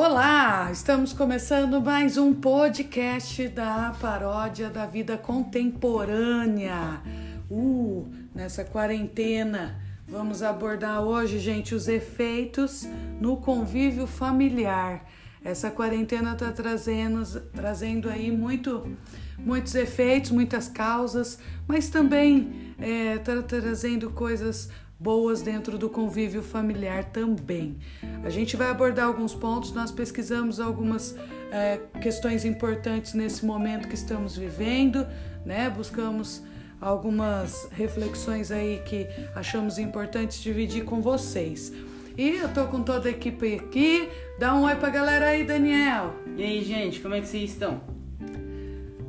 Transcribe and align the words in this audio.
Olá, 0.00 0.70
estamos 0.70 1.12
começando 1.12 1.80
mais 1.80 2.16
um 2.16 2.32
podcast 2.32 3.48
da 3.48 3.92
paródia 4.00 4.70
da 4.70 4.86
vida 4.86 5.18
contemporânea. 5.18 7.02
Uh, 7.50 8.08
nessa 8.32 8.62
quarentena, 8.62 9.76
vamos 10.06 10.40
abordar 10.40 11.02
hoje, 11.02 11.40
gente, 11.40 11.74
os 11.74 11.88
efeitos 11.88 12.86
no 13.20 13.38
convívio 13.38 14.06
familiar. 14.06 15.04
Essa 15.44 15.68
quarentena 15.68 16.34
está 16.34 16.52
trazendo, 16.52 17.24
trazendo 17.52 18.08
aí 18.08 18.30
muito, 18.30 18.96
muitos 19.36 19.74
efeitos, 19.74 20.30
muitas 20.30 20.68
causas, 20.68 21.40
mas 21.66 21.90
também 21.90 22.72
está 23.16 23.32
é, 23.32 23.42
trazendo 23.42 24.10
coisas 24.10 24.70
boas 24.98 25.42
dentro 25.42 25.78
do 25.78 25.88
convívio 25.88 26.42
familiar 26.42 27.04
também. 27.04 27.78
A 28.24 28.30
gente 28.30 28.56
vai 28.56 28.70
abordar 28.70 29.06
alguns 29.06 29.34
pontos, 29.34 29.72
nós 29.72 29.90
pesquisamos 29.90 30.58
algumas 30.58 31.14
é, 31.52 31.78
questões 32.00 32.44
importantes 32.44 33.14
nesse 33.14 33.46
momento 33.46 33.88
que 33.88 33.94
estamos 33.94 34.36
vivendo, 34.36 35.06
né? 35.44 35.70
Buscamos 35.70 36.42
algumas 36.80 37.68
reflexões 37.72 38.50
aí 38.50 38.82
que 38.84 39.06
achamos 39.34 39.78
importantes 39.78 40.40
dividir 40.40 40.84
com 40.84 41.00
vocês. 41.00 41.72
E 42.16 42.30
eu 42.30 42.52
tô 42.52 42.66
com 42.66 42.82
toda 42.82 43.08
a 43.08 43.12
equipe 43.12 43.54
aqui. 43.54 44.08
Dá 44.40 44.54
um 44.54 44.64
oi 44.64 44.74
pra 44.74 44.90
galera 44.90 45.26
aí, 45.26 45.44
Daniel. 45.44 46.16
E 46.36 46.42
aí, 46.42 46.64
gente, 46.64 46.98
como 47.00 47.14
é 47.14 47.20
que 47.20 47.28
vocês 47.28 47.50
estão? 47.50 47.80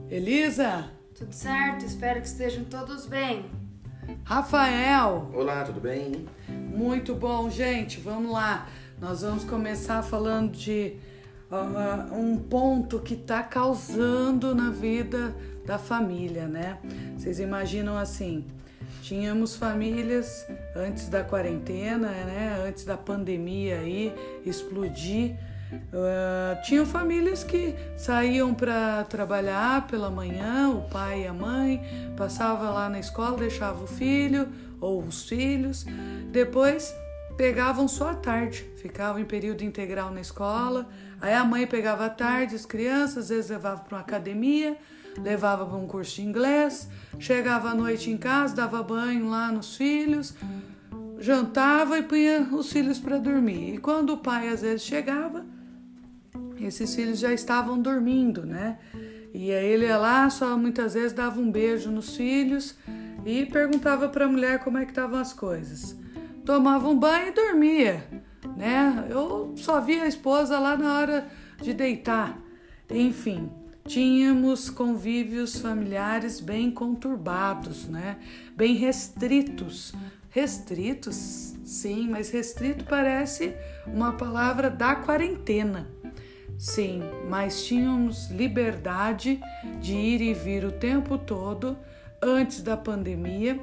Elisa. 0.10 0.92
Tudo 1.16 1.34
certo, 1.34 1.86
espero 1.86 2.22
que 2.22 2.28
estejam 2.28 2.64
todos 2.66 3.06
bem. 3.08 3.59
Rafael. 4.24 5.30
Olá, 5.34 5.64
tudo 5.64 5.80
bem? 5.80 6.26
Muito 6.48 7.16
bom, 7.16 7.50
gente. 7.50 8.00
Vamos 8.00 8.32
lá. 8.32 8.68
Nós 9.00 9.22
vamos 9.22 9.44
começar 9.44 10.02
falando 10.04 10.52
de 10.52 10.96
uh, 11.52 12.14
um 12.16 12.38
ponto 12.38 13.00
que 13.00 13.14
está 13.14 13.42
causando 13.42 14.54
na 14.54 14.70
vida 14.70 15.36
da 15.66 15.78
família, 15.78 16.48
né? 16.48 16.78
Vocês 17.18 17.40
imaginam 17.40 17.98
assim? 17.98 18.46
Tínhamos 19.02 19.56
famílias 19.56 20.46
antes 20.76 21.10
da 21.10 21.24
quarentena, 21.24 22.10
né? 22.10 22.64
Antes 22.68 22.86
da 22.86 22.98
pandemia 22.98 23.80
aí 23.80 24.14
explodir 24.46 25.36
Uh, 25.72 26.62
tinham 26.64 26.86
famílias 26.86 27.44
que 27.44 27.76
saíam 27.96 28.54
para 28.54 29.04
trabalhar 29.04 29.86
pela 29.86 30.10
manhã, 30.10 30.70
o 30.70 30.90
pai 30.90 31.24
e 31.24 31.28
a 31.28 31.34
mãe, 31.34 31.84
passava 32.18 32.70
lá 32.72 32.90
na 32.90 33.00
escola, 33.00 33.38
deixava 33.38 33.84
o 33.84 33.88
filho 33.88 34.48
ou 34.82 35.04
os 35.04 35.28
filhos, 35.30 35.86
depois 36.32 36.96
pegavam 37.38 37.88
só 37.88 38.10
à 38.10 38.16
tarde, 38.16 38.66
ficavam 38.78 39.22
em 39.22 39.26
período 39.26 39.64
integral 39.64 40.12
na 40.12 40.22
escola, 40.22 40.90
aí 41.22 41.34
a 41.34 41.46
mãe 41.46 41.68
pegava 41.68 42.08
à 42.08 42.10
tarde 42.10 42.56
as 42.56 42.66
crianças, 42.66 43.18
às 43.18 43.30
vezes 43.30 43.52
levava 43.52 43.82
para 43.82 43.96
uma 43.96 44.02
academia, 44.02 44.76
levava 45.18 45.66
para 45.66 45.78
um 45.78 45.88
curso 45.88 46.16
de 46.16 46.24
inglês, 46.24 46.90
chegava 47.20 47.70
à 47.70 47.76
noite 47.76 48.10
em 48.10 48.18
casa, 48.18 48.56
dava 48.56 48.82
banho 48.82 49.30
lá 49.30 49.52
nos 49.52 49.76
filhos, 49.78 50.34
jantava 51.20 52.00
e 52.00 52.04
punha 52.04 52.42
os 52.52 52.72
filhos 52.72 53.00
para 53.00 53.18
dormir. 53.18 53.76
E 53.76 53.78
quando 53.78 54.14
o 54.14 54.18
pai 54.18 54.50
às 54.50 54.62
vezes 54.62 54.84
chegava, 54.84 55.46
esses 56.66 56.94
filhos 56.96 57.20
já 57.20 57.34
estavam 57.34 57.80
dormindo, 57.82 58.46
né? 58.46 58.78
E 59.34 59.52
aí 59.52 59.68
ele 59.68 59.86
ia 59.86 59.98
lá, 59.98 60.30
só 60.30 60.58
muitas 60.58 60.94
vezes 60.94 61.14
dava 61.14 61.40
um 61.40 61.52
beijo 61.52 61.92
nos 61.92 62.16
filhos 62.16 62.76
e 63.26 63.46
perguntava 63.46 64.10
para 64.10 64.26
a 64.26 64.28
mulher 64.28 64.60
como 64.64 64.78
é 64.78 64.86
que 64.86 64.92
estavam 64.92 65.20
as 65.20 65.34
coisas. 65.34 65.96
Tomava 66.46 66.88
um 66.88 66.98
banho 66.98 67.28
e 67.28 67.32
dormia, 67.32 68.04
né? 68.58 69.08
Eu 69.10 69.54
só 69.56 69.80
via 69.80 70.04
a 70.04 70.08
esposa 70.08 70.58
lá 70.58 70.76
na 70.76 70.98
hora 70.98 71.28
de 71.62 71.74
deitar. 71.74 72.40
Enfim, 72.90 73.52
tínhamos 73.86 74.70
convívios 74.70 75.60
familiares 75.60 76.40
bem 76.40 76.72
conturbados, 76.72 77.88
né? 77.88 78.18
Bem 78.56 78.76
restritos. 78.76 79.94
Restritos, 80.32 81.56
sim, 81.64 82.08
mas 82.10 82.30
restrito 82.30 82.86
parece 82.86 83.54
uma 83.88 84.14
palavra 84.14 84.70
da 84.70 84.96
quarentena. 84.96 85.88
Sim, 86.60 87.02
mas 87.30 87.64
tínhamos 87.64 88.30
liberdade 88.30 89.40
de 89.80 89.94
ir 89.94 90.20
e 90.20 90.34
vir 90.34 90.66
o 90.66 90.74
tempo 90.74 91.18
todo 91.18 91.78
antes 92.22 92.62
da 92.62 92.76
pandemia 92.76 93.58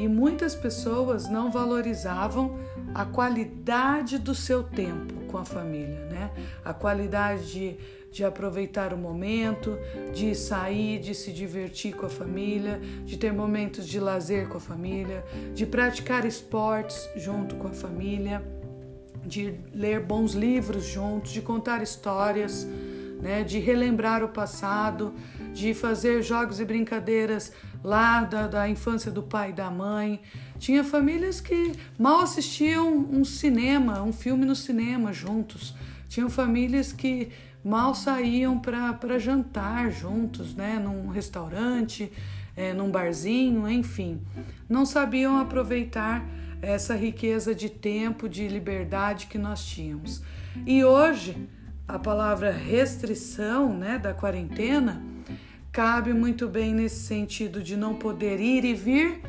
e 0.00 0.08
muitas 0.08 0.56
pessoas 0.56 1.30
não 1.30 1.52
valorizavam 1.52 2.58
a 2.92 3.04
qualidade 3.04 4.18
do 4.18 4.34
seu 4.34 4.64
tempo 4.64 5.14
com 5.28 5.38
a 5.38 5.44
família, 5.44 6.06
né? 6.06 6.32
A 6.64 6.74
qualidade 6.74 7.52
de, 7.52 7.76
de 8.10 8.24
aproveitar 8.24 8.92
o 8.92 8.98
momento, 8.98 9.78
de 10.12 10.34
sair, 10.34 10.98
de 10.98 11.14
se 11.14 11.32
divertir 11.32 11.94
com 11.94 12.06
a 12.06 12.10
família, 12.10 12.80
de 13.04 13.16
ter 13.16 13.32
momentos 13.32 13.86
de 13.86 14.00
lazer 14.00 14.48
com 14.48 14.56
a 14.56 14.60
família, 14.60 15.24
de 15.54 15.64
praticar 15.64 16.24
esportes 16.24 17.08
junto 17.14 17.54
com 17.54 17.68
a 17.68 17.72
família 17.72 18.42
de 19.30 19.54
ler 19.72 20.00
bons 20.00 20.34
livros 20.34 20.84
juntos, 20.84 21.30
de 21.30 21.40
contar 21.40 21.82
histórias, 21.82 22.66
né, 23.22 23.44
de 23.44 23.58
relembrar 23.58 24.24
o 24.24 24.28
passado, 24.28 25.14
de 25.54 25.72
fazer 25.72 26.22
jogos 26.22 26.58
e 26.58 26.64
brincadeiras 26.64 27.52
lá 27.82 28.24
da, 28.24 28.46
da 28.48 28.68
infância 28.68 29.10
do 29.10 29.22
pai 29.22 29.50
e 29.50 29.52
da 29.52 29.70
mãe. 29.70 30.20
Tinha 30.58 30.82
famílias 30.82 31.40
que 31.40 31.72
mal 31.98 32.20
assistiam 32.20 32.88
um 32.88 33.24
cinema, 33.24 34.02
um 34.02 34.12
filme 34.12 34.44
no 34.44 34.56
cinema 34.56 35.12
juntos. 35.12 35.74
Tinham 36.08 36.28
famílias 36.28 36.92
que 36.92 37.28
mal 37.64 37.94
saíam 37.94 38.58
para 38.58 39.18
jantar 39.18 39.92
juntos, 39.92 40.54
né, 40.54 40.80
num 40.82 41.08
restaurante, 41.08 42.10
é, 42.56 42.72
num 42.72 42.90
barzinho, 42.90 43.68
enfim. 43.70 44.20
Não 44.68 44.84
sabiam 44.84 45.38
aproveitar 45.38 46.26
essa 46.62 46.94
riqueza 46.94 47.54
de 47.54 47.68
tempo, 47.68 48.28
de 48.28 48.46
liberdade 48.48 49.26
que 49.26 49.38
nós 49.38 49.64
tínhamos. 49.64 50.22
E 50.66 50.84
hoje, 50.84 51.48
a 51.86 51.98
palavra 51.98 52.50
restrição 52.50 53.76
né, 53.76 53.98
da 53.98 54.14
quarentena 54.14 55.02
cabe 55.72 56.12
muito 56.12 56.48
bem 56.48 56.74
nesse 56.74 57.06
sentido 57.06 57.62
de 57.62 57.76
não 57.76 57.94
poder 57.94 58.40
ir 58.40 58.64
e 58.64 58.74
vir 58.74 59.22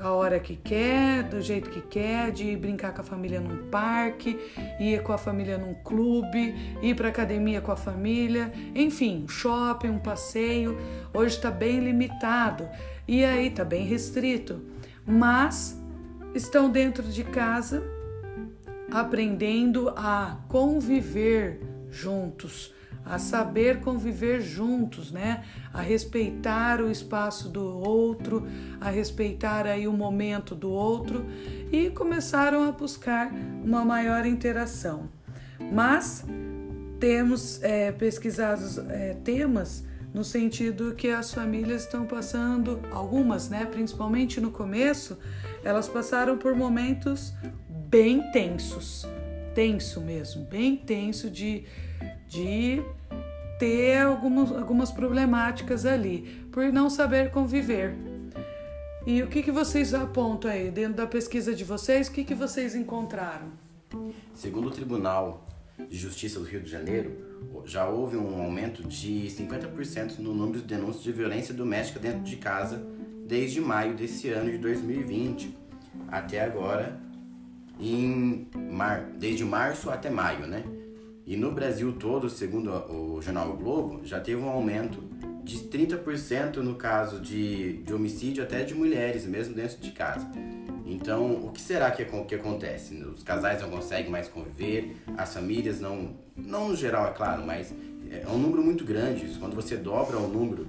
a 0.00 0.10
hora 0.10 0.40
que 0.40 0.56
quer, 0.56 1.22
do 1.22 1.40
jeito 1.40 1.70
que 1.70 1.80
quer, 1.80 2.32
de 2.32 2.44
ir 2.44 2.56
brincar 2.56 2.92
com 2.92 3.02
a 3.02 3.04
família 3.04 3.40
num 3.40 3.68
parque, 3.68 4.38
ir 4.80 5.02
com 5.02 5.12
a 5.12 5.18
família 5.18 5.58
num 5.58 5.74
clube, 5.74 6.54
ir 6.82 6.96
para 6.96 7.08
academia 7.08 7.60
com 7.60 7.70
a 7.70 7.76
família, 7.76 8.52
enfim, 8.74 9.26
shopping, 9.28 9.90
um 9.90 9.98
passeio. 9.98 10.76
Hoje 11.14 11.36
está 11.36 11.50
bem 11.50 11.80
limitado 11.80 12.68
e 13.06 13.24
aí 13.24 13.48
está 13.48 13.64
bem 13.64 13.84
restrito, 13.84 14.60
mas 15.06 15.80
estão 16.34 16.70
dentro 16.70 17.02
de 17.02 17.24
casa 17.24 17.82
aprendendo 18.90 19.88
a 19.96 20.38
conviver 20.48 21.60
juntos, 21.90 22.74
a 23.04 23.18
saber 23.18 23.80
conviver 23.80 24.40
juntos, 24.40 25.10
né? 25.10 25.44
A 25.72 25.80
respeitar 25.80 26.80
o 26.80 26.90
espaço 26.90 27.48
do 27.48 27.64
outro, 27.64 28.46
a 28.80 28.90
respeitar 28.90 29.66
aí 29.66 29.88
o 29.88 29.92
momento 29.92 30.54
do 30.54 30.70
outro 30.70 31.26
e 31.70 31.90
começaram 31.90 32.68
a 32.68 32.72
buscar 32.72 33.32
uma 33.64 33.84
maior 33.84 34.26
interação. 34.26 35.08
Mas 35.72 36.24
temos 37.00 37.62
é, 37.62 37.90
pesquisado 37.90 38.62
é, 38.90 39.14
temas 39.24 39.84
no 40.14 40.22
sentido 40.22 40.94
que 40.94 41.08
as 41.08 41.32
famílias 41.32 41.82
estão 41.82 42.04
passando, 42.04 42.80
algumas, 42.90 43.48
né, 43.48 43.64
principalmente 43.64 44.40
no 44.40 44.50
começo, 44.50 45.18
elas 45.64 45.88
passaram 45.88 46.36
por 46.36 46.54
momentos 46.54 47.32
bem 47.68 48.30
tensos, 48.32 49.06
tenso 49.54 50.00
mesmo, 50.00 50.44
bem 50.44 50.76
tenso 50.76 51.30
de, 51.30 51.64
de 52.28 52.82
ter 53.58 53.98
algumas, 53.98 54.50
algumas 54.50 54.90
problemáticas 54.90 55.86
ali, 55.86 56.46
por 56.50 56.72
não 56.72 56.88
saber 56.88 57.30
conviver. 57.30 57.94
E 59.06 59.22
o 59.22 59.28
que, 59.28 59.42
que 59.42 59.50
vocês 59.50 59.94
apontam 59.94 60.50
aí, 60.50 60.70
dentro 60.70 60.94
da 60.94 61.06
pesquisa 61.06 61.54
de 61.54 61.64
vocês, 61.64 62.08
o 62.08 62.12
que, 62.12 62.24
que 62.24 62.34
vocês 62.34 62.74
encontraram? 62.74 63.52
Segundo 64.34 64.68
o 64.68 64.70
Tribunal 64.70 65.46
de 65.88 65.96
Justiça 65.96 66.38
do 66.38 66.46
Rio 66.46 66.60
de 66.60 66.70
Janeiro, 66.70 67.32
já 67.64 67.86
houve 67.86 68.16
um 68.16 68.42
aumento 68.42 68.82
de 68.82 69.26
50% 69.28 70.18
no 70.18 70.32
número 70.32 70.60
de 70.60 70.64
denúncias 70.64 71.02
de 71.02 71.12
violência 71.12 71.52
doméstica 71.52 71.98
dentro 71.98 72.22
de 72.22 72.36
casa 72.36 72.84
desde 73.26 73.60
maio 73.60 73.94
desse 73.94 74.28
ano 74.28 74.50
de 74.50 74.58
2020 74.58 75.56
até 76.08 76.40
agora, 76.40 77.00
em 77.80 78.48
mar... 78.70 79.10
desde 79.18 79.44
março 79.44 79.90
até 79.90 80.10
maio, 80.10 80.46
né? 80.46 80.64
E 81.26 81.36
no 81.36 81.52
Brasil 81.52 81.92
todo, 81.92 82.28
segundo 82.28 82.70
o 82.70 83.22
jornal 83.22 83.50
o 83.50 83.56
Globo, 83.56 84.00
já 84.04 84.20
teve 84.20 84.42
um 84.42 84.48
aumento 84.48 85.02
de 85.44 85.58
30% 85.58 86.56
no 86.56 86.74
caso 86.74 87.20
de, 87.20 87.78
de 87.78 87.92
homicídio 87.92 88.42
até 88.42 88.62
de 88.62 88.74
mulheres, 88.74 89.24
mesmo 89.26 89.54
dentro 89.54 89.78
de 89.78 89.90
casa. 89.92 90.28
Então, 90.84 91.46
o 91.46 91.50
que 91.50 91.60
será 91.60 91.90
que, 91.90 92.04
que 92.04 92.34
acontece? 92.34 92.94
Os 93.04 93.22
casais 93.22 93.60
não 93.60 93.70
conseguem 93.70 94.10
mais 94.10 94.28
conviver, 94.28 94.96
as 95.16 95.32
famílias 95.32 95.80
não, 95.80 96.16
não 96.36 96.68
no 96.68 96.76
geral, 96.76 97.06
é 97.06 97.12
claro, 97.12 97.44
mas 97.46 97.72
é 98.10 98.28
um 98.28 98.38
número 98.38 98.62
muito 98.62 98.84
grande. 98.84 99.26
Quando 99.38 99.54
você 99.54 99.76
dobra 99.76 100.18
o 100.18 100.28
número 100.28 100.66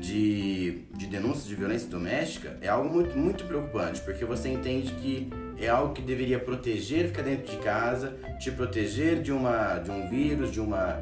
de, 0.00 0.84
de 0.94 1.06
denúncias 1.06 1.46
de 1.46 1.54
violência 1.54 1.88
doméstica, 1.88 2.56
é 2.60 2.68
algo 2.68 2.88
muito, 2.88 3.16
muito 3.16 3.44
preocupante, 3.44 4.00
porque 4.00 4.24
você 4.24 4.48
entende 4.48 4.92
que 4.92 5.30
é 5.58 5.68
algo 5.68 5.92
que 5.92 6.02
deveria 6.02 6.38
proteger, 6.38 7.08
ficar 7.08 7.22
dentro 7.22 7.50
de 7.50 7.58
casa, 7.58 8.16
te 8.38 8.50
proteger 8.50 9.20
de, 9.20 9.32
uma, 9.32 9.78
de 9.78 9.90
um 9.90 10.08
vírus, 10.08 10.52
de 10.52 10.60
uma 10.60 11.00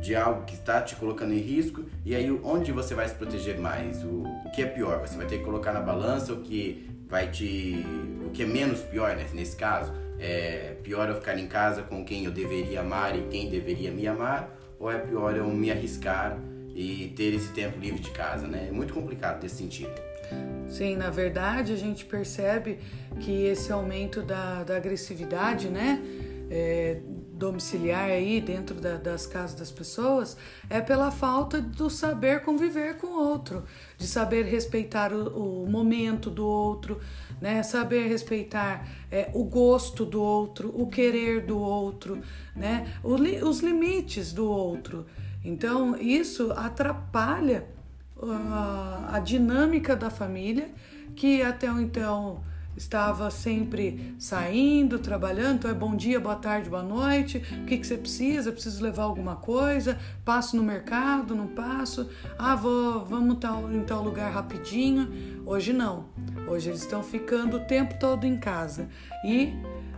de 0.00 0.16
algo 0.16 0.44
que 0.44 0.54
está 0.54 0.82
te 0.82 0.96
colocando 0.96 1.32
em 1.32 1.38
risco, 1.38 1.84
e 2.04 2.12
aí 2.16 2.28
onde 2.42 2.72
você 2.72 2.92
vai 2.92 3.08
se 3.08 3.14
proteger 3.14 3.56
mais? 3.60 4.02
O, 4.02 4.24
o 4.44 4.50
que 4.52 4.60
é 4.60 4.66
pior? 4.66 5.00
Você 5.00 5.16
vai 5.16 5.26
ter 5.26 5.38
que 5.38 5.44
colocar 5.44 5.72
na 5.72 5.80
balança 5.80 6.32
o 6.32 6.40
que 6.40 6.90
vai 7.08 7.30
te. 7.30 7.86
o 8.26 8.30
que 8.30 8.42
é 8.42 8.46
menos 8.46 8.80
pior 8.80 9.14
né, 9.14 9.24
nesse 9.32 9.54
caso? 9.54 9.92
É 10.18 10.74
pior 10.82 11.08
eu 11.08 11.14
ficar 11.14 11.38
em 11.38 11.46
casa 11.46 11.82
com 11.82 12.04
quem 12.04 12.24
eu 12.24 12.32
deveria 12.32 12.80
amar 12.80 13.16
e 13.16 13.22
quem 13.28 13.48
deveria 13.48 13.92
me 13.92 14.04
amar, 14.08 14.52
ou 14.76 14.90
é 14.90 14.98
pior 14.98 15.36
eu 15.36 15.46
me 15.46 15.70
arriscar 15.70 16.36
e 16.74 17.12
ter 17.16 17.34
esse 17.34 17.52
tempo 17.52 17.78
livre 17.78 18.00
de 18.00 18.10
casa, 18.10 18.46
né? 18.46 18.66
É 18.68 18.72
muito 18.72 18.94
complicado 18.94 19.42
nesse 19.42 19.56
sentido. 19.56 19.92
Sim, 20.68 20.96
na 20.96 21.10
verdade 21.10 21.72
a 21.72 21.76
gente 21.76 22.04
percebe 22.04 22.78
que 23.20 23.44
esse 23.44 23.70
aumento 23.70 24.22
da, 24.22 24.64
da 24.64 24.76
agressividade, 24.76 25.68
né? 25.68 26.02
É, 26.50 27.00
domiciliar 27.32 28.08
aí 28.08 28.40
dentro 28.40 28.80
da, 28.80 28.96
das 28.96 29.26
casas 29.26 29.58
das 29.58 29.70
pessoas 29.70 30.36
é 30.70 30.80
pela 30.80 31.10
falta 31.10 31.60
do 31.60 31.90
saber 31.90 32.42
conviver 32.42 32.98
com 32.98 33.08
o 33.08 33.18
outro, 33.18 33.64
de 33.98 34.06
saber 34.06 34.44
respeitar 34.44 35.12
o, 35.12 35.64
o 35.64 35.70
momento 35.70 36.30
do 36.30 36.46
outro, 36.46 37.00
né? 37.40 37.62
Saber 37.62 38.06
respeitar 38.06 38.88
é, 39.10 39.30
o 39.34 39.44
gosto 39.44 40.04
do 40.06 40.22
outro, 40.22 40.72
o 40.74 40.86
querer 40.86 41.44
do 41.44 41.58
outro, 41.58 42.20
né? 42.54 42.86
O, 43.02 43.14
os 43.46 43.60
limites 43.60 44.32
do 44.32 44.48
outro. 44.48 45.04
Então 45.44 45.96
isso 45.96 46.52
atrapalha 46.52 47.66
uh, 48.16 49.06
a 49.08 49.18
dinâmica 49.18 49.96
da 49.96 50.10
família 50.10 50.70
que 51.14 51.42
até 51.42 51.66
então 51.68 52.40
estava 52.76 53.30
sempre 53.30 54.14
saindo, 54.18 54.98
trabalhando, 54.98 55.56
então 55.56 55.70
é 55.70 55.74
bom 55.74 55.94
dia, 55.94 56.18
boa 56.18 56.36
tarde, 56.36 56.70
boa 56.70 56.82
noite, 56.82 57.38
o 57.62 57.66
que, 57.66 57.76
que 57.76 57.86
você 57.86 57.96
precisa? 57.96 58.50
Preciso 58.50 58.82
levar 58.82 59.04
alguma 59.04 59.36
coisa? 59.36 59.98
Passo 60.24 60.56
no 60.56 60.62
mercado, 60.62 61.34
não 61.34 61.46
passo? 61.46 62.08
Ah, 62.38 62.56
vou, 62.56 63.04
vamos 63.04 63.38
tal, 63.38 63.70
em 63.72 63.82
tal 63.82 64.02
lugar 64.02 64.32
rapidinho. 64.32 65.42
Hoje 65.44 65.72
não. 65.72 66.06
Hoje 66.48 66.70
eles 66.70 66.80
estão 66.80 67.02
ficando 67.02 67.58
o 67.58 67.60
tempo 67.60 67.94
todo 67.98 68.24
em 68.24 68.38
casa. 68.38 68.88
E 69.24 69.52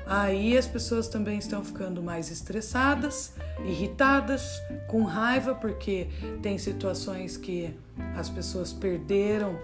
aí 0.06 0.56
as 0.56 0.66
pessoas 0.66 1.08
também 1.08 1.38
estão 1.38 1.64
ficando 1.64 2.02
mais 2.02 2.30
estressadas, 2.30 3.32
irritadas, 3.64 4.60
com 4.88 5.02
raiva, 5.02 5.54
porque 5.54 6.08
tem 6.42 6.58
situações 6.58 7.36
que 7.36 7.74
as 8.16 8.28
pessoas 8.28 8.72
perderam 8.72 9.58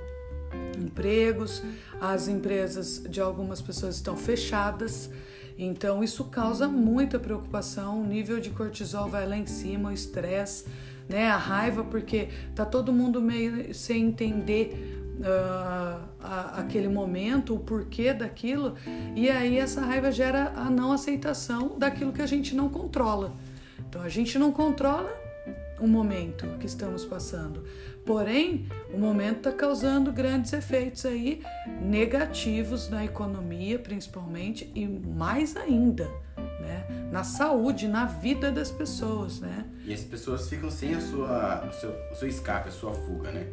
empregos, 0.79 1.63
as 2.01 2.29
empresas 2.29 3.03
de 3.09 3.21
algumas 3.21 3.61
pessoas 3.61 3.97
estão 3.97 4.17
fechadas. 4.17 5.11
Então 5.59 6.03
isso 6.03 6.25
causa 6.25 6.67
muita 6.67 7.19
preocupação, 7.19 8.01
o 8.01 8.07
nível 8.07 8.41
de 8.41 8.51
cortisol 8.51 9.09
vai 9.09 9.29
lá 9.29 9.37
em 9.37 9.47
cima, 9.47 9.91
o 9.91 9.93
estresse, 9.93 10.65
né, 11.09 11.29
a 11.29 11.37
raiva, 11.37 11.85
porque 11.85 12.29
tá 12.55 12.65
todo 12.65 12.93
mundo 12.93 13.21
meio 13.21 13.75
sem 13.75 14.07
entender 14.07 15.00
uh, 15.21 16.09
a, 16.21 16.61
aquele 16.61 16.89
momento, 16.89 17.55
o 17.55 17.59
porquê 17.59 18.13
daquilo, 18.13 18.75
e 19.15 19.29
aí 19.29 19.59
essa 19.59 19.81
raiva 19.81 20.11
gera 20.11 20.53
a 20.57 20.71
não 20.71 20.93
aceitação 20.93 21.79
daquilo 21.79 22.13
que 22.13 22.23
a 22.23 22.27
gente 22.27 22.55
não 22.55 22.69
controla. 22.69 23.33
Então 23.89 24.03
a 24.03 24.09
gente 24.09 24.39
não 24.39 24.53
controla 24.53 25.11
o 25.81 25.87
momento 25.87 26.47
que 26.59 26.67
estamos 26.67 27.05
passando. 27.05 27.65
Porém, 28.05 28.67
o 28.93 28.99
momento 28.99 29.39
está 29.39 29.53
causando 29.53 30.13
grandes 30.13 30.53
efeitos 30.53 31.05
aí 31.07 31.43
negativos 31.81 32.89
na 32.89 33.05
economia, 33.05 33.79
principalmente, 33.79 34.71
e 34.75 34.87
mais 34.87 35.57
ainda, 35.57 36.09
né, 36.61 37.09
na 37.11 37.25
saúde, 37.25 37.89
na 37.89 38.07
vida 38.07 38.51
das 38.51 38.71
pessoas, 38.71 39.41
né? 39.41 39.65
E 39.85 39.93
as 39.93 40.01
pessoas 40.01 40.49
ficam 40.49 40.71
sem 40.71 40.95
a 40.95 41.01
sua, 41.01 41.69
o 41.69 41.73
seu, 41.73 41.91
o 42.13 42.15
seu 42.15 42.29
escape, 42.29 42.69
a 42.69 42.73
sua 42.73 42.93
fuga, 42.93 43.31
né? 43.31 43.47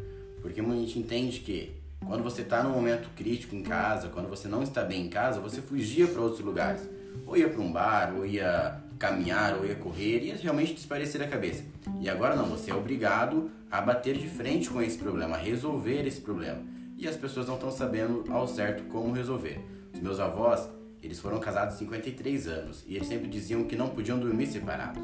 Porque 0.47 0.61
a 0.61 0.63
gente 0.63 0.97
entende 0.97 1.41
que 1.41 1.73
quando 2.05 2.23
você 2.23 2.41
está 2.41 2.63
num 2.63 2.69
momento 2.69 3.09
crítico 3.17 3.53
em 3.53 3.61
casa, 3.61 4.07
quando 4.07 4.29
você 4.29 4.47
não 4.47 4.63
está 4.63 4.81
bem 4.81 5.05
em 5.05 5.09
casa, 5.09 5.41
você 5.41 5.61
fugia 5.61 6.07
para 6.07 6.21
outros 6.21 6.39
lugares. 6.39 6.89
Ou 7.25 7.35
ia 7.35 7.49
para 7.49 7.59
um 7.59 7.69
bar, 7.69 8.13
ou 8.15 8.25
ia 8.25 8.81
caminhar 8.97 9.57
ou 9.57 9.65
ia 9.65 9.75
correr 9.75 10.23
e 10.23 10.31
realmente 10.31 10.73
desaparecer 10.73 11.21
a 11.21 11.27
cabeça. 11.27 11.65
E 11.99 12.09
agora 12.09 12.33
não, 12.33 12.45
você 12.45 12.71
é 12.71 12.73
obrigado 12.73 13.51
a 13.69 13.81
bater 13.81 14.17
de 14.17 14.29
frente 14.29 14.69
com 14.69 14.81
esse 14.81 14.97
problema, 14.97 15.35
a 15.35 15.39
resolver 15.39 16.07
esse 16.07 16.21
problema. 16.21 16.61
E 16.97 17.05
as 17.09 17.17
pessoas 17.17 17.45
não 17.45 17.55
estão 17.55 17.69
sabendo 17.69 18.23
ao 18.29 18.47
certo 18.47 18.83
como 18.83 19.13
resolver. 19.13 19.59
Os 19.93 19.99
meus 19.99 20.17
avós, 20.17 20.69
eles 21.03 21.19
foram 21.19 21.39
casados 21.39 21.75
há 21.75 21.77
53 21.77 22.47
anos 22.47 22.85
e 22.87 22.95
eles 22.95 23.09
sempre 23.09 23.27
diziam 23.27 23.65
que 23.65 23.75
não 23.75 23.89
podiam 23.89 24.17
dormir 24.17 24.47
separados, 24.47 25.03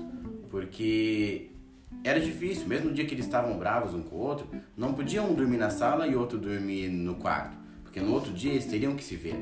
porque 0.50 1.53
era 2.04 2.20
difícil, 2.20 2.68
mesmo 2.68 2.90
no 2.90 2.94
dia 2.94 3.06
que 3.06 3.14
eles 3.14 3.26
estavam 3.26 3.58
bravos 3.58 3.94
um 3.94 4.02
com 4.02 4.16
o 4.16 4.20
outro, 4.20 4.48
não 4.76 4.94
podiam 4.94 5.30
um 5.30 5.34
dormir 5.34 5.58
na 5.58 5.70
sala 5.70 6.08
e 6.08 6.16
outro 6.16 6.38
dormir 6.38 6.90
no 6.90 7.16
quarto, 7.16 7.58
porque 7.84 8.00
no 8.00 8.14
outro 8.14 8.32
dia 8.32 8.52
eles 8.52 8.66
teriam 8.66 8.96
que 8.96 9.04
se 9.04 9.16
ver. 9.16 9.36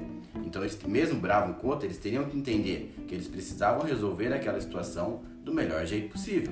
Então, 0.45 0.61
eles, 0.61 0.77
mesmo 0.83 1.19
bravo 1.19 1.55
com 1.55 1.67
o 1.67 1.69
outro, 1.69 1.87
eles 1.87 1.97
teriam 1.97 2.25
que 2.25 2.37
entender 2.37 2.95
que 3.07 3.13
eles 3.13 3.27
precisavam 3.27 3.85
resolver 3.85 4.33
aquela 4.33 4.59
situação 4.61 5.21
do 5.43 5.53
melhor 5.53 5.85
jeito 5.85 6.11
possível. 6.11 6.51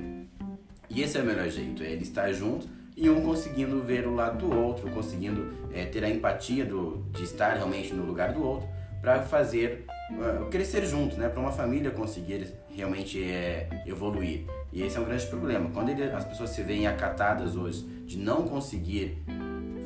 E 0.89 1.01
esse 1.01 1.17
é 1.17 1.21
o 1.21 1.25
melhor 1.25 1.49
jeito, 1.49 1.83
é 1.83 1.91
ele 1.91 2.03
estar 2.03 2.31
junto 2.33 2.67
e 2.97 3.09
um 3.09 3.21
conseguindo 3.21 3.81
ver 3.81 4.05
o 4.07 4.13
lado 4.13 4.45
do 4.45 4.53
outro, 4.53 4.89
conseguindo 4.89 5.53
é, 5.71 5.85
ter 5.85 6.03
a 6.03 6.09
empatia 6.09 6.65
do, 6.65 7.05
de 7.11 7.23
estar 7.23 7.53
realmente 7.53 7.93
no 7.93 8.03
lugar 8.03 8.33
do 8.33 8.43
outro 8.43 8.67
para 9.01 9.21
fazer 9.21 9.85
uh, 10.11 10.45
crescer 10.49 10.85
juntos, 10.85 11.17
né? 11.17 11.29
Para 11.29 11.39
uma 11.39 11.51
família 11.51 11.91
conseguir 11.91 12.53
realmente 12.69 13.23
é, 13.23 13.69
evoluir. 13.85 14.45
E 14.71 14.83
esse 14.83 14.97
é 14.97 14.99
um 14.99 15.05
grande 15.05 15.25
problema. 15.27 15.69
Quando 15.73 15.89
ele, 15.89 16.03
as 16.03 16.25
pessoas 16.25 16.51
se 16.51 16.61
veem 16.61 16.87
acatadas 16.87 17.55
hoje 17.55 17.83
de 18.05 18.17
não 18.17 18.43
conseguir 18.43 19.17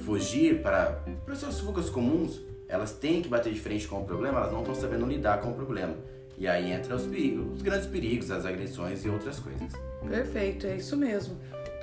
fugir 0.05 0.61
para, 0.61 1.03
para 1.25 1.35
suas 1.35 1.59
fugas 1.59 1.89
comuns, 1.89 2.41
elas 2.67 2.91
têm 2.91 3.21
que 3.21 3.29
bater 3.29 3.53
de 3.53 3.59
frente 3.59 3.87
com 3.87 4.01
o 4.01 4.03
problema, 4.03 4.39
elas 4.39 4.51
não 4.51 4.59
estão 4.59 4.75
sabendo 4.75 5.05
lidar 5.05 5.39
com 5.39 5.49
o 5.49 5.53
problema. 5.53 5.95
E 6.37 6.47
aí 6.47 6.71
entra 6.71 6.95
os, 6.95 7.05
perigos, 7.05 7.53
os 7.55 7.61
grandes 7.61 7.87
perigos, 7.87 8.31
as 8.31 8.45
agressões 8.45 9.05
e 9.05 9.09
outras 9.09 9.39
coisas. 9.39 9.71
Perfeito, 10.07 10.67
é 10.67 10.77
isso 10.77 10.97
mesmo. 10.97 11.37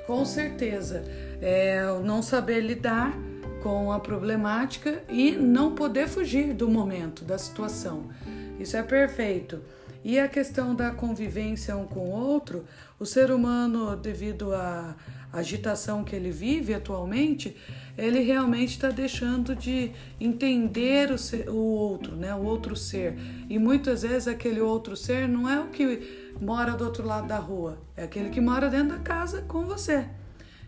Com 0.06 0.24
certeza. 0.24 1.04
É 1.40 1.82
não 2.02 2.20
saber 2.20 2.60
lidar 2.60 3.16
com 3.62 3.92
a 3.92 4.00
problemática 4.00 5.02
e 5.08 5.32
não 5.32 5.74
poder 5.74 6.08
fugir 6.08 6.52
do 6.52 6.68
momento, 6.68 7.24
da 7.24 7.38
situação. 7.38 8.10
Isso 8.58 8.76
é 8.76 8.82
perfeito. 8.82 9.60
E 10.02 10.18
a 10.18 10.28
questão 10.28 10.74
da 10.74 10.90
convivência 10.90 11.76
um 11.76 11.86
com 11.86 12.00
o 12.00 12.10
outro, 12.10 12.64
o 12.98 13.04
ser 13.04 13.30
humano, 13.30 13.94
devido 13.96 14.54
à 14.54 14.96
agitação 15.32 16.02
que 16.02 16.16
ele 16.16 16.30
vive 16.30 16.74
atualmente, 16.74 17.54
ele 17.96 18.20
realmente 18.20 18.70
está 18.70 18.88
deixando 18.88 19.54
de 19.54 19.92
entender 20.18 21.12
o, 21.12 21.18
ser, 21.18 21.48
o 21.50 21.54
outro, 21.54 22.16
né? 22.16 22.34
o 22.34 22.42
outro 22.42 22.74
ser. 22.74 23.14
E 23.48 23.58
muitas 23.58 24.02
vezes 24.02 24.26
aquele 24.26 24.60
outro 24.60 24.96
ser 24.96 25.28
não 25.28 25.48
é 25.48 25.60
o 25.60 25.68
que 25.68 26.32
mora 26.40 26.72
do 26.72 26.84
outro 26.84 27.06
lado 27.06 27.28
da 27.28 27.38
rua, 27.38 27.78
é 27.94 28.04
aquele 28.04 28.30
que 28.30 28.40
mora 28.40 28.70
dentro 28.70 28.96
da 28.96 29.02
casa 29.02 29.42
com 29.42 29.64
você. 29.64 30.08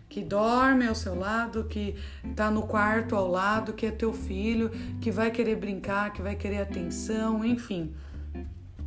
Que 0.07 0.21
dorme 0.21 0.85
ao 0.85 0.93
seu 0.93 1.15
lado, 1.15 1.63
que 1.63 1.95
está 2.23 2.51
no 2.51 2.67
quarto 2.67 3.15
ao 3.15 3.27
lado, 3.27 3.73
que 3.73 3.87
é 3.87 3.91
teu 3.91 4.13
filho, 4.13 4.69
que 5.01 5.09
vai 5.09 5.31
querer 5.31 5.55
brincar, 5.55 6.13
que 6.13 6.21
vai 6.21 6.35
querer 6.35 6.61
atenção, 6.61 7.43
enfim 7.43 7.91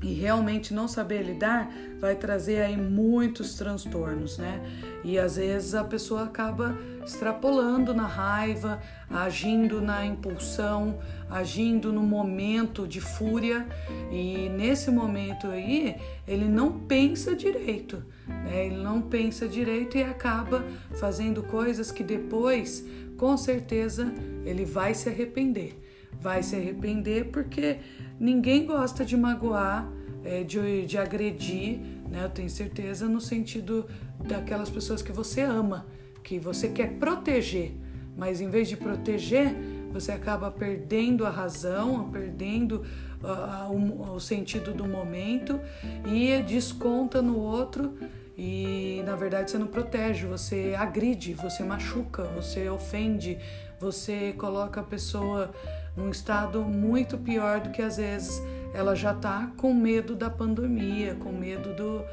e 0.03 0.13
realmente 0.13 0.75
não 0.75 0.87
saber 0.87 1.23
lidar 1.23 1.73
vai 1.99 2.15
trazer 2.15 2.61
aí 2.61 2.77
muitos 2.77 3.55
transtornos, 3.55 4.37
né? 4.37 4.61
E 5.03 5.19
às 5.19 5.37
vezes 5.37 5.75
a 5.75 5.85
pessoa 5.85 6.25
acaba 6.25 6.77
extrapolando 7.05 7.95
na 7.95 8.07
raiva, 8.07 8.81
agindo 9.09 9.81
na 9.81 10.05
impulsão, 10.05 10.99
agindo 11.31 11.93
no 11.93 12.03
momento 12.03 12.87
de 12.87 13.01
fúria 13.01 13.67
e 14.11 14.49
nesse 14.51 14.91
momento 14.91 15.47
aí 15.47 15.97
ele 16.27 16.47
não 16.47 16.81
pensa 16.81 17.35
direito, 17.35 18.03
né? 18.27 18.67
Ele 18.67 18.77
não 18.77 19.01
pensa 19.01 19.49
direito 19.49 19.97
e 19.97 20.03
acaba 20.03 20.65
fazendo 20.99 21.43
coisas 21.43 21.91
que 21.91 22.03
depois, 22.03 22.85
com 23.17 23.37
certeza, 23.37 24.13
ele 24.45 24.65
vai 24.65 24.93
se 24.93 25.09
arrepender. 25.09 25.86
Vai 26.21 26.43
se 26.43 26.57
arrepender 26.57 27.27
porque 27.31 27.79
Ninguém 28.19 28.65
gosta 28.65 29.05
de 29.05 29.17
magoar, 29.17 29.87
é, 30.25 30.43
de, 30.43 30.87
de 30.87 30.97
agredir, 30.97 31.79
né? 32.09 32.25
Eu 32.25 32.31
tenho 32.31 32.49
certeza, 32.49 33.07
no 33.07 33.21
sentido 33.21 33.87
daquelas 34.25 34.71
pessoas 34.71 35.03
que 35.03 35.13
você 35.13 35.43
ama, 35.43 35.87
que 36.23 36.39
você 36.39 36.69
quer 36.69 36.95
proteger, 36.95 37.73
mas 38.17 38.41
em 38.41 38.49
vez 38.49 38.69
de 38.69 38.77
proteger, 38.77 39.55
você 39.93 40.13
acaba 40.13 40.51
perdendo 40.51 41.27
a 41.27 41.31
razão, 41.31 42.11
perdendo 42.11 42.85
uh, 43.23 43.71
o, 43.71 44.15
o 44.15 44.21
sentido 44.21 44.73
do 44.73 44.87
momento 44.87 45.61
e 46.07 46.43
desconta 46.43 47.21
no 47.21 47.39
outro 47.39 47.95
e 48.37 49.03
na 49.07 49.15
verdade 49.15 49.51
você 49.51 49.59
não 49.59 49.67
protege, 49.67 50.27
você 50.27 50.75
agride, 50.77 51.35
você 51.35 51.63
machuca, 51.63 52.25
você 52.25 52.69
ofende, 52.69 53.39
você 53.79 54.35
coloca 54.37 54.81
a 54.81 54.85
pessoa 54.85 55.51
num 55.97 56.11
estado 56.11 56.63
muito 56.63 57.17
pior 57.17 57.61
do 57.61 57.71
que 57.71 57.81
às 57.81 57.97
vezes 57.97 58.43
ela 58.75 58.95
já 58.95 59.13
está 59.13 59.53
com 59.57 59.73
medo 59.73 60.15
da 60.15 60.29
pandemia, 60.29 61.15
com 61.15 61.33
medo 61.33 61.75
do, 61.75 62.05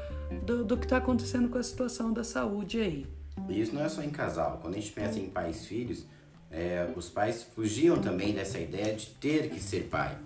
do, 0.44 0.64
do 0.64 0.76
que 0.76 0.84
está 0.84 0.96
acontecendo 0.96 1.48
com 1.48 1.58
a 1.58 1.62
situação 1.62 2.12
da 2.12 2.24
saúde 2.24 2.80
aí. 2.80 3.06
E 3.48 3.60
isso 3.60 3.74
não 3.74 3.84
é 3.84 3.88
só 3.88 4.02
em 4.02 4.10
casal. 4.10 4.58
Quando 4.62 4.74
a 4.74 4.78
gente 4.78 4.92
pensa 4.92 5.18
em 5.18 5.28
pais 5.28 5.62
e 5.62 5.66
filhos, 5.66 6.06
é, 6.50 6.88
os 6.96 7.08
pais 7.08 7.46
fugiam 7.54 7.98
também 7.98 8.32
dessa 8.32 8.58
ideia 8.58 8.94
de 8.94 9.06
ter 9.06 9.50
que 9.50 9.60
ser 9.60 9.88
pai. 9.90 10.16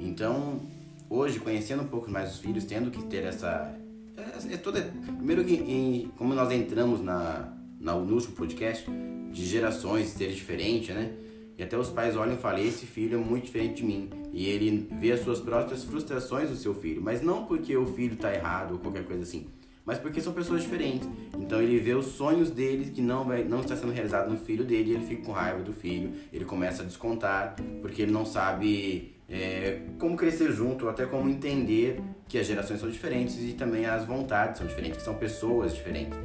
Então, 0.00 0.60
hoje, 1.08 1.40
conhecendo 1.40 1.82
um 1.82 1.88
pouco 1.88 2.10
mais 2.10 2.34
os 2.34 2.40
filhos, 2.40 2.64
tendo 2.64 2.90
que 2.90 3.02
ter 3.04 3.24
essa. 3.24 3.74
É, 4.16 4.54
é 4.54 4.56
toda, 4.56 4.82
primeiro, 5.16 5.44
que, 5.44 5.54
em, 5.54 6.10
como 6.16 6.34
nós 6.34 6.52
entramos 6.52 7.00
na, 7.00 7.52
na, 7.80 7.94
no 7.94 8.14
último 8.14 8.34
podcast, 8.34 8.84
de 9.30 9.46
gerações 9.46 10.08
ser 10.08 10.32
diferente, 10.32 10.92
né? 10.92 11.12
E 11.58 11.62
até 11.64 11.76
os 11.76 11.90
pais 11.90 12.16
olham 12.16 12.34
e 12.34 12.38
falam: 12.38 12.60
esse 12.60 12.86
filho 12.86 13.18
é 13.18 13.22
muito 13.22 13.46
diferente 13.46 13.78
de 13.78 13.84
mim. 13.84 14.08
E 14.32 14.46
ele 14.46 14.88
vê 14.92 15.10
as 15.10 15.20
suas 15.20 15.40
próprias 15.40 15.82
frustrações 15.82 16.48
do 16.48 16.56
seu 16.56 16.72
filho, 16.72 17.02
mas 17.02 17.20
não 17.20 17.44
porque 17.44 17.76
o 17.76 17.84
filho 17.84 18.14
está 18.14 18.32
errado 18.32 18.72
ou 18.72 18.78
qualquer 18.78 19.04
coisa 19.04 19.22
assim, 19.22 19.48
mas 19.84 19.98
porque 19.98 20.20
são 20.20 20.32
pessoas 20.32 20.62
diferentes. 20.62 21.08
Então 21.36 21.60
ele 21.60 21.80
vê 21.80 21.94
os 21.94 22.06
sonhos 22.06 22.50
dele 22.50 22.92
que 22.92 23.02
não 23.02 23.24
vai, 23.24 23.42
não 23.42 23.60
está 23.60 23.74
sendo 23.74 23.92
realizado 23.92 24.30
no 24.30 24.38
filho 24.38 24.64
dele, 24.64 24.92
e 24.92 24.94
ele 24.94 25.04
fica 25.04 25.22
com 25.22 25.32
raiva 25.32 25.60
do 25.60 25.72
filho, 25.72 26.12
ele 26.32 26.44
começa 26.44 26.82
a 26.82 26.86
descontar 26.86 27.56
porque 27.82 28.02
ele 28.02 28.12
não 28.12 28.24
sabe 28.24 29.16
é, 29.28 29.80
como 29.98 30.16
crescer 30.16 30.52
junto, 30.52 30.84
ou 30.84 30.90
até 30.90 31.06
como 31.06 31.28
entender 31.28 32.00
que 32.28 32.38
as 32.38 32.46
gerações 32.46 32.78
são 32.78 32.88
diferentes 32.88 33.36
e 33.42 33.52
também 33.54 33.84
as 33.84 34.04
vontades 34.04 34.58
são 34.58 34.66
diferentes, 34.66 34.98
que 34.98 35.04
são 35.04 35.14
pessoas 35.14 35.74
diferentes. 35.74 36.16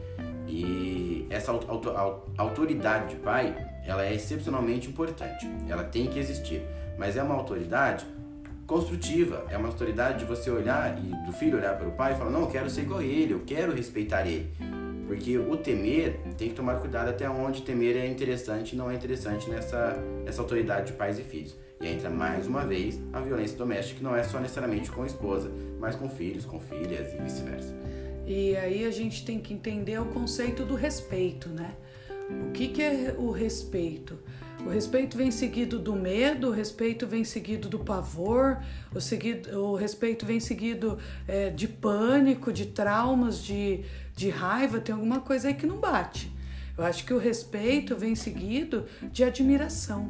E 0.47 1.25
essa 1.29 1.51
autoridade 2.37 3.15
de 3.15 3.21
pai, 3.21 3.72
ela 3.85 4.05
é 4.05 4.13
excepcionalmente 4.13 4.87
importante. 4.87 5.49
Ela 5.67 5.83
tem 5.83 6.07
que 6.07 6.19
existir, 6.19 6.61
mas 6.97 7.17
é 7.17 7.23
uma 7.23 7.35
autoridade 7.35 8.05
construtiva, 8.65 9.45
é 9.49 9.57
uma 9.57 9.67
autoridade 9.67 10.19
de 10.19 10.25
você 10.25 10.49
olhar 10.49 10.97
e 10.97 11.25
do 11.25 11.33
filho 11.33 11.57
olhar 11.57 11.77
para 11.77 11.87
o 11.87 11.91
pai 11.91 12.13
e 12.13 12.15
falar: 12.15 12.31
"Não, 12.31 12.41
eu 12.41 12.47
quero 12.47 12.69
ser 12.69 12.81
igual 12.81 12.99
a 12.99 13.03
ele, 13.03 13.33
eu 13.33 13.41
quero 13.45 13.73
respeitar 13.73 14.25
ele". 14.25 14.49
Porque 15.07 15.37
o 15.37 15.57
temer 15.57 16.19
tem 16.37 16.49
que 16.49 16.55
tomar 16.55 16.79
cuidado 16.79 17.09
até 17.09 17.29
onde 17.29 17.61
temer 17.61 17.97
é 17.97 18.07
interessante 18.07 18.73
e 18.73 18.75
não 18.75 18.89
é 18.89 18.95
interessante 18.95 19.49
nessa, 19.49 19.97
nessa 20.23 20.41
autoridade 20.41 20.87
de 20.87 20.93
pais 20.93 21.19
e 21.19 21.23
filhos. 21.23 21.55
E 21.81 21.87
entra 21.87 22.09
mais 22.09 22.47
uma 22.47 22.65
vez 22.65 22.99
a 23.11 23.19
violência 23.19 23.57
doméstica, 23.57 23.97
que 23.97 24.03
não 24.03 24.15
é 24.15 24.23
só 24.23 24.39
necessariamente 24.39 24.89
com 24.89 25.03
a 25.03 25.05
esposa, 25.05 25.51
mas 25.79 25.95
com 25.95 26.09
filhos, 26.09 26.45
com 26.45 26.59
filhas 26.59 27.13
e 27.13 27.17
vice-versa. 27.17 27.75
E 28.25 28.55
aí 28.55 28.85
a 28.85 28.91
gente 28.91 29.25
tem 29.25 29.39
que 29.39 29.53
entender 29.53 29.99
o 29.99 30.05
conceito 30.05 30.63
do 30.63 30.75
respeito, 30.75 31.49
né? 31.49 31.75
O 32.29 32.51
que, 32.51 32.67
que 32.67 32.81
é 32.81 33.15
o 33.17 33.31
respeito? 33.31 34.17
O 34.65 34.69
respeito 34.69 35.17
vem 35.17 35.29
seguido 35.29 35.77
do 35.77 35.93
medo, 35.93 36.47
o 36.47 36.51
respeito 36.51 37.05
vem 37.05 37.25
seguido 37.25 37.67
do 37.67 37.79
pavor, 37.79 38.63
o, 38.95 39.01
seguido, 39.01 39.59
o 39.59 39.75
respeito 39.75 40.25
vem 40.25 40.39
seguido 40.39 40.97
é, 41.27 41.49
de 41.49 41.67
pânico, 41.67 42.53
de 42.53 42.67
traumas, 42.67 43.43
de, 43.43 43.83
de 44.15 44.29
raiva. 44.29 44.79
Tem 44.79 44.95
alguma 44.95 45.19
coisa 45.19 45.49
aí 45.49 45.53
que 45.53 45.65
não 45.65 45.77
bate. 45.77 46.31
Eu 46.77 46.85
acho 46.85 47.05
que 47.05 47.13
o 47.13 47.17
respeito 47.17 47.95
vem 47.95 48.15
seguido 48.15 48.85
de 49.11 49.23
admiração, 49.23 50.09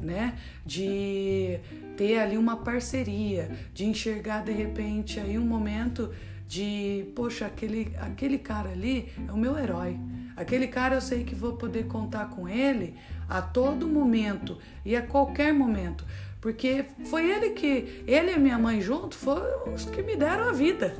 né? 0.00 0.38
De 0.66 1.58
ter 1.96 2.18
ali 2.18 2.36
uma 2.36 2.58
parceria, 2.58 3.50
de 3.72 3.86
enxergar 3.86 4.44
de 4.44 4.52
repente 4.52 5.18
aí 5.18 5.38
um 5.38 5.46
momento 5.46 6.12
de, 6.48 7.04
poxa, 7.14 7.44
aquele, 7.44 7.94
aquele 8.00 8.38
cara 8.38 8.70
ali 8.70 9.12
é 9.28 9.30
o 9.30 9.36
meu 9.36 9.58
herói. 9.58 9.98
Aquele 10.34 10.66
cara 10.66 10.94
eu 10.94 11.00
sei 11.00 11.22
que 11.22 11.34
vou 11.34 11.52
poder 11.52 11.86
contar 11.86 12.30
com 12.30 12.48
ele 12.48 12.94
a 13.28 13.42
todo 13.42 13.86
momento 13.86 14.56
e 14.82 14.96
a 14.96 15.02
qualquer 15.02 15.52
momento. 15.52 16.06
Porque 16.40 16.86
foi 17.04 17.30
ele 17.30 17.50
que, 17.50 18.02
ele 18.06 18.32
e 18.32 18.38
minha 18.38 18.58
mãe 18.58 18.80
junto, 18.80 19.14
foram 19.14 19.74
os 19.74 19.84
que 19.84 20.02
me 20.02 20.16
deram 20.16 20.48
a 20.48 20.52
vida. 20.52 20.96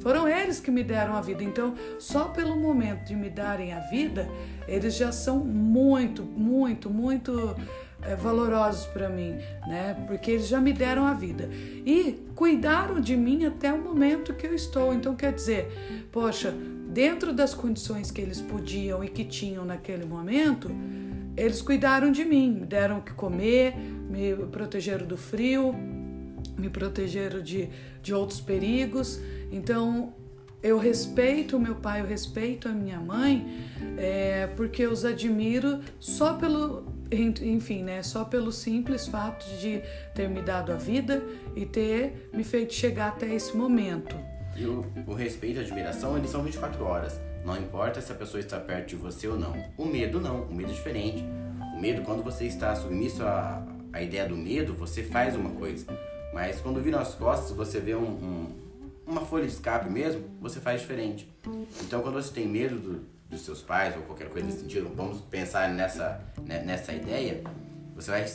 Foram 0.00 0.28
eles 0.28 0.60
que 0.60 0.70
me 0.70 0.82
deram 0.82 1.14
a 1.14 1.20
vida. 1.20 1.42
Então, 1.42 1.74
só 1.98 2.24
pelo 2.24 2.56
momento 2.56 3.06
de 3.06 3.14
me 3.14 3.30
darem 3.30 3.72
a 3.72 3.80
vida, 3.80 4.28
eles 4.66 4.96
já 4.96 5.12
são 5.12 5.38
muito, 5.38 6.22
muito, 6.22 6.90
muito 6.90 7.56
é, 8.02 8.14
valorosos 8.14 8.86
para 8.86 9.08
mim, 9.08 9.36
né? 9.66 9.96
Porque 10.06 10.30
eles 10.30 10.48
já 10.48 10.60
me 10.60 10.72
deram 10.72 11.06
a 11.06 11.14
vida 11.14 11.48
e 11.52 12.18
cuidaram 12.34 13.00
de 13.00 13.16
mim 13.16 13.44
até 13.44 13.72
o 13.72 13.82
momento 13.82 14.34
que 14.34 14.46
eu 14.46 14.54
estou. 14.54 14.92
Então 14.92 15.14
quer 15.14 15.32
dizer, 15.32 15.70
poxa, 16.10 16.54
dentro 16.88 17.32
das 17.32 17.54
condições 17.54 18.10
que 18.10 18.20
eles 18.20 18.40
podiam 18.40 19.04
e 19.04 19.08
que 19.08 19.24
tinham 19.24 19.64
naquele 19.64 20.04
momento, 20.04 20.70
eles 21.36 21.62
cuidaram 21.62 22.10
de 22.10 22.24
mim, 22.24 22.50
me 22.60 22.66
deram 22.66 22.98
o 22.98 23.02
que 23.02 23.12
comer, 23.12 23.74
me 23.76 24.34
protegeram 24.46 25.06
do 25.06 25.16
frio, 25.16 25.74
me 26.58 26.68
protegeram 26.68 27.40
de, 27.42 27.68
de 28.02 28.12
outros 28.12 28.40
perigos. 28.40 29.20
Então 29.52 30.12
eu 30.62 30.78
respeito 30.78 31.58
meu 31.58 31.76
pai, 31.76 32.02
eu 32.02 32.06
respeito 32.06 32.68
a 32.68 32.72
minha 32.72 33.00
mãe, 33.00 33.46
é, 33.96 34.46
porque 34.56 34.82
eu 34.82 34.90
os 34.90 35.04
admiro 35.04 35.80
só 35.98 36.34
pelo, 36.34 36.84
enfim, 37.12 37.82
né, 37.82 38.02
só 38.02 38.24
pelo 38.24 38.52
simples 38.52 39.06
fato 39.06 39.44
de 39.58 39.82
ter 40.14 40.28
me 40.28 40.40
dado 40.40 40.72
a 40.72 40.76
vida 40.76 41.22
e 41.56 41.66
ter 41.66 42.30
me 42.32 42.44
feito 42.44 42.72
chegar 42.72 43.08
até 43.08 43.34
esse 43.34 43.56
momento. 43.56 44.16
E 44.56 44.64
o, 44.64 44.84
o 45.06 45.14
respeito 45.14 45.56
e 45.56 45.58
a 45.60 45.62
admiração, 45.62 46.16
eles 46.16 46.30
são 46.30 46.42
24 46.42 46.84
horas. 46.84 47.20
Não 47.44 47.56
importa 47.56 48.00
se 48.00 48.12
a 48.12 48.14
pessoa 48.14 48.40
está 48.40 48.60
perto 48.60 48.88
de 48.88 48.96
você 48.96 49.26
ou 49.26 49.38
não. 49.38 49.54
O 49.76 49.86
medo 49.86 50.20
não, 50.20 50.42
o 50.42 50.54
medo 50.54 50.70
é 50.70 50.74
diferente. 50.74 51.24
O 51.74 51.80
medo, 51.80 52.02
quando 52.02 52.22
você 52.22 52.44
está 52.44 52.74
submisso 52.74 53.22
à, 53.22 53.66
à 53.92 54.02
ideia 54.02 54.28
do 54.28 54.36
medo, 54.36 54.74
você 54.74 55.02
faz 55.02 55.34
uma 55.34 55.50
coisa. 55.50 55.86
Mas 56.34 56.60
quando 56.60 56.80
vira 56.82 57.00
as 57.00 57.14
costas, 57.14 57.56
você 57.56 57.80
vê 57.80 57.94
um, 57.94 58.02
um 58.02 58.60
uma 59.10 59.22
folha 59.22 59.44
de 59.44 59.52
escape 59.52 59.90
mesmo, 59.90 60.22
você 60.40 60.60
faz 60.60 60.80
diferente. 60.80 61.28
Então, 61.82 62.00
quando 62.00 62.14
você 62.14 62.32
tem 62.32 62.46
medo 62.46 62.76
do, 62.76 63.00
dos 63.30 63.42
seus 63.42 63.62
pais 63.62 63.96
ou 63.96 64.02
qualquer 64.02 64.28
coisa 64.28 64.46
nesse 64.46 64.60
sentido, 64.60 64.92
vamos 64.94 65.20
pensar 65.20 65.68
nessa, 65.68 66.20
né, 66.44 66.62
nessa 66.64 66.92
ideia, 66.92 67.42
você 67.94 68.10
vai 68.10 68.26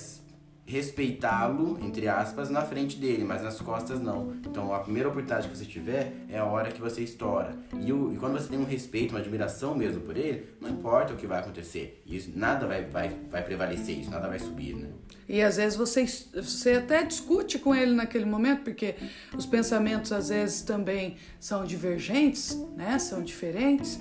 respeitá-lo, 0.66 1.78
entre 1.82 2.08
aspas, 2.08 2.50
na 2.50 2.62
frente 2.64 2.98
dele, 2.98 3.24
mas 3.24 3.44
nas 3.44 3.62
costas 3.62 4.02
não. 4.02 4.34
Então 4.46 4.74
a 4.74 4.80
primeira 4.80 5.10
oportunidade 5.10 5.48
que 5.48 5.56
você 5.56 5.66
tiver 5.66 6.14
é 6.28 6.40
a 6.40 6.46
hora 6.46 6.72
que 6.72 6.82
você 6.82 7.02
estoura. 7.02 7.56
E, 7.80 7.94
o, 7.94 8.14
e 8.14 8.18
quando 8.18 8.34
você 8.34 8.50
tem 8.50 8.58
um 8.58 8.66
respeito, 8.66 9.12
uma 9.12 9.20
admiração 9.20 9.76
mesmo 9.76 10.02
por 10.02 10.18
ele, 10.18 10.48
não 10.60 10.70
importa 10.70 11.14
o 11.14 11.16
que 11.16 11.28
vai 11.28 11.40
acontecer. 11.40 12.02
Isso, 12.06 12.32
nada 12.36 12.66
vai, 12.66 12.84
vai, 12.84 13.16
vai 13.30 13.44
prevalecer, 13.44 14.00
isso 14.00 14.10
nada 14.10 14.28
vai 14.28 14.40
subir, 14.40 14.76
né? 14.76 14.90
E 15.28 15.42
às 15.42 15.58
vezes 15.58 15.76
você, 15.76 16.06
você 16.36 16.74
até 16.74 17.04
discute 17.04 17.58
com 17.58 17.74
ele 17.74 17.94
naquele 17.94 18.26
momento, 18.26 18.64
porque 18.64 18.96
os 19.36 19.46
pensamentos 19.46 20.12
às 20.12 20.30
vezes 20.30 20.62
também 20.62 21.18
são 21.40 21.66
divergentes, 21.66 22.56
né? 22.76 22.98
São 23.00 23.24
diferentes. 23.24 24.00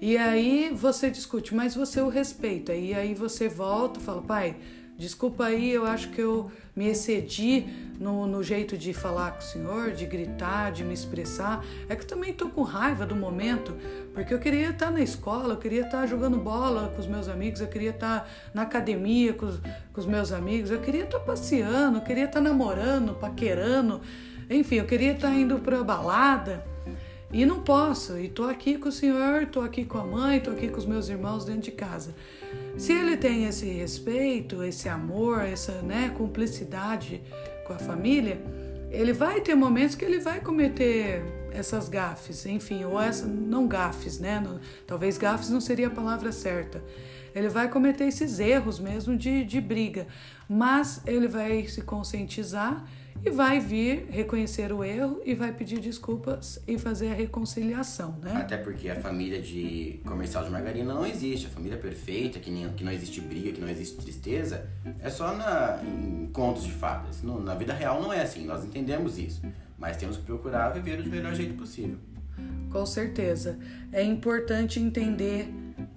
E 0.00 0.18
aí 0.18 0.70
você 0.74 1.10
discute, 1.10 1.54
mas 1.54 1.74
você 1.74 2.00
o 2.00 2.08
respeita. 2.08 2.74
E 2.74 2.92
aí 2.94 3.14
você 3.14 3.48
volta 3.48 3.98
e 3.98 4.02
fala, 4.02 4.20
pai, 4.20 4.56
Desculpa 4.98 5.44
aí, 5.44 5.70
eu 5.70 5.84
acho 5.84 6.08
que 6.08 6.22
eu 6.22 6.50
me 6.74 6.88
excedi 6.88 7.66
no, 8.00 8.26
no, 8.26 8.42
jeito 8.42 8.78
de 8.78 8.94
falar 8.94 9.32
com 9.32 9.40
o 9.40 9.42
senhor, 9.42 9.90
de 9.92 10.06
gritar, 10.06 10.72
de 10.72 10.82
me 10.82 10.94
expressar. 10.94 11.62
É 11.86 11.94
que 11.94 12.06
também 12.06 12.32
tô 12.32 12.48
com 12.48 12.62
raiva 12.62 13.04
do 13.04 13.14
momento, 13.14 13.76
porque 14.14 14.32
eu 14.32 14.38
queria 14.38 14.70
estar 14.70 14.90
na 14.90 15.00
escola, 15.00 15.52
eu 15.52 15.58
queria 15.58 15.82
estar 15.82 16.06
jogando 16.06 16.38
bola 16.38 16.90
com 16.94 17.00
os 17.00 17.06
meus 17.06 17.28
amigos, 17.28 17.60
eu 17.60 17.66
queria 17.66 17.90
estar 17.90 18.26
na 18.54 18.62
academia 18.62 19.34
com 19.34 19.46
os, 19.46 19.58
com 19.92 20.00
os 20.00 20.06
meus 20.06 20.32
amigos, 20.32 20.70
eu 20.70 20.80
queria 20.80 21.04
estar 21.04 21.20
passeando, 21.20 21.98
eu 21.98 22.02
queria 22.02 22.24
estar 22.24 22.40
namorando, 22.40 23.14
paquerando, 23.14 24.00
enfim, 24.48 24.76
eu 24.76 24.86
queria 24.86 25.12
estar 25.12 25.34
indo 25.34 25.58
pra 25.58 25.84
balada. 25.84 26.64
E 27.32 27.44
não 27.44 27.60
posso, 27.60 28.18
e 28.18 28.28
tô 28.28 28.44
aqui 28.44 28.78
com 28.78 28.88
o 28.88 28.92
senhor, 28.92 29.46
tô 29.46 29.60
aqui 29.60 29.84
com 29.84 29.98
a 29.98 30.04
mãe, 30.04 30.40
tô 30.40 30.52
aqui 30.52 30.68
com 30.68 30.78
os 30.78 30.86
meus 30.86 31.08
irmãos 31.08 31.44
dentro 31.44 31.62
de 31.62 31.72
casa. 31.72 32.14
Se 32.76 32.92
ele 32.92 33.16
tem 33.16 33.44
esse 33.46 33.66
respeito, 33.66 34.62
esse 34.62 34.88
amor, 34.88 35.42
essa 35.42 35.80
né, 35.82 36.12
cumplicidade 36.16 37.22
com 37.66 37.72
a 37.72 37.78
família, 37.78 38.40
ele 38.90 39.12
vai 39.12 39.40
ter 39.40 39.54
momentos 39.54 39.94
que 39.94 40.04
ele 40.04 40.20
vai 40.20 40.40
cometer 40.40 41.22
essas 41.50 41.88
gafes, 41.88 42.44
enfim, 42.44 42.84
ou 42.84 43.00
essa, 43.00 43.26
não 43.26 43.66
gafes, 43.66 44.18
né? 44.18 44.42
talvez 44.86 45.16
gafes 45.16 45.48
não 45.48 45.60
seria 45.60 45.86
a 45.86 45.90
palavra 45.90 46.30
certa. 46.30 46.82
Ele 47.34 47.48
vai 47.48 47.68
cometer 47.68 48.04
esses 48.04 48.38
erros 48.38 48.78
mesmo 48.78 49.16
de, 49.16 49.44
de 49.44 49.60
briga, 49.60 50.06
mas 50.48 51.02
ele 51.06 51.28
vai 51.28 51.66
se 51.66 51.82
conscientizar 51.82 52.86
e 53.24 53.30
vai 53.30 53.60
vir 53.60 54.06
reconhecer 54.10 54.72
o 54.72 54.84
erro 54.84 55.20
e 55.24 55.34
vai 55.34 55.52
pedir 55.52 55.80
desculpas 55.80 56.62
e 56.66 56.78
fazer 56.78 57.08
a 57.08 57.14
reconciliação, 57.14 58.18
né? 58.22 58.32
Até 58.36 58.56
porque 58.56 58.88
a 58.88 58.96
família 59.00 59.40
de 59.40 60.00
comercial 60.04 60.44
de 60.44 60.50
margarina 60.50 60.94
não 60.94 61.06
existe. 61.06 61.46
A 61.46 61.50
família 61.50 61.78
perfeita, 61.78 62.38
que, 62.38 62.50
nem, 62.50 62.68
que 62.70 62.84
não 62.84 62.92
existe 62.92 63.20
briga, 63.20 63.52
que 63.52 63.60
não 63.60 63.68
existe 63.68 63.96
tristeza, 63.96 64.68
é 65.00 65.10
só 65.10 65.34
na, 65.34 65.80
em 65.82 66.28
contos 66.32 66.64
de 66.64 66.72
fadas. 66.72 67.22
No, 67.22 67.42
na 67.42 67.54
vida 67.54 67.72
real 67.72 68.00
não 68.00 68.12
é 68.12 68.22
assim, 68.22 68.44
nós 68.44 68.64
entendemos 68.64 69.18
isso. 69.18 69.42
Mas 69.78 69.96
temos 69.96 70.16
que 70.16 70.22
procurar 70.22 70.70
viver 70.70 71.02
do 71.02 71.10
melhor 71.10 71.34
jeito 71.34 71.54
possível. 71.54 71.98
Com 72.70 72.84
certeza. 72.84 73.58
É 73.92 74.02
importante 74.02 74.80
entender 74.80 75.48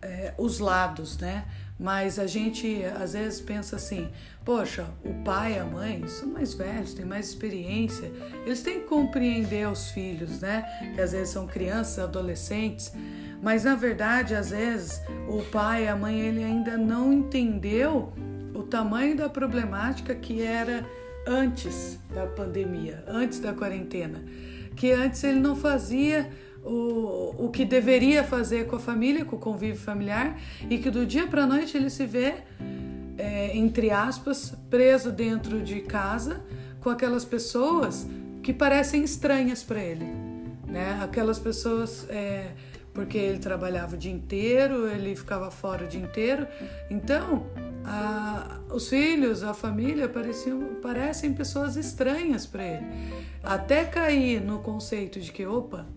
é, 0.02 0.34
os 0.38 0.60
lados, 0.60 1.18
né? 1.18 1.46
Mas 1.80 2.20
a 2.20 2.28
gente 2.28 2.84
às 2.84 3.14
vezes 3.14 3.40
pensa 3.40 3.78
assim: 3.78 4.10
poxa, 4.44 4.86
o 5.04 5.14
pai 5.24 5.54
e 5.54 5.60
a 5.60 5.64
mãe 5.64 6.06
são 6.08 6.28
mais 6.28 6.54
velhos, 6.54 6.94
têm 6.94 7.06
mais 7.06 7.30
experiência, 7.30 8.12
eles 8.46 8.62
têm 8.62 8.82
que 8.82 8.88
compreender 8.88 9.68
os 9.68 9.90
filhos, 9.92 10.42
né? 10.42 10.66
Que 10.94 11.00
às 11.00 11.14
vezes 11.14 11.30
são 11.30 11.48
crianças, 11.48 12.00
adolescentes. 12.00 12.92
Mas 13.42 13.64
na 13.64 13.76
verdade, 13.76 14.36
às 14.36 14.50
vezes, 14.50 15.02
o 15.30 15.42
pai 15.44 15.86
e 15.86 15.88
a 15.88 15.96
mãe 15.96 16.20
ele 16.20 16.44
ainda 16.44 16.78
não 16.78 17.14
entendeu 17.14 18.12
o 18.54 18.64
tamanho 18.64 19.16
da 19.16 19.30
problemática 19.30 20.14
que 20.14 20.42
era 20.42 20.86
antes 21.26 21.98
da 22.14 22.26
pandemia, 22.26 23.04
antes 23.08 23.40
da 23.40 23.54
quarentena. 23.54 24.22
Que 24.76 24.92
antes 24.92 25.24
ele 25.24 25.40
não 25.40 25.56
fazia 25.56 26.30
o, 26.64 27.46
o 27.46 27.50
que 27.50 27.66
deveria 27.66 28.24
fazer 28.24 28.68
com 28.68 28.76
a 28.76 28.80
família, 28.80 29.26
com 29.26 29.36
o 29.36 29.40
convívio 29.40 29.80
familiar, 29.80 30.40
e 30.70 30.78
que 30.78 30.90
do 30.90 31.06
dia 31.06 31.28
para 31.28 31.44
a 31.44 31.48
noite 31.48 31.78
ele 31.78 31.90
se 31.90 32.06
vê, 32.06 32.36
é, 33.18 33.56
entre 33.58 33.92
aspas, 33.92 34.54
preso 34.70 35.12
dentro 35.12 35.62
de 35.62 35.82
casa 35.82 36.42
com 36.80 36.90
aquelas 36.90 37.26
pessoas 37.26 38.08
que 38.42 38.54
parecem 38.54 39.04
estranhas 39.04 39.64
para 39.64 39.82
ele. 39.82 40.06
Né? 40.68 41.00
Aquelas 41.02 41.40
pessoas. 41.40 42.08
É, 42.10 42.52
porque 42.94 43.18
ele 43.18 43.40
trabalhava 43.40 43.96
o 43.96 43.98
dia 43.98 44.12
inteiro, 44.12 44.88
ele 44.90 45.16
ficava 45.16 45.50
fora 45.52 45.86
o 45.86 45.88
dia 45.88 46.02
inteiro. 46.02 46.46
Então, 46.90 47.46
a, 47.86 48.60
os 48.74 48.90
filhos, 48.90 49.44
a 49.44 49.54
família 49.54 50.10
pareciam, 50.10 50.76
parecem 50.82 51.34
pessoas 51.34 51.78
estranhas 51.78 52.46
para 52.46 52.64
ele. 52.66 52.86
Até 53.44 53.86
cair 53.86 54.42
no 54.42 54.60
conceito 54.60 55.20
de 55.20 55.32
que, 55.32 55.46
opa, 55.46 55.88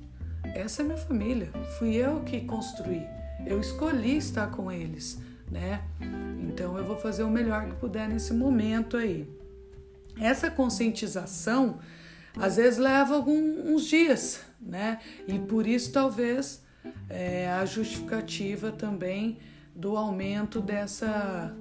essa 0.54 0.82
é 0.82 0.84
minha 0.84 0.98
família, 0.98 1.50
fui 1.78 1.94
eu 1.94 2.20
que 2.20 2.40
construí, 2.42 3.06
eu 3.46 3.60
escolhi 3.60 4.16
estar 4.16 4.50
com 4.50 4.70
eles, 4.70 5.18
né? 5.50 5.82
Então 6.40 6.76
eu 6.76 6.84
vou 6.84 6.96
fazer 6.96 7.22
o 7.22 7.30
melhor 7.30 7.66
que 7.66 7.74
puder 7.76 8.08
nesse 8.08 8.32
momento 8.32 8.96
aí. 8.96 9.28
Essa 10.20 10.50
conscientização 10.50 11.78
às 12.36 12.56
vezes 12.56 12.78
leva 12.78 13.14
alguns 13.14 13.84
dias, 13.84 14.40
né? 14.60 15.00
E 15.26 15.38
por 15.38 15.66
isso 15.66 15.92
talvez 15.92 16.62
é, 17.08 17.50
a 17.50 17.64
justificativa 17.64 18.70
também 18.72 19.38
do 19.74 19.96
aumento 19.96 20.60
dessa 20.60 21.56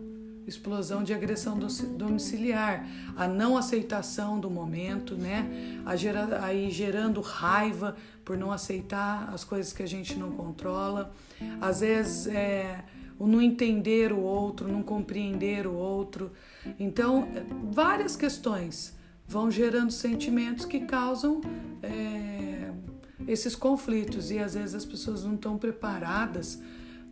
explosão 0.51 1.03
de 1.03 1.13
agressão 1.13 1.57
domiciliar, 1.97 2.87
a 3.15 3.27
não 3.27 3.57
aceitação 3.57 4.39
do 4.39 4.49
momento, 4.49 5.15
né? 5.15 5.81
A 5.85 5.95
gera, 5.95 6.43
aí 6.43 6.69
gerando 6.69 7.19
raiva 7.21 7.95
por 8.23 8.37
não 8.37 8.51
aceitar 8.51 9.29
as 9.33 9.43
coisas 9.43 9.73
que 9.73 9.81
a 9.81 9.87
gente 9.87 10.17
não 10.17 10.31
controla, 10.31 11.11
às 11.59 11.79
vezes 11.79 12.27
é, 12.27 12.83
o 13.17 13.25
não 13.25 13.41
entender 13.41 14.11
o 14.11 14.19
outro, 14.19 14.67
não 14.67 14.83
compreender 14.83 15.65
o 15.65 15.73
outro. 15.73 16.31
Então, 16.79 17.27
várias 17.71 18.15
questões 18.15 18.95
vão 19.27 19.49
gerando 19.49 19.91
sentimentos 19.91 20.65
que 20.65 20.81
causam 20.81 21.41
é, 21.81 22.71
esses 23.27 23.55
conflitos 23.55 24.31
e 24.31 24.39
às 24.39 24.53
vezes 24.55 24.75
as 24.75 24.85
pessoas 24.85 25.23
não 25.23 25.35
estão 25.35 25.57
preparadas 25.57 26.61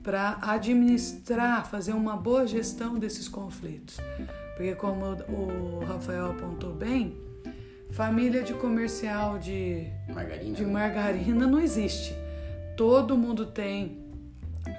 para 0.04 0.38
administrar, 0.42 1.66
fazer 1.70 1.94
uma 1.94 2.16
boa 2.16 2.48
gestão 2.48 2.98
desses 2.98 3.28
conflitos. 3.28 3.98
Porque, 4.56 4.76
como 4.76 5.06
o 5.06 5.84
Rafael 5.86 6.32
apontou 6.32 6.74
bem, 6.74 7.18
família 7.92 8.44
de 8.44 8.54
comercial 8.54 9.38
de 9.38 9.88
margarina, 10.14 10.56
de 10.56 10.66
margarina 10.66 11.48
não 11.48 11.60
existe. 11.60 12.16
Todo 12.76 13.18
mundo 13.18 13.46
tem 13.46 14.00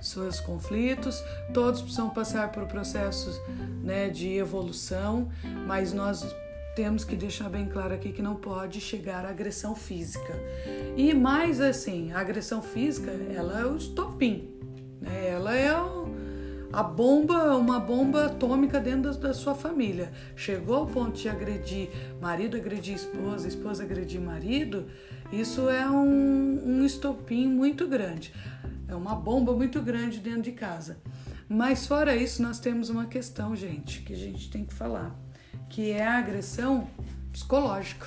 seus 0.01 0.41
conflitos, 0.41 1.23
todos 1.53 1.83
precisam 1.83 2.11
passar 2.11 2.53
por 2.53 2.67
processos 2.67 3.41
né, 3.83 4.09
de 4.09 4.37
evolução, 4.37 5.31
mas 5.67 5.93
nós 5.93 6.25
temos 6.75 7.05
que 7.05 7.17
deixar 7.17 7.49
bem 7.49 7.67
claro 7.67 7.95
aqui 7.95 8.13
que 8.13 8.23
não 8.23 8.37
pode 8.37 8.81
chegar 8.81 9.25
à 9.25 9.31
agressão 9.31 9.75
física. 9.75 10.35
E 10.97 11.13
mais 11.13 11.61
assim, 11.61 12.13
a 12.13 12.21
agressão 12.21 12.63
física 12.63 13.11
ela 13.11 13.61
é 13.61 13.67
o 13.67 13.77
estopim, 13.77 14.49
né? 15.01 15.29
Ela 15.31 15.57
é 15.57 15.71
a 16.73 16.83
bomba, 16.83 17.57
uma 17.57 17.81
bomba 17.81 18.27
atômica 18.27 18.79
dentro 18.79 19.13
da, 19.13 19.29
da, 19.29 19.35
sua 19.35 19.55
família. 19.55 20.13
Chegou 20.37 20.77
ao 20.77 20.87
ponto 20.87 21.19
de 21.19 21.29
agredir 21.29 21.89
marido, 22.21 22.57
agredir 22.57 22.95
esposa, 22.95 23.49
esposa 23.49 23.83
agredir 23.83 24.21
marido, 24.21 24.87
isso 25.33 25.69
é 25.69 25.89
um, 25.89 26.63
um 26.65 26.85
estopim 26.85 27.47
muito 27.47 27.89
grande. 27.89 28.33
É 28.87 28.95
uma 28.95 29.15
bomba 29.15 29.53
muito 29.53 29.81
grande 29.81 30.19
dentro 30.19 30.43
de 30.43 30.53
casa. 30.53 30.99
Mas 31.49 31.87
fora 31.87 32.15
isso, 32.15 32.43
nós 32.43 32.61
temos 32.61 32.91
uma 32.91 33.07
questão, 33.07 33.57
gente, 33.57 34.03
que 34.03 34.13
a 34.13 34.17
gente 34.17 34.51
tem 34.51 34.65
que 34.65 34.73
falar, 34.73 35.17
que 35.69 35.91
é 35.91 36.07
a 36.07 36.19
agressão 36.19 36.89
psicológica. 37.33 38.07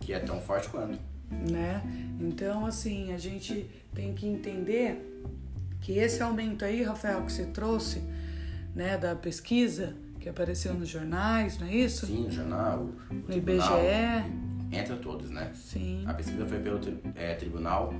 Que 0.00 0.12
é 0.12 0.20
tão 0.20 0.40
forte 0.40 0.68
quanto. 0.68 0.98
Né? 1.30 1.82
Então, 2.20 2.64
assim, 2.64 3.12
a 3.12 3.18
gente 3.18 3.68
tem 3.92 4.14
que 4.14 4.26
entender 4.26 5.13
que 5.84 5.98
esse 5.98 6.22
aumento 6.22 6.64
aí, 6.64 6.82
Rafael, 6.82 7.22
que 7.26 7.32
você 7.32 7.44
trouxe, 7.44 8.02
né, 8.74 8.96
da 8.96 9.14
pesquisa 9.14 9.94
que 10.18 10.26
apareceu 10.26 10.72
nos 10.72 10.88
jornais, 10.88 11.58
não 11.58 11.66
é 11.66 11.74
isso? 11.74 12.06
Sim, 12.06 12.24
no 12.24 12.30
jornal, 12.30 12.88
no 13.10 13.36
IBGE. 13.36 14.24
Entra 14.72 14.96
todos, 14.96 15.30
né? 15.30 15.52
Sim. 15.54 16.02
A 16.06 16.14
pesquisa 16.14 16.46
foi 16.46 16.58
pelo 16.58 16.80
é, 17.14 17.34
Tribunal 17.34 17.92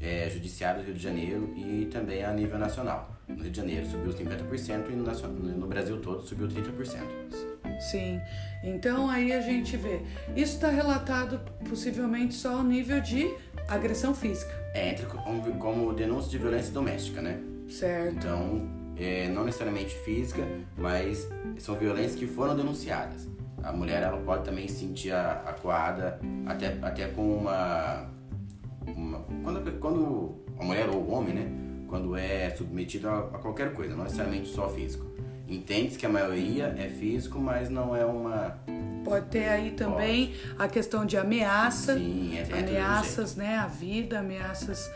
é, 0.00 0.30
Judiciário 0.30 0.80
do 0.80 0.86
Rio 0.86 0.94
de 0.94 1.02
Janeiro 1.02 1.52
e 1.54 1.86
também 1.92 2.24
a 2.24 2.32
nível 2.32 2.58
nacional. 2.58 3.14
No 3.28 3.42
Rio 3.42 3.50
de 3.50 3.58
Janeiro 3.58 3.86
subiu 3.86 4.10
50% 4.10 4.90
e 4.90 4.96
no, 4.96 5.58
no 5.58 5.66
Brasil 5.66 6.00
todo 6.00 6.22
subiu 6.22 6.48
30%. 6.48 7.02
Sim, 7.78 8.18
então 8.64 9.10
aí 9.10 9.34
a 9.34 9.42
gente 9.42 9.76
vê. 9.76 10.00
Isso 10.34 10.54
está 10.54 10.70
relatado 10.70 11.38
possivelmente 11.68 12.34
só 12.34 12.56
ao 12.56 12.64
nível 12.64 13.02
de 13.02 13.30
agressão 13.68 14.14
física. 14.14 14.50
É, 14.74 14.90
entra 14.90 15.06
como, 15.06 15.42
como 15.58 15.92
denúncia 15.92 16.30
de 16.30 16.38
violência 16.38 16.72
doméstica, 16.72 17.20
né? 17.20 17.40
Certo. 17.68 18.16
Então, 18.16 18.68
é, 18.96 19.28
não 19.28 19.44
necessariamente 19.44 19.94
física, 19.98 20.42
mas 20.76 21.28
são 21.58 21.76
violências 21.76 22.16
que 22.16 22.26
foram 22.26 22.56
denunciadas. 22.56 23.28
A 23.62 23.72
mulher 23.72 24.02
ela 24.02 24.18
pode 24.18 24.44
também 24.44 24.68
se 24.68 24.80
sentir 24.80 25.12
acuada 25.12 26.20
até, 26.46 26.78
até 26.80 27.08
com 27.08 27.38
uma, 27.38 28.10
uma 28.86 29.18
quando, 29.42 29.80
quando 29.80 30.34
a 30.58 30.64
mulher 30.64 30.88
ou 30.88 31.02
o 31.02 31.10
homem, 31.12 31.34
né? 31.34 31.50
Quando 31.88 32.16
é 32.16 32.50
submetido 32.50 33.08
a, 33.08 33.18
a 33.18 33.38
qualquer 33.38 33.72
coisa, 33.72 33.94
não 33.94 34.04
necessariamente 34.04 34.48
só 34.48 34.68
físico. 34.68 35.07
Entende-se 35.48 35.98
que 35.98 36.04
a 36.04 36.10
maioria 36.10 36.74
é 36.78 36.88
físico, 36.88 37.38
mas 37.38 37.70
não 37.70 37.96
é 37.96 38.04
uma 38.04 38.58
Pode 39.02 39.26
ter 39.26 39.48
aí 39.48 39.70
também 39.70 40.26
Pode. 40.26 40.54
a 40.58 40.68
questão 40.68 41.06
de 41.06 41.16
ameaça, 41.16 41.94
Sim, 41.94 42.36
é, 42.36 42.46
é 42.50 42.58
ameaças 42.60 43.34
né, 43.36 43.56
à 43.56 43.66
vida, 43.66 44.18
ameaças 44.18 44.90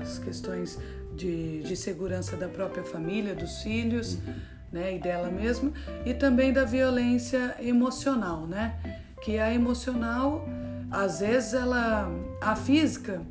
às 0.00 0.18
questões 0.18 0.78
de, 1.14 1.62
de 1.62 1.76
segurança 1.76 2.36
da 2.36 2.48
própria 2.48 2.84
família, 2.84 3.34
dos 3.34 3.62
filhos 3.62 4.14
uhum. 4.14 4.34
né, 4.72 4.96
e 4.96 4.98
dela 4.98 5.30
mesma, 5.30 5.72
e 6.04 6.12
também 6.12 6.52
da 6.52 6.64
violência 6.64 7.54
emocional, 7.60 8.46
né? 8.46 8.74
Que 9.22 9.38
a 9.38 9.54
emocional, 9.54 10.46
às 10.90 11.20
vezes, 11.20 11.54
ela. 11.54 12.10
A 12.42 12.54
física, 12.54 13.22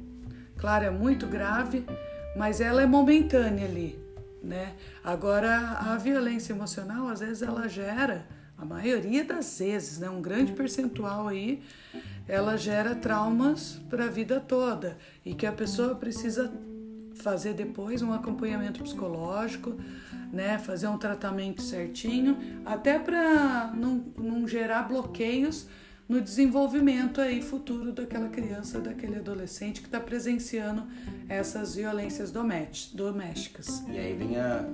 claro, 0.58 0.86
é 0.86 0.90
muito 0.90 1.28
grave, 1.28 1.86
mas 2.36 2.60
ela 2.60 2.82
é 2.82 2.86
momentânea 2.88 3.66
ali, 3.66 4.03
né? 4.44 4.74
Agora, 5.04 5.78
a 5.80 5.98
violência 5.98 6.54
emocional, 6.54 7.08
às 7.08 7.22
vezes, 7.22 7.42
ela 7.42 7.68
gera 7.68 8.28
a 8.58 8.66
maioria 8.66 9.24
das 9.24 9.60
vezes, 9.60 10.00
né, 10.00 10.10
um 10.10 10.22
grande 10.22 10.52
percentual 10.52 11.28
aí, 11.28 11.62
ela 12.28 12.56
gera 12.56 12.96
traumas 12.96 13.82
para 13.90 14.06
a 14.06 14.08
vida 14.08 14.40
toda 14.40 14.98
e 15.26 15.34
que 15.34 15.46
a 15.46 15.52
pessoa 15.52 15.96
precisa 15.96 16.54
fazer 17.16 17.54
depois 17.54 18.02
um 18.02 18.14
acompanhamento 18.14 18.82
psicológico, 18.84 19.76
né, 20.32 20.58
fazer 20.58 20.88
um 20.88 20.98
tratamento 20.98 21.62
certinho, 21.62 22.38
até 22.66 22.98
para 22.98 23.72
não, 23.76 24.04
não 24.18 24.48
gerar 24.48 24.84
bloqueios 24.84 25.68
no 26.08 26.22
desenvolvimento 26.22 27.22
aí 27.22 27.42
futuro 27.42 27.92
daquela 27.92 28.30
criança, 28.30 28.80
daquele 28.80 29.18
adolescente 29.18 29.82
que 29.82 29.88
está 29.88 30.00
presenciando 30.00 30.86
essas 31.30 31.76
violências 31.76 32.32
domésticas. 32.32 33.84
E 33.90 33.98
aí 33.98 34.14
vem 34.14 34.38
a 34.38 34.68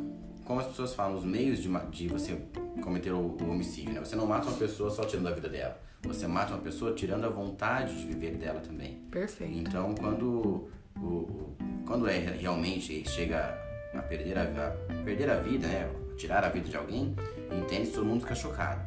como 0.49 0.61
as 0.61 0.65
pessoas 0.65 0.95
falam, 0.95 1.15
os 1.15 1.23
meios 1.23 1.59
de, 1.59 1.69
de 1.91 2.07
você 2.07 2.35
cometer 2.81 3.11
o, 3.11 3.37
o, 3.39 3.51
homicídio, 3.51 3.93
né? 3.93 3.99
Você 3.99 4.15
não 4.15 4.25
mata 4.25 4.47
uma 4.47 4.57
pessoa 4.57 4.89
só 4.89 5.03
tirando 5.03 5.27
a 5.27 5.31
vida 5.31 5.47
dela. 5.47 5.79
Você 6.01 6.25
mata 6.25 6.53
uma 6.53 6.61
pessoa 6.61 6.91
tirando 6.95 7.25
a 7.25 7.29
vontade 7.29 7.95
de 7.95 8.07
viver 8.07 8.35
dela 8.35 8.59
também. 8.59 8.95
Perfeito. 9.11 9.55
Então, 9.55 9.93
quando, 9.93 10.71
o, 10.97 10.99
o 11.05 11.55
quando 11.85 12.07
é 12.07 12.17
realmente 12.17 13.07
chega 13.07 13.55
a 13.93 14.01
perder 14.01 14.39
a, 14.39 14.41
a, 14.41 15.03
perder 15.03 15.29
a 15.29 15.35
vida, 15.35 15.67
né? 15.67 15.87
Tirar 16.17 16.43
a 16.43 16.49
vida 16.49 16.67
de 16.67 16.75
alguém, 16.75 17.15
entende? 17.51 17.91
Todo 17.91 18.07
mundo 18.07 18.21
fica 18.21 18.33
chocado. 18.33 18.81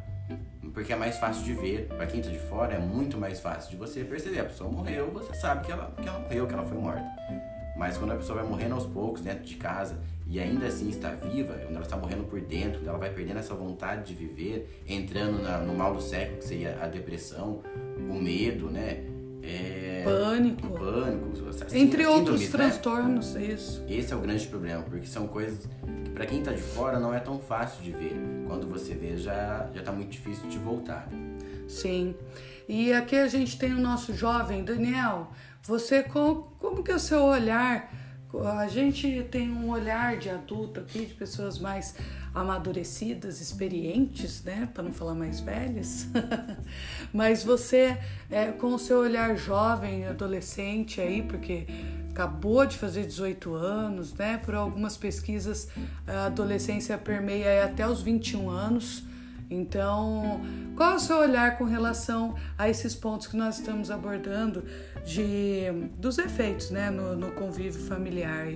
Porque 0.72 0.92
é 0.92 0.96
mais 0.96 1.18
fácil 1.18 1.44
de 1.44 1.52
ver, 1.54 1.86
para 1.88 2.06
quem 2.06 2.22
tá 2.22 2.30
de 2.30 2.38
fora, 2.38 2.74
é 2.74 2.78
muito 2.78 3.18
mais 3.18 3.40
fácil 3.40 3.70
de 3.70 3.76
você 3.76 4.02
perceber. 4.04 4.40
A 4.40 4.44
pessoa 4.44 4.70
morreu, 4.70 5.10
você 5.10 5.34
sabe 5.34 5.66
que 5.66 5.72
ela, 5.72 5.92
que 6.00 6.08
ela 6.08 6.18
morreu, 6.18 6.46
que 6.46 6.54
ela 6.54 6.64
foi 6.64 6.78
morta. 6.78 7.04
Mas 7.76 7.98
quando 7.98 8.12
a 8.12 8.16
pessoa 8.16 8.40
vai 8.40 8.48
morrendo 8.48 8.74
aos 8.74 8.86
poucos 8.86 9.22
dentro 9.22 9.44
de 9.44 9.56
casa 9.56 9.98
e 10.26 10.38
ainda 10.40 10.66
assim 10.66 10.88
está 10.88 11.10
viva, 11.10 11.54
quando 11.54 11.74
ela 11.74 11.84
está 11.84 11.96
morrendo 11.96 12.24
por 12.24 12.40
dentro, 12.40 12.80
ela 12.86 12.98
vai 12.98 13.10
perdendo 13.10 13.38
essa 13.38 13.54
vontade 13.54 14.04
de 14.06 14.14
viver, 14.14 14.82
entrando 14.86 15.42
na, 15.42 15.58
no 15.58 15.74
mal 15.74 15.92
do 15.92 16.00
século, 16.00 16.38
que 16.38 16.44
seria 16.44 16.78
a 16.80 16.86
depressão, 16.86 17.62
o 18.08 18.14
medo, 18.14 18.70
né? 18.70 19.11
É, 19.42 20.02
pânico. 20.04 20.68
Pânico. 20.68 21.48
Assim, 21.48 21.78
Entre 21.78 22.06
outros 22.06 22.40
né? 22.40 22.48
transtornos, 22.48 23.34
isso. 23.36 23.84
Esse 23.88 24.12
é 24.12 24.16
o 24.16 24.20
grande 24.20 24.46
problema, 24.46 24.82
porque 24.82 25.06
são 25.06 25.26
coisas 25.26 25.66
que 26.04 26.10
para 26.10 26.26
quem 26.26 26.38
está 26.38 26.52
de 26.52 26.62
fora 26.62 26.98
não 26.98 27.12
é 27.12 27.20
tão 27.20 27.38
fácil 27.38 27.82
de 27.82 27.90
ver. 27.90 28.16
Quando 28.46 28.68
você 28.68 28.94
vê, 28.94 29.16
já, 29.16 29.68
já 29.74 29.82
tá 29.82 29.92
muito 29.92 30.10
difícil 30.10 30.48
de 30.48 30.58
voltar. 30.58 31.08
Sim. 31.68 32.14
E 32.68 32.92
aqui 32.92 33.16
a 33.16 33.26
gente 33.26 33.58
tem 33.58 33.72
o 33.72 33.80
nosso 33.80 34.14
jovem, 34.14 34.64
Daniel. 34.64 35.30
Você, 35.62 36.02
como, 36.02 36.52
como 36.58 36.82
que 36.82 36.90
é 36.90 36.94
o 36.94 37.00
seu 37.00 37.22
olhar? 37.22 37.92
A 38.58 38.66
gente 38.66 39.26
tem 39.30 39.50
um 39.50 39.68
olhar 39.70 40.16
de 40.16 40.30
adulto 40.30 40.80
aqui, 40.80 41.04
de 41.04 41.14
pessoas 41.14 41.58
mais 41.58 41.94
amadurecidas, 42.34 43.40
experientes, 43.40 44.42
né? 44.42 44.68
Para 44.72 44.82
não 44.82 44.92
falar 44.92 45.14
mais 45.14 45.40
velhas. 45.40 46.06
Mas 47.12 47.44
você, 47.44 47.98
é, 48.30 48.46
com 48.46 48.74
o 48.74 48.78
seu 48.78 48.98
olhar 48.98 49.36
jovem, 49.36 50.06
adolescente 50.06 51.00
aí, 51.00 51.22
porque 51.22 51.66
acabou 52.10 52.64
de 52.66 52.76
fazer 52.76 53.06
18 53.06 53.54
anos, 53.54 54.14
né? 54.14 54.38
Por 54.38 54.54
algumas 54.54 54.96
pesquisas, 54.96 55.68
a 56.06 56.26
adolescência 56.26 56.96
permeia 56.96 57.64
até 57.64 57.86
os 57.86 58.00
21 58.00 58.48
anos. 58.48 59.04
Então, 59.50 60.40
qual 60.74 60.92
é 60.92 60.94
o 60.94 60.98
seu 60.98 61.18
olhar 61.18 61.58
com 61.58 61.64
relação 61.64 62.34
a 62.56 62.70
esses 62.70 62.94
pontos 62.94 63.26
que 63.26 63.36
nós 63.36 63.58
estamos 63.58 63.90
abordando 63.90 64.64
de, 65.04 65.64
dos 65.98 66.16
efeitos 66.16 66.70
né, 66.70 66.90
no, 66.90 67.14
no 67.14 67.32
convívio 67.32 67.82
familiar? 67.82 68.46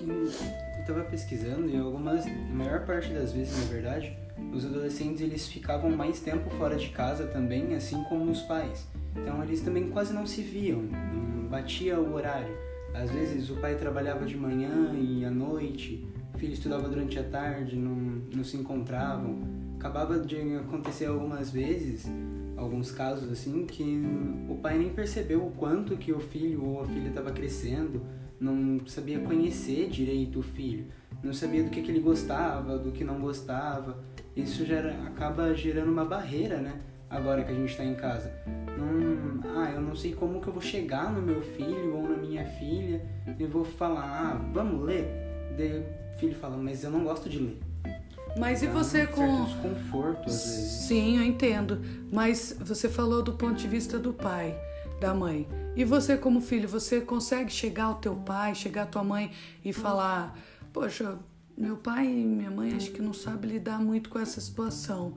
Eu 0.00 0.65
estava 0.90 1.04
pesquisando 1.04 1.68
e 1.68 1.76
algumas, 1.76 2.26
a 2.26 2.54
maior 2.54 2.84
parte 2.84 3.12
das 3.12 3.32
vezes, 3.32 3.58
na 3.58 3.72
verdade, 3.72 4.16
os 4.52 4.64
adolescentes 4.64 5.20
eles 5.20 5.46
ficavam 5.48 5.90
mais 5.90 6.20
tempo 6.20 6.48
fora 6.50 6.76
de 6.76 6.88
casa 6.90 7.26
também, 7.26 7.74
assim 7.74 8.02
como 8.04 8.30
os 8.30 8.42
pais. 8.42 8.86
Então 9.14 9.42
eles 9.42 9.60
também 9.60 9.88
quase 9.90 10.12
não 10.12 10.26
se 10.26 10.42
viam, 10.42 10.82
não 10.82 11.48
batia 11.48 11.98
o 11.98 12.14
horário. 12.14 12.54
Às 12.94 13.10
vezes 13.10 13.50
o 13.50 13.56
pai 13.56 13.74
trabalhava 13.74 14.24
de 14.24 14.36
manhã 14.36 14.94
e 14.94 15.24
à 15.24 15.30
noite, 15.30 16.06
o 16.34 16.38
filho 16.38 16.52
estudava 16.52 16.88
durante 16.88 17.18
a 17.18 17.24
tarde, 17.24 17.76
não, 17.76 18.22
não 18.34 18.44
se 18.44 18.56
encontravam 18.56 19.56
acabava 19.86 20.18
de 20.18 20.56
acontecer 20.56 21.06
algumas 21.06 21.50
vezes, 21.50 22.06
alguns 22.56 22.90
casos 22.90 23.30
assim, 23.30 23.64
que 23.66 24.02
o 24.48 24.56
pai 24.56 24.78
nem 24.78 24.88
percebeu 24.88 25.46
o 25.46 25.52
quanto 25.52 25.96
que 25.96 26.12
o 26.12 26.18
filho 26.18 26.64
ou 26.64 26.82
a 26.82 26.86
filha 26.86 27.08
estava 27.08 27.30
crescendo, 27.30 28.02
não 28.40 28.80
sabia 28.86 29.18
conhecer 29.20 29.88
direito 29.88 30.40
o 30.40 30.42
filho, 30.42 30.86
não 31.22 31.32
sabia 31.32 31.62
do 31.62 31.70
que, 31.70 31.82
que 31.82 31.90
ele 31.90 32.00
gostava, 32.00 32.78
do 32.78 32.92
que 32.92 33.04
não 33.04 33.20
gostava. 33.20 33.98
Isso 34.34 34.66
já 34.66 34.80
acaba 35.06 35.54
gerando 35.54 35.90
uma 35.90 36.04
barreira, 36.04 36.58
né? 36.58 36.80
Agora 37.08 37.42
que 37.44 37.50
a 37.50 37.54
gente 37.54 37.70
está 37.70 37.84
em 37.84 37.94
casa. 37.94 38.32
Não, 38.76 39.40
ah, 39.56 39.70
eu 39.70 39.80
não 39.80 39.94
sei 39.94 40.12
como 40.12 40.40
que 40.40 40.48
eu 40.48 40.52
vou 40.52 40.62
chegar 40.62 41.12
no 41.12 41.22
meu 41.22 41.40
filho 41.40 41.94
ou 41.94 42.02
na 42.02 42.16
minha 42.16 42.44
filha 42.44 43.00
e 43.38 43.44
vou 43.46 43.64
falar, 43.64 44.04
ah, 44.04 44.50
vamos 44.52 44.84
ler. 44.84 45.08
Daí 45.56 45.80
o 45.80 46.18
filho 46.18 46.34
fala, 46.34 46.56
mas 46.56 46.84
eu 46.84 46.90
não 46.90 47.04
gosto 47.04 47.28
de 47.28 47.38
ler. 47.38 47.60
Mas 48.38 48.62
e 48.62 48.66
você 48.66 49.04
um 49.04 49.06
com. 49.06 49.44
desconforto, 49.44 50.26
às 50.26 50.44
vezes. 50.44 50.86
Sim, 50.86 51.16
eu 51.16 51.24
entendo. 51.24 51.80
Mas 52.12 52.56
você 52.60 52.88
falou 52.88 53.22
do 53.22 53.32
ponto 53.32 53.54
de 53.54 53.66
vista 53.66 53.98
do 53.98 54.12
pai, 54.12 54.54
da 55.00 55.14
mãe. 55.14 55.48
E 55.74 55.84
você, 55.84 56.16
como 56.16 56.40
filho, 56.40 56.68
você 56.68 57.00
consegue 57.00 57.52
chegar 57.52 57.84
ao 57.84 57.94
teu 57.96 58.14
pai, 58.14 58.54
chegar 58.54 58.82
à 58.82 58.86
tua 58.86 59.04
mãe 59.04 59.30
e 59.64 59.72
falar: 59.72 60.38
Poxa, 60.72 61.18
meu 61.56 61.76
pai 61.76 62.06
e 62.06 62.24
minha 62.24 62.50
mãe 62.50 62.74
acho 62.74 62.90
que 62.90 63.00
não 63.00 63.14
sabem 63.14 63.52
lidar 63.52 63.78
muito 63.78 64.10
com 64.10 64.18
essa 64.18 64.40
situação. 64.40 65.14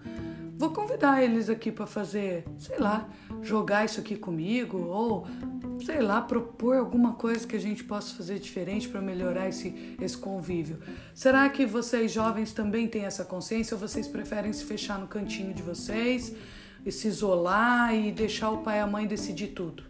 Vou 0.58 0.72
convidar 0.72 1.22
eles 1.22 1.50
aqui 1.50 1.72
para 1.72 1.86
fazer, 1.86 2.46
sei 2.58 2.78
lá, 2.78 3.10
jogar 3.42 3.86
isso 3.86 4.00
aqui 4.00 4.15
comigo 4.15 4.78
ou 4.78 5.28
sei 5.84 6.02
lá, 6.02 6.22
propor 6.22 6.78
alguma 6.78 7.13
coisa 7.13 7.48
que 7.48 7.56
a 7.56 7.60
gente 7.60 7.84
possa 7.84 8.15
fazer 8.15 8.39
diferente 8.39 8.88
para 8.88 9.02
melhorar 9.02 9.50
esse, 9.50 9.96
esse 10.00 10.18
convívio. 10.18 10.80
Será 11.13 11.48
que 11.50 11.65
vocês 11.65 12.12
jovens 12.12 12.54
também 12.54 12.88
têm 12.88 13.06
essa 13.06 13.24
consciência 13.24 13.76
ou 13.76 13.80
vocês 13.80 14.08
preferem 14.08 14.52
se 14.52 14.63
fechar 14.65 15.00
no 15.00 15.08
cantinho 15.08 15.54
de 15.54 15.62
vocês 15.62 16.36
e 16.86 16.92
se 16.92 17.08
isolar 17.08 17.94
e 17.96 18.12
deixar 18.12 18.52
o 18.52 18.60
pai 18.60 18.78
e 18.78 18.82
a 18.82 18.88
mãe 18.88 19.08
decidir 19.08 19.48
tudo? 19.48 19.84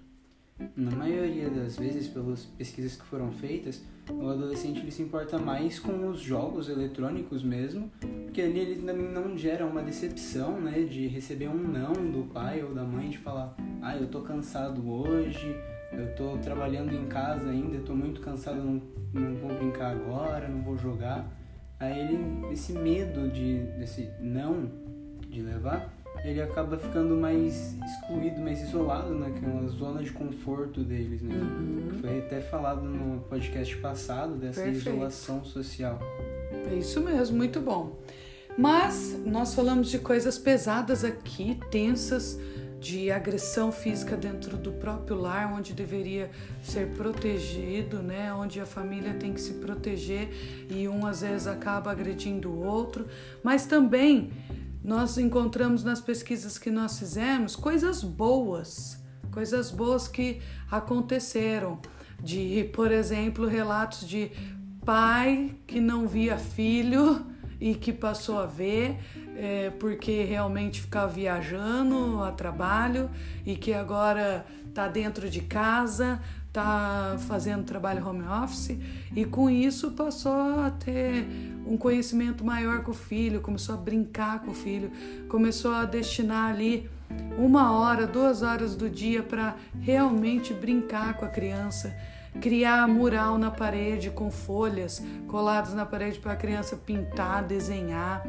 Na 0.76 0.92
maioria 0.92 1.50
das 1.50 1.78
vezes, 1.78 2.08
pelas 2.08 2.46
pesquisas 2.46 2.98
que 2.98 3.06
foram 3.06 3.32
feitas, 3.32 3.82
o 4.12 4.28
adolescente 4.28 4.80
ele 4.80 4.92
se 4.92 5.02
importa 5.02 5.38
mais 5.38 5.80
com 5.80 6.10
os 6.10 6.20
jogos 6.20 6.68
eletrônicos 6.68 7.44
mesmo, 7.44 7.90
porque 8.26 8.42
ali 8.42 8.60
ele 8.60 8.82
também 8.82 9.08
não 9.08 9.38
gera 9.38 9.66
uma 9.66 9.82
decepção, 9.82 10.60
né, 10.60 10.82
de 10.82 11.08
receber 11.08 11.48
um 11.48 11.58
não 11.58 11.94
do 11.94 12.28
pai 12.34 12.62
ou 12.62 12.74
da 12.74 12.84
mãe 12.84 13.10
de 13.10 13.18
falar, 13.18 13.56
ah, 13.82 13.96
eu 13.96 14.08
tô 14.08 14.22
cansado 14.22 14.90
hoje, 14.90 15.56
eu 15.94 16.14
tô 16.16 16.38
trabalhando 16.40 16.94
em 16.94 17.08
casa 17.08 17.50
ainda, 17.50 17.80
tô 17.80 17.96
muito 17.96 18.20
cansado, 18.20 18.62
não, 18.62 18.82
não 19.14 19.36
vou 19.36 19.54
brincar 19.56 19.92
agora, 19.92 20.48
não 20.48 20.62
vou 20.62 20.78
jogar. 20.78 21.26
Aí 21.80 21.98
ele, 22.00 22.20
esse 22.52 22.74
medo 22.74 23.30
de, 23.30 23.60
desse 23.78 24.10
não 24.20 24.70
de 25.30 25.42
levar, 25.42 25.94
ele 26.24 26.42
acaba 26.42 26.78
ficando 26.78 27.16
mais 27.16 27.76
excluído, 27.86 28.42
mais 28.42 28.62
isolado 28.62 29.14
naquela 29.14 29.68
zona 29.70 30.04
de 30.04 30.12
conforto 30.12 30.84
deles, 30.84 31.22
né? 31.22 31.36
Uhum. 31.36 31.98
Foi 32.02 32.20
até 32.20 32.42
falado 32.42 32.84
no 32.84 33.22
podcast 33.22 33.76
passado 33.78 34.36
dessa 34.36 34.62
Perfeito. 34.62 34.90
isolação 34.90 35.44
social. 35.44 36.00
É 36.72 36.76
isso 36.76 37.00
mesmo, 37.02 37.38
muito 37.38 37.60
bom. 37.60 37.98
Mas 38.58 39.18
nós 39.26 39.54
falamos 39.54 39.90
de 39.90 40.00
coisas 40.00 40.38
pesadas 40.38 41.06
aqui, 41.06 41.58
tensas, 41.72 42.38
de 42.80 43.12
agressão 43.12 43.72
física 43.72 44.16
dentro 44.16 44.58
do 44.58 44.72
próprio 44.72 45.18
lar, 45.18 45.54
onde 45.54 45.74
deveria 45.74 46.30
ser 46.64 46.88
protegido, 46.90 48.02
né? 48.02 48.34
Onde 48.34 48.60
a 48.60 48.66
família 48.66 49.14
tem 49.14 49.34
que 49.34 49.42
se 49.42 49.56
proteger 49.56 50.30
e 50.70 50.88
um 50.88 51.06
às 51.06 51.22
vezes 51.22 51.48
acaba 51.48 51.92
agredindo 51.92 52.50
o 52.50 52.66
outro, 52.66 53.06
mas 53.44 53.66
também 53.66 54.32
nós 54.84 55.18
encontramos 55.18 55.84
nas 55.84 56.02
pesquisas 56.02 56.58
que 56.58 56.72
nós 56.72 56.98
fizemos 57.00 57.56
coisas 57.56 58.04
boas, 58.04 59.04
coisas 59.32 59.72
boas 59.72 60.08
que 60.08 60.42
aconteceram, 60.70 61.80
de, 62.22 62.70
por 62.74 62.92
exemplo, 62.92 63.48
relatos 63.48 64.08
de 64.08 64.32
pai 64.86 65.56
que 65.68 65.80
não 65.80 66.08
via 66.08 66.38
filho 66.38 67.26
e 67.60 67.76
que 67.76 67.92
passou 67.92 68.40
a 68.40 68.46
ver 68.46 68.98
é, 69.40 69.70
porque 69.70 70.24
realmente 70.24 70.82
ficava 70.82 71.08
viajando 71.08 72.22
a 72.22 72.32
trabalho 72.32 73.10
e 73.46 73.56
que 73.56 73.74
agora 73.74 74.46
está 74.68 74.88
dentro 74.88 75.30
de 75.30 75.40
casa, 75.40 76.22
está 76.50 77.16
fazendo 77.28 77.64
trabalho 77.64 78.06
home 78.06 78.24
office 78.28 78.78
e 79.16 79.24
com 79.24 79.50
isso 79.50 79.92
passou 79.92 80.60
a 80.62 80.72
ter 80.72 81.26
um 81.66 81.78
conhecimento 81.78 82.44
maior 82.44 82.84
com 82.84 82.92
o 82.92 82.94
filho, 82.94 83.40
começou 83.40 83.76
a 83.76 83.78
brincar 83.78 84.42
com 84.42 84.52
o 84.52 84.54
filho, 84.54 84.92
começou 85.30 85.72
a 85.72 85.86
destinar 85.86 86.52
ali 86.52 86.90
uma 87.38 87.72
hora, 87.72 88.06
duas 88.06 88.42
horas 88.42 88.76
do 88.76 88.90
dia 88.90 89.22
para 89.22 89.56
realmente 89.80 90.54
brincar 90.54 91.16
com 91.18 91.26
a 91.26 91.30
criança 91.30 91.96
criar 92.42 92.88
mural 92.88 93.38
na 93.38 93.50
parede 93.50 94.10
com 94.12 94.30
folhas 94.30 95.04
coladas 95.28 95.74
na 95.74 95.86
parede 95.86 96.20
para 96.20 96.34
a 96.34 96.36
criança 96.36 96.78
pintar, 96.78 97.44
desenhar, 97.44 98.26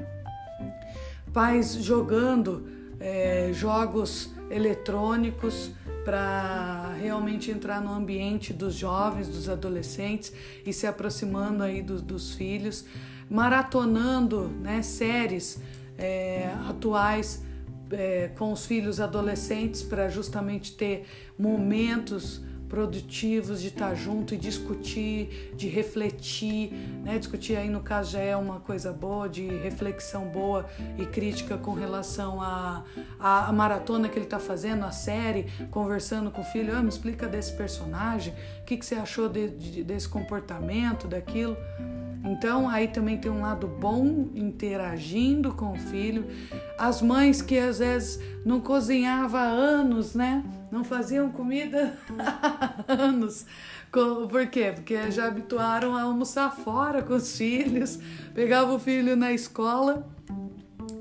pais 1.33 1.74
jogando 1.74 2.66
é, 2.98 3.50
jogos 3.52 4.35
eletrônicos 4.50 5.70
para 6.11 6.92
realmente 7.01 7.53
entrar 7.53 7.81
no 7.81 7.92
ambiente 7.92 8.53
dos 8.53 8.75
jovens, 8.75 9.29
dos 9.29 9.49
adolescentes 9.49 10.33
e 10.66 10.73
se 10.73 10.85
aproximando 10.85 11.62
aí 11.62 11.83
do, 11.83 12.03
dos 12.03 12.35
filhos, 12.35 12.85
maratonando 13.31 14.49
né, 14.49 14.83
séries 14.83 15.62
é, 15.96 16.53
atuais 16.68 17.44
é, 17.92 18.27
com 18.37 18.53
os 18.53 18.66
filhos 18.66 18.99
adolescentes 18.99 19.85
para 19.85 20.09
justamente 20.09 20.73
ter 20.73 21.07
momentos 21.38 22.42
produtivos 22.70 23.61
de 23.61 23.66
estar 23.66 23.94
junto 23.96 24.33
e 24.33 24.37
discutir, 24.37 25.52
de 25.56 25.68
refletir, 25.68 26.72
né? 27.02 27.18
Discutir 27.18 27.56
aí 27.56 27.68
no 27.68 27.80
caso 27.80 28.12
já 28.12 28.20
é 28.20 28.37
uma 28.37 28.61
coisa 28.61 28.92
boa, 28.92 29.28
de 29.28 29.44
reflexão 29.44 30.26
boa 30.26 30.64
e 30.96 31.04
crítica 31.04 31.59
com 31.59 31.74
relação 31.74 32.40
à 32.40 32.85
a, 33.18 33.48
a, 33.48 33.52
maratona 33.52 34.09
que 34.09 34.16
ele 34.16 34.24
está 34.24 34.38
fazendo, 34.38 34.85
a 34.85 34.92
série, 34.92 35.46
conversando 35.72 36.30
com 36.30 36.42
o 36.42 36.44
filho, 36.44 36.74
ah, 36.76 36.80
me 36.80 36.88
explica 36.88 37.26
desse 37.26 37.52
personagem, 37.54 38.33
o 38.61 38.64
que, 38.64 38.76
que 38.76 38.87
você 38.87 38.94
achou 38.94 39.28
de, 39.28 39.50
de, 39.50 39.83
desse 39.83 40.09
comportamento, 40.09 41.09
daquilo. 41.09 41.56
Então, 42.24 42.68
aí 42.68 42.88
também 42.88 43.18
tem 43.18 43.30
um 43.30 43.40
lado 43.40 43.66
bom 43.66 44.28
interagindo 44.35 45.54
com 45.54 45.72
o 45.72 45.78
filho. 45.78 46.26
As 46.78 47.00
mães 47.00 47.40
que 47.40 47.59
às 47.59 47.78
vezes 47.78 48.20
não 48.44 48.61
cozinhava 48.61 49.38
há 49.38 49.48
anos, 49.48 50.14
né? 50.14 50.44
Não 50.70 50.85
faziam 50.85 51.30
comida 51.30 51.98
há 52.18 52.92
anos. 52.92 53.46
Por 53.90 54.46
quê? 54.48 54.72
Porque 54.74 55.11
já 55.11 55.26
habituaram 55.26 55.96
a 55.96 56.02
almoçar 56.02 56.54
fora 56.54 57.02
com 57.02 57.14
os 57.14 57.37
filhos. 57.37 57.98
Pegava 58.35 58.72
o 58.72 58.78
filho 58.78 59.16
na 59.16 59.33
escola 59.33 60.06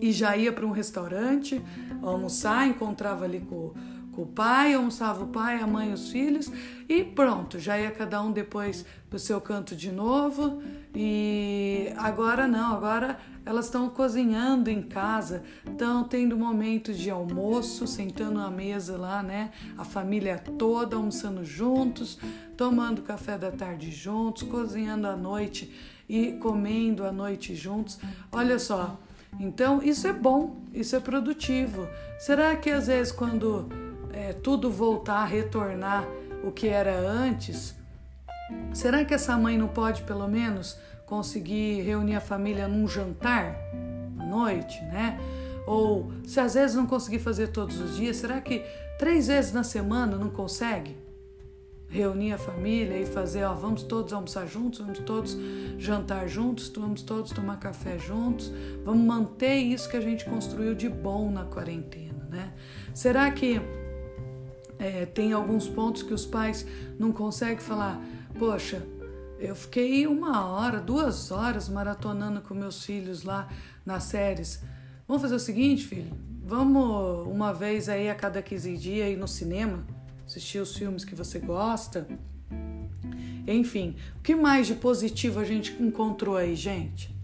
e 0.02 0.12
já 0.12 0.36
ia 0.38 0.52
para 0.52 0.66
um 0.66 0.72
restaurante 0.72 1.62
almoçar, 2.02 2.68
encontrava 2.68 3.26
ali 3.26 3.42
com 3.42 3.74
o 4.22 4.26
pai, 4.26 4.74
almoçava 4.74 5.24
o 5.24 5.28
pai, 5.28 5.62
a 5.62 5.68
mãe 5.68 5.94
os 5.94 6.12
filhos 6.12 6.52
e 6.88 7.04
pronto, 7.04 7.60
já 7.60 7.80
ia 7.80 7.92
cada 7.92 8.22
um 8.22 8.32
depois 8.32 8.86
pro 9.10 9.20
seu 9.20 9.40
canto 9.40 9.76
de 9.76 9.92
novo. 9.92 10.62
E 10.96 11.94
agora 11.98 12.48
não, 12.48 12.74
agora 12.74 13.20
elas 13.46 13.66
estão 13.66 13.90
cozinhando 13.90 14.70
em 14.70 14.82
casa, 14.82 15.44
estão 15.66 16.04
tendo 16.04 16.38
momentos 16.38 16.98
de 16.98 17.10
almoço, 17.10 17.88
sentando 17.88 18.40
à 18.40 18.50
mesa 18.50 18.98
lá, 18.98 19.24
né? 19.24 19.52
A 19.78 19.84
família 19.84 20.38
toda 20.38 20.96
almoçando 20.96 21.44
juntos, 21.44 22.20
tomando 22.58 23.02
café 23.02 23.38
da 23.38 23.52
tarde 23.52 23.92
juntos, 23.92 24.44
cozinhando 24.44 25.08
à 25.08 25.16
noite 25.16 25.72
e 26.08 26.34
comendo 26.34 27.06
à 27.06 27.12
noite 27.12 27.56
juntos. 27.56 28.00
Olha 28.32 28.58
só, 28.60 29.00
então 29.40 29.82
isso 29.82 30.08
é 30.08 30.14
bom, 30.14 30.58
isso 30.74 30.96
é 30.96 31.00
produtivo. 31.00 31.88
Será 32.20 32.56
que 32.56 32.70
às 32.70 32.88
vezes 32.88 33.12
quando 33.12 33.89
é, 34.14 34.34
tudo 34.34 34.70
voltar 34.70 35.20
a 35.20 35.26
retornar 35.26 36.08
o 36.44 36.52
que 36.52 36.68
era 36.68 36.98
antes, 36.98 37.76
será 38.74 39.04
que 39.04 39.14
essa 39.14 39.38
mãe 39.38 39.58
não 39.58 39.68
pode 39.68 40.04
pelo 40.04 40.28
menos 40.28 40.78
conseguir 41.06 41.82
reunir 41.82 42.16
a 42.16 42.22
família 42.22 42.68
num 42.68 42.88
jantar 42.88 43.56
à 44.20 44.24
noite, 44.24 44.82
né? 44.84 45.20
Ou 45.66 46.12
se 46.26 46.40
às 46.40 46.54
vezes 46.54 46.76
não 46.76 46.86
conseguir 46.86 47.20
fazer 47.20 47.48
todos 47.48 47.80
os 47.80 47.96
dias, 47.96 48.18
será 48.18 48.40
que 48.40 48.64
três 48.98 49.28
vezes 49.28 49.52
na 49.52 49.64
semana 49.64 50.18
não 50.18 50.30
consegue? 50.30 50.96
Reunir 51.88 52.34
a 52.34 52.38
família 52.38 53.00
e 53.00 53.06
fazer, 53.08 53.44
ó, 53.44 53.54
vamos 53.56 53.82
todos 53.82 54.14
almoçar 54.14 54.48
juntos, 54.48 54.80
vamos 54.80 55.00
todos 55.00 55.36
jantar 55.80 56.28
juntos, 56.28 56.72
vamos 56.76 57.02
todos 57.02 57.32
tomar 57.32 57.58
café 57.58 57.98
juntos, 57.98 58.54
vamos 58.86 59.04
manter 59.04 59.56
isso 59.56 59.90
que 59.90 59.98
a 59.98 60.02
gente 60.02 60.26
construiu 60.26 60.76
de 60.76 60.88
bom 60.88 61.32
na 61.32 61.46
quarentena, 61.46 62.28
né? 62.30 62.54
Será 62.94 63.32
que 63.32 63.60
é, 64.80 65.06
tem 65.06 65.34
alguns 65.34 65.68
pontos 65.68 66.02
que 66.02 66.14
os 66.14 66.26
pais 66.26 66.66
não 66.98 67.12
conseguem 67.12 67.58
falar, 67.58 68.02
poxa, 68.40 68.82
eu 69.38 69.56
fiquei 69.56 70.08
uma 70.08 70.46
hora, 70.46 70.80
duas 70.80 71.32
horas 71.32 71.70
maratonando 71.70 72.42
com 72.42 72.54
meus 72.54 72.84
filhos 72.84 73.24
lá 73.24 73.50
nas 73.86 74.04
séries. 74.04 74.62
Vamos 75.08 75.22
fazer 75.22 75.36
o 75.36 75.40
seguinte, 75.40 75.86
filho? 75.86 76.12
Vamos 76.44 77.28
uma 77.28 77.54
vez 77.54 77.90
aí 77.90 78.10
a 78.10 78.16
cada 78.16 78.42
15 78.42 78.78
dias 78.78 79.12
ir 79.12 79.18
no 79.18 79.28
cinema, 79.28 79.86
assistir 80.26 80.60
os 80.60 80.76
filmes 80.76 81.06
que 81.06 81.14
você 81.14 81.40
gosta. 81.40 82.08
Enfim, 83.48 83.96
o 84.18 84.22
que 84.22 84.36
mais 84.36 84.68
de 84.68 84.76
positivo 84.76 85.40
a 85.40 85.44
gente 85.44 85.76
encontrou 85.82 86.38
aí, 86.38 86.56
gente? 86.56 87.19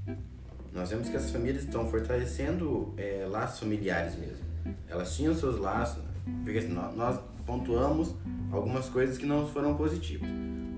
Nós 0.75 0.89
vemos 0.89 1.07
que 1.07 1.15
as 1.15 1.31
famílias 1.31 1.63
estão 1.63 1.89
fortalecendo 1.89 2.93
é, 2.97 3.25
laços 3.29 3.61
familiares 3.61 4.15
mesmo. 4.17 4.43
Elas 4.89 5.15
tinham 5.15 5.33
seus 5.33 5.57
laços, 5.57 6.03
porque 6.43 6.59
assim, 6.59 6.73
nós 6.73 7.17
pontuamos 7.45 8.13
algumas 8.51 8.89
coisas 8.89 9.17
que 9.17 9.25
não 9.25 9.47
foram 9.47 9.75
positivas. 9.75 10.27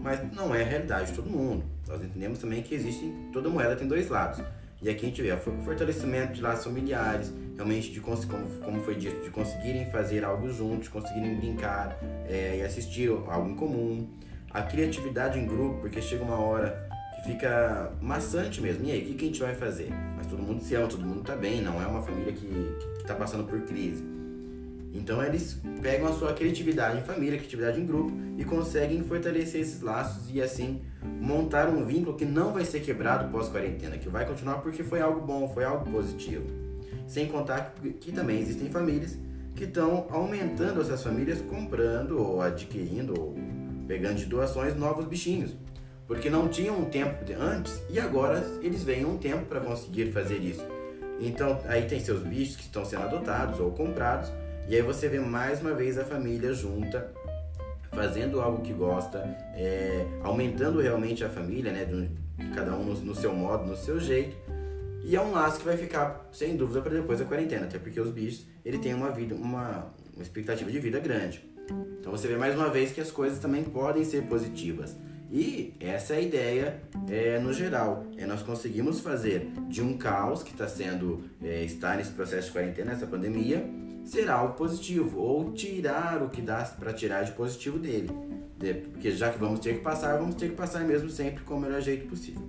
Mas 0.03 0.31
não 0.33 0.53
é 0.53 0.61
a 0.61 0.65
realidade 0.65 1.07
de 1.07 1.13
todo 1.13 1.27
mundo. 1.27 1.65
Nós 1.87 1.99
entendemos 2.03 2.37
também 2.37 2.61
que 2.61 2.75
existe, 2.75 3.11
toda 3.33 3.49
moeda 3.49 3.75
tem 3.75 3.87
dois 3.87 4.07
lados. 4.07 4.39
E 4.79 4.87
aqui 4.87 5.07
a 5.07 5.09
gente 5.09 5.21
vê 5.23 5.33
o 5.33 5.39
fortalecimento 5.63 6.33
de 6.33 6.41
laços 6.41 6.65
familiares, 6.65 7.33
realmente 7.55 7.91
de 7.91 7.99
como, 7.99 8.83
foi 8.83 8.93
dito, 8.93 9.23
de 9.23 9.31
conseguirem 9.31 9.89
fazer 9.89 10.23
algo 10.23 10.47
juntos, 10.51 10.89
conseguirem 10.89 11.37
brincar 11.37 11.97
é, 12.29 12.57
e 12.59 12.61
assistir 12.61 13.09
algo 13.09 13.49
em 13.49 13.55
comum. 13.55 14.07
A 14.51 14.61
criatividade 14.61 15.39
em 15.39 15.47
grupo, 15.47 15.81
porque 15.81 15.99
chega 15.99 16.23
uma 16.23 16.39
hora 16.39 16.86
fica 17.27 17.91
maçante 18.01 18.61
mesmo. 18.61 18.85
E 18.85 18.91
aí, 18.91 19.01
o 19.01 19.05
que, 19.05 19.13
que 19.13 19.25
a 19.25 19.27
gente 19.27 19.39
vai 19.41 19.53
fazer? 19.53 19.89
Mas 20.15 20.25
todo 20.27 20.41
mundo 20.41 20.63
se 20.63 20.73
ama, 20.73 20.87
todo 20.87 21.05
mundo 21.05 21.21
tá 21.21 21.35
bem, 21.35 21.61
não 21.61 21.81
é 21.81 21.85
uma 21.85 22.01
família 22.01 22.31
que, 22.31 22.47
que 22.97 23.03
tá 23.05 23.13
passando 23.13 23.43
por 23.43 23.59
crise. 23.61 24.03
Então 24.93 25.21
eles 25.21 25.61
pegam 25.81 26.07
a 26.07 26.13
sua 26.13 26.33
criatividade 26.33 26.99
em 26.99 27.03
família, 27.03 27.37
criatividade 27.37 27.79
em 27.79 27.85
grupo 27.85 28.11
e 28.37 28.43
conseguem 28.43 29.03
fortalecer 29.03 29.61
esses 29.61 29.81
laços 29.81 30.33
e 30.33 30.41
assim 30.41 30.81
montar 31.21 31.69
um 31.69 31.85
vínculo 31.85 32.17
que 32.17 32.25
não 32.25 32.51
vai 32.53 32.65
ser 32.65 32.79
quebrado 32.79 33.29
pós-quarentena, 33.29 33.97
que 33.97 34.09
vai 34.09 34.25
continuar 34.25 34.59
porque 34.59 34.83
foi 34.83 34.99
algo 34.99 35.21
bom, 35.21 35.47
foi 35.53 35.65
algo 35.65 35.89
positivo. 35.91 36.45
Sem 37.05 37.27
contar 37.27 37.75
que, 37.75 37.91
que 37.91 38.11
também 38.11 38.39
existem 38.39 38.69
famílias 38.69 39.17
que 39.53 39.65
estão 39.65 40.07
aumentando 40.09 40.81
essas 40.81 41.03
famílias 41.03 41.41
comprando 41.41 42.19
ou 42.19 42.41
adquirindo 42.41 43.19
ou 43.19 43.35
pegando 43.87 44.15
de 44.15 44.25
doações 44.25 44.75
novos 44.75 45.05
bichinhos. 45.05 45.55
Porque 46.07 46.29
não 46.29 46.47
tinham 46.47 46.79
um 46.79 46.85
tempo 46.85 47.17
antes 47.39 47.81
e 47.89 47.99
agora 47.99 48.43
eles 48.61 48.83
vêm 48.83 49.05
um 49.05 49.17
tempo 49.17 49.45
para 49.45 49.59
conseguir 49.59 50.11
fazer 50.11 50.37
isso. 50.37 50.65
Então 51.19 51.59
aí 51.65 51.83
tem 51.83 51.99
seus 51.99 52.23
bichos 52.23 52.55
que 52.55 52.63
estão 52.63 52.85
sendo 52.85 53.03
adotados 53.03 53.59
ou 53.59 53.71
comprados 53.71 54.31
e 54.69 54.75
aí 54.75 54.81
você 54.81 55.07
vê 55.07 55.19
mais 55.19 55.61
uma 55.61 55.73
vez 55.73 55.97
a 55.97 56.03
família 56.03 56.53
junta, 56.53 57.09
fazendo 57.93 58.41
algo 58.41 58.61
que 58.61 58.73
gosta, 58.73 59.19
é, 59.55 60.05
aumentando 60.23 60.81
realmente 60.81 61.23
a 61.23 61.29
família, 61.29 61.71
né? 61.71 61.85
Do, 61.85 62.09
cada 62.53 62.75
um 62.75 62.83
no, 62.83 62.93
no, 62.93 63.15
seu 63.15 63.33
modo, 63.33 63.65
no 63.65 63.77
seu 63.77 63.97
jeito. 63.97 64.35
E 65.05 65.15
é 65.15 65.21
um 65.21 65.31
laço 65.31 65.59
que 65.59 65.65
vai 65.65 65.77
ficar, 65.77 66.27
sem 66.33 66.57
dúvida, 66.57 66.81
para 66.81 66.93
depois 66.93 67.19
da 67.19 67.25
quarentena, 67.25 67.65
até 67.65 67.79
porque 67.79 67.97
os 67.99 68.11
bichos 68.11 68.45
ele 68.65 68.77
tem 68.77 68.93
uma 68.93 69.09
vida, 69.09 69.33
uma, 69.33 69.93
uma 70.13 70.21
expectativa 70.21 70.69
de 70.69 70.79
vida 70.79 70.99
grande. 70.99 71.49
Então 71.99 72.11
você 72.11 72.27
vê 72.27 72.35
mais 72.35 72.53
uma 72.53 72.69
vez 72.69 72.91
que 72.91 72.99
as 72.99 73.09
coisas 73.09 73.39
também 73.39 73.63
podem 73.63 74.03
ser 74.03 74.23
positivas. 74.23 74.97
E 75.31 75.73
essa 75.79 76.13
é 76.13 76.17
a 76.17 76.21
ideia 76.21 76.81
é, 77.09 77.37
no 77.39 77.51
geral. 77.51 78.05
É 78.17 78.25
nós 78.25 78.41
conseguimos 78.41 78.99
fazer 79.01 79.51
de 79.67 79.81
um 79.81 79.97
caos 79.97 80.41
que 80.41 80.51
está 80.51 80.67
sendo 80.67 81.23
é, 81.43 81.63
estar 81.63 81.97
nesse 81.97 82.11
processo 82.11 82.47
de 82.47 82.53
quarentena, 82.53 82.93
nessa 82.93 83.07
pandemia, 83.07 83.69
ser 84.05 84.29
algo 84.29 84.53
positivo 84.53 85.19
ou 85.19 85.51
tirar 85.51 86.23
o 86.23 86.29
que 86.29 86.41
dá 86.41 86.63
para 86.79 86.93
tirar 86.93 87.23
de 87.23 87.33
positivo 87.33 87.77
dele. 87.77 88.09
Porque 88.91 89.11
já 89.11 89.29
que 89.29 89.37
vamos 89.37 89.59
ter 89.59 89.75
que 89.75 89.81
passar, 89.81 90.17
vamos 90.17 90.35
ter 90.35 90.49
que 90.49 90.55
passar 90.55 90.83
mesmo 90.83 91.09
sempre 91.09 91.43
com 91.43 91.55
o 91.55 91.59
melhor 91.59 91.81
jeito 91.81 92.07
possível. 92.07 92.41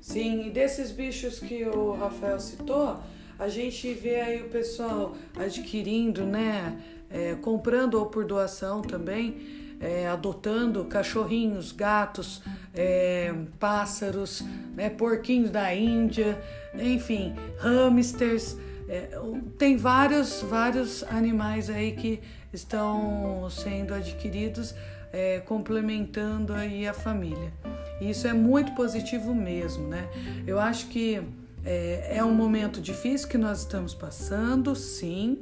Sim, 0.00 0.46
e 0.46 0.50
desses 0.50 0.90
bichos 0.90 1.40
que 1.40 1.64
o 1.64 1.92
Rafael 1.92 2.38
citou, 2.38 3.00
a 3.38 3.48
gente 3.48 3.92
vê 3.94 4.20
aí 4.20 4.42
o 4.42 4.50
pessoal 4.50 5.16
adquirindo, 5.36 6.24
né? 6.24 6.78
É, 7.10 7.34
comprando 7.36 7.94
ou 7.94 8.06
por 8.06 8.24
doação 8.24 8.82
também, 8.82 9.63
é, 9.84 10.08
adotando 10.08 10.82
cachorrinhos, 10.86 11.70
gatos, 11.70 12.42
é, 12.74 13.34
pássaros, 13.60 14.42
né, 14.74 14.88
porquinhos 14.88 15.50
da 15.50 15.74
Índia, 15.74 16.42
enfim, 16.74 17.34
hamsters. 17.58 18.56
É, 18.88 19.18
tem 19.58 19.76
vários, 19.76 20.40
vários 20.40 21.02
animais 21.04 21.68
aí 21.68 21.92
que 21.92 22.20
estão 22.50 23.46
sendo 23.50 23.92
adquiridos, 23.92 24.74
é, 25.12 25.40
complementando 25.40 26.54
aí 26.54 26.88
a 26.88 26.94
família. 26.94 27.52
E 28.00 28.08
isso 28.08 28.26
é 28.26 28.32
muito 28.32 28.72
positivo 28.72 29.34
mesmo, 29.34 29.86
né? 29.86 30.08
Eu 30.46 30.58
acho 30.58 30.88
que 30.88 31.22
é, 31.64 32.16
é 32.16 32.24
um 32.24 32.34
momento 32.34 32.80
difícil 32.80 33.28
que 33.28 33.38
nós 33.38 33.60
estamos 33.60 33.94
passando, 33.94 34.74
sim. 34.74 35.38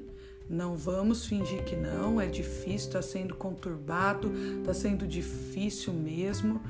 Não 0.52 0.76
vamos 0.76 1.26
fingir 1.26 1.64
que 1.64 1.74
não, 1.74 2.20
é 2.20 2.26
difícil, 2.26 2.88
está 2.88 3.02
sendo 3.02 3.34
conturbado, 3.34 4.30
está 4.60 4.74
sendo 4.74 5.06
difícil 5.06 5.92
mesmo. 5.92 6.60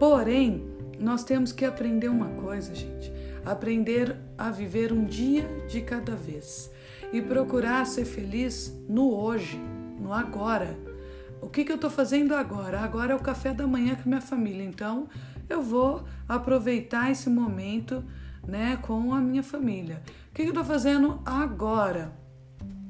Porém, 0.00 0.64
nós 0.98 1.22
temos 1.22 1.52
que 1.52 1.64
aprender 1.64 2.08
uma 2.08 2.30
coisa, 2.30 2.74
gente 2.74 3.12
aprender 3.46 4.16
a 4.36 4.50
viver 4.50 4.92
um 4.92 5.04
dia 5.04 5.46
de 5.68 5.80
cada 5.80 6.16
vez 6.16 6.68
e 7.12 7.22
procurar 7.22 7.86
ser 7.86 8.04
feliz 8.04 8.76
no 8.88 9.14
hoje, 9.14 9.56
no 10.00 10.12
agora. 10.12 10.76
O 11.40 11.48
que, 11.48 11.64
que 11.64 11.70
eu 11.70 11.76
estou 11.76 11.88
fazendo 11.88 12.34
agora? 12.34 12.80
Agora 12.80 13.12
é 13.12 13.16
o 13.16 13.20
café 13.20 13.54
da 13.54 13.64
manhã 13.66 13.94
com 13.94 14.08
minha 14.08 14.20
família, 14.20 14.64
então 14.64 15.08
eu 15.48 15.62
vou 15.62 16.04
aproveitar 16.28 17.10
esse 17.12 17.30
momento 17.30 18.02
né, 18.46 18.76
com 18.82 19.14
a 19.14 19.20
minha 19.20 19.44
família. 19.44 20.02
O 20.30 20.34
que, 20.34 20.42
que 20.42 20.48
eu 20.48 20.48
estou 20.48 20.64
fazendo 20.64 21.20
agora? 21.24 22.12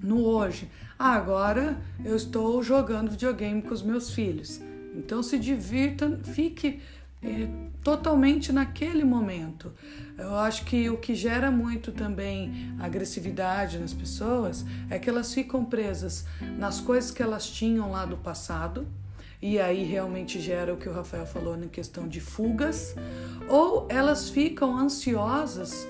No 0.02 0.24
hoje. 0.24 0.70
Ah, 0.98 1.12
agora 1.12 1.78
eu 2.04 2.16
estou 2.16 2.62
jogando 2.62 3.10
videogame 3.10 3.62
com 3.62 3.74
os 3.74 3.82
meus 3.82 4.10
filhos. 4.10 4.60
Então 4.94 5.22
se 5.22 5.38
divirta, 5.38 6.18
fique 6.24 6.80
é, 7.22 7.48
totalmente 7.82 8.52
naquele 8.52 9.04
momento. 9.04 9.72
Eu 10.16 10.36
acho 10.36 10.64
que 10.64 10.88
o 10.88 10.96
que 10.96 11.14
gera 11.14 11.50
muito 11.50 11.92
também 11.92 12.74
agressividade 12.78 13.78
nas 13.78 13.92
pessoas 13.92 14.64
é 14.88 14.98
que 14.98 15.08
elas 15.10 15.32
ficam 15.34 15.64
presas 15.64 16.24
nas 16.58 16.80
coisas 16.80 17.10
que 17.10 17.22
elas 17.22 17.48
tinham 17.48 17.90
lá 17.90 18.06
do 18.06 18.16
passado. 18.16 18.86
E 19.42 19.58
aí 19.58 19.84
realmente 19.84 20.40
gera 20.40 20.72
o 20.72 20.78
que 20.78 20.88
o 20.88 20.92
Rafael 20.92 21.26
falou 21.26 21.56
na 21.58 21.66
questão 21.66 22.08
de 22.08 22.20
fugas, 22.20 22.96
ou 23.48 23.86
elas 23.90 24.30
ficam 24.30 24.76
ansiosas 24.76 25.86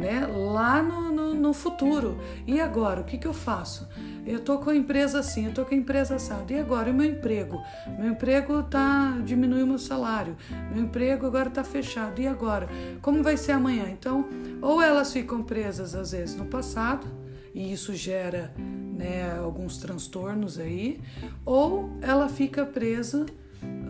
né, 0.00 0.26
lá 0.26 0.82
no, 0.82 1.12
no, 1.12 1.34
no, 1.34 1.52
futuro. 1.52 2.18
E 2.46 2.60
agora, 2.60 3.02
o 3.02 3.04
que, 3.04 3.18
que 3.18 3.26
eu 3.26 3.34
faço? 3.34 3.88
Eu 4.26 4.40
tô 4.40 4.58
com 4.58 4.70
a 4.70 4.74
empresa 4.74 5.18
assim, 5.18 5.46
eu 5.46 5.52
tô 5.52 5.64
com 5.64 5.74
a 5.74 5.76
empresa 5.76 6.16
assada. 6.16 6.52
E 6.52 6.58
agora, 6.58 6.90
o 6.90 6.94
meu 6.94 7.08
emprego? 7.10 7.60
Meu 7.98 8.12
emprego 8.12 8.62
tá 8.62 9.18
diminuiu 9.24 9.66
meu 9.66 9.78
salário. 9.78 10.36
Meu 10.72 10.84
emprego 10.84 11.26
agora 11.26 11.50
tá 11.50 11.62
fechado. 11.62 12.20
E 12.20 12.26
agora? 12.26 12.68
Como 13.02 13.22
vai 13.22 13.36
ser 13.36 13.52
amanhã? 13.52 13.88
Então, 13.90 14.26
ou 14.62 14.80
elas 14.80 15.12
ficam 15.12 15.42
presas 15.42 15.94
às 15.94 16.12
vezes 16.12 16.34
no 16.34 16.46
passado, 16.46 17.06
e 17.54 17.72
isso 17.72 17.94
gera 17.94 18.52
né, 18.58 19.38
alguns 19.38 19.78
transtornos 19.78 20.58
aí, 20.58 21.00
ou 21.44 21.90
ela 22.00 22.28
fica 22.28 22.64
presa 22.64 23.26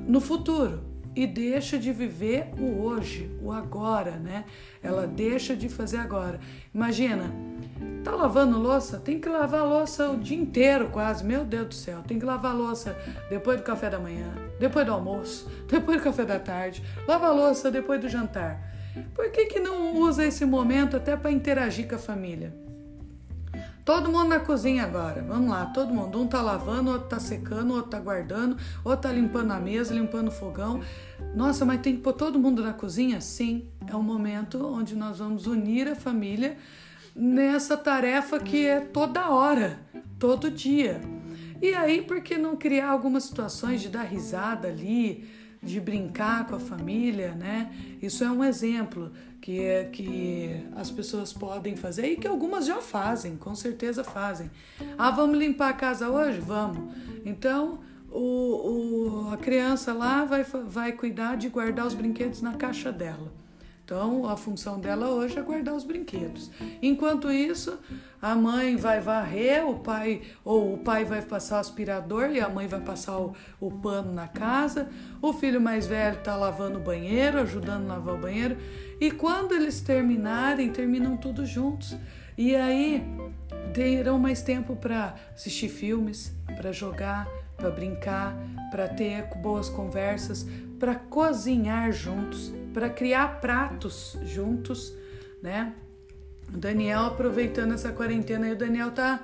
no 0.07 0.21
futuro 0.21 0.90
e 1.21 1.27
deixa 1.27 1.79
de 1.79 1.93
viver 1.93 2.49
o 2.59 2.83
hoje, 2.83 3.31
o 3.43 3.53
agora, 3.53 4.13
né? 4.13 4.47
Ela 4.83 5.07
deixa 5.07 5.55
de 5.55 5.69
fazer 5.69 5.99
agora. 5.99 6.41
Imagina, 6.75 7.31
tá 8.03 8.13
lavando 8.13 8.59
louça? 8.59 8.99
Tem 8.99 9.21
que 9.21 9.29
lavar 9.29 9.67
louça 9.67 10.09
o 10.09 10.17
dia 10.17 10.39
inteiro 10.39 10.89
quase, 10.89 11.23
meu 11.23 11.45
Deus 11.45 11.67
do 11.67 11.75
céu. 11.75 12.03
Tem 12.09 12.19
que 12.19 12.25
lavar 12.25 12.57
louça 12.57 12.97
depois 13.29 13.59
do 13.59 13.65
café 13.65 13.91
da 13.91 13.99
manhã, 13.99 14.33
depois 14.59 14.87
do 14.87 14.93
almoço, 14.93 15.47
depois 15.69 15.99
do 15.99 16.05
café 16.05 16.25
da 16.25 16.39
tarde, 16.39 16.83
lava 17.07 17.31
louça 17.31 17.71
depois 17.71 18.01
do 18.01 18.09
jantar. 18.09 18.59
Por 19.15 19.31
que, 19.31 19.45
que 19.45 19.61
não 19.61 19.97
usa 19.97 20.25
esse 20.25 20.47
momento 20.47 20.97
até 20.97 21.19
para 21.19 21.31
interagir 21.31 21.87
com 21.87 21.97
a 21.97 21.99
família? 21.99 22.51
Todo 23.85 24.11
mundo 24.11 24.29
na 24.29 24.41
cozinha 24.41 24.85
agora. 24.85 25.23
Vamos 25.23 25.51
lá, 25.51 25.67
todo 25.67 25.93
mundo. 25.93 26.21
Um 26.21 26.27
tá 26.27 26.41
lavando, 26.41 26.91
outro 26.91 27.09
tá 27.09 27.19
secando, 27.19 27.75
outro 27.75 27.91
tá 27.91 28.01
guardando, 28.01 28.57
outro 28.85 29.09
tá 29.09 29.13
limpando 29.13 29.53
a 29.53 29.61
mesa, 29.61 29.95
limpando 29.95 30.29
o 30.29 30.33
fogão. 30.33 30.81
Nossa, 31.35 31.65
mas 31.65 31.81
tem 31.81 31.97
que 31.97 32.03
pôr 32.03 32.13
todo 32.13 32.39
mundo 32.39 32.63
na 32.63 32.73
cozinha? 32.73 33.21
Sim, 33.21 33.69
é 33.87 33.97
um 33.97 34.03
momento 34.03 34.65
onde 34.67 34.95
nós 34.95 35.19
vamos 35.19 35.47
unir 35.47 35.89
a 35.89 35.95
família 35.95 36.57
nessa 37.15 37.77
tarefa 37.77 38.39
que 38.39 38.67
é 38.67 38.81
toda 38.81 39.29
hora, 39.31 39.79
todo 40.19 40.51
dia. 40.51 41.01
E 41.61 41.75
aí, 41.75 42.03
por 42.03 42.23
que 42.23 42.39
não 42.39 42.57
criar 42.57 42.89
algumas 42.89 43.25
situações 43.25 43.83
de 43.83 43.89
dar 43.89 44.05
risada 44.05 44.69
ali, 44.69 45.29
de 45.63 45.79
brincar 45.79 46.47
com 46.47 46.57
a 46.57 46.61
família, 46.61 47.33
né? 47.33 47.71
Isso 48.01 48.25
é 48.25 48.31
um 48.31 48.43
exemplo 48.43 49.13
que, 49.41 49.61
é, 49.61 49.85
que 49.85 50.67
as 50.77 50.91
pessoas 50.91 51.33
podem 51.33 51.75
fazer 51.75 52.07
e 52.07 52.17
que 52.17 52.27
algumas 52.27 52.67
já 52.67 52.77
fazem, 52.77 53.37
com 53.37 53.55
certeza 53.55 54.05
fazem. 54.05 54.51
Ah, 54.99 55.11
vamos 55.11 55.39
limpar 55.39 55.71
a 55.71 55.73
casa 55.73 56.09
hoje? 56.09 56.41
Vamos. 56.41 56.95
Então, 57.25 57.81
o, 58.11 59.29
o, 59.29 59.31
a 59.33 59.37
criança 59.37 59.93
lá 59.93 60.25
vai, 60.25 60.45
vai 60.45 60.93
cuidar 60.93 61.37
de 61.37 61.49
guardar 61.49 61.87
os 61.87 61.95
brinquedos 61.95 62.43
na 62.43 62.55
caixa 62.55 62.93
dela. 62.93 63.33
Então, 63.91 64.25
a 64.31 64.37
função 64.37 64.79
dela 64.79 65.09
hoje 65.09 65.37
é 65.37 65.43
guardar 65.43 65.75
os 65.75 65.83
brinquedos. 65.83 66.49
Enquanto 66.81 67.29
isso, 67.29 67.77
a 68.23 68.37
mãe 68.37 68.77
vai 68.77 69.01
varrer, 69.01 69.69
o 69.69 69.81
pai 69.81 70.23
ou 70.45 70.75
o 70.75 70.79
pai 70.79 71.05
vai 71.05 71.21
passar 71.23 71.57
o 71.57 71.59
aspirador 71.59 72.31
e 72.31 72.39
a 72.39 72.49
mãe 72.49 72.69
vai 72.69 72.79
passar 72.81 73.19
o, 73.19 73.35
o 73.59 73.69
pano 73.69 74.13
na 74.13 74.29
casa. 74.29 74.89
O 75.21 75.33
filho 75.33 75.61
mais 75.61 75.89
velho 75.89 76.19
está 76.19 76.37
lavando 76.37 76.79
o 76.79 76.81
banheiro, 76.81 77.41
ajudando 77.41 77.91
a 77.91 77.95
lavar 77.95 78.15
o 78.15 78.19
banheiro. 78.19 78.57
E 79.01 79.11
quando 79.11 79.57
eles 79.57 79.81
terminarem, 79.81 80.71
terminam 80.71 81.17
tudo 81.17 81.45
juntos. 81.45 81.97
E 82.39 82.55
aí 82.55 83.05
terão 83.75 84.21
mais 84.21 84.41
tempo 84.41 84.77
para 84.77 85.17
assistir 85.35 85.69
filmes, 85.69 86.33
para 86.57 86.71
jogar, 86.71 87.27
para 87.57 87.71
brincar, 87.71 88.37
para 88.71 88.87
ter 88.87 89.25
boas 89.39 89.69
conversas, 89.69 90.47
para 90.79 90.95
cozinhar 90.95 91.91
juntos 91.91 92.60
para 92.73 92.89
criar 92.89 93.41
pratos 93.41 94.19
juntos, 94.25 94.95
né? 95.43 95.75
O 96.53 96.57
Daniel 96.57 97.03
aproveitando 97.03 97.75
essa 97.75 97.93
quarentena 97.93 98.47
aí, 98.47 98.53
o 98.53 98.57
Daniel 98.57 98.91
tá, 98.91 99.23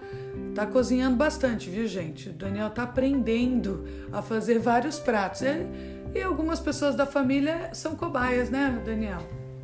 tá 0.55 0.65
cozinhando 0.65 1.17
bastante, 1.17 1.69
viu, 1.69 1.87
gente? 1.87 2.29
O 2.29 2.33
Daniel 2.33 2.71
tá 2.71 2.85
aprendendo 2.85 3.85
a 4.13 4.23
fazer 4.23 4.61
vários 4.61 5.01
pratos. 5.01 5.43
E, 5.43 5.67
e 6.15 6.23
algumas 6.23 6.61
pessoas 6.61 6.95
da 6.95 7.05
família 7.05 7.71
são 7.75 7.97
cobaias, 7.97 8.49
né, 8.49 8.81
Daniel? 8.85 9.19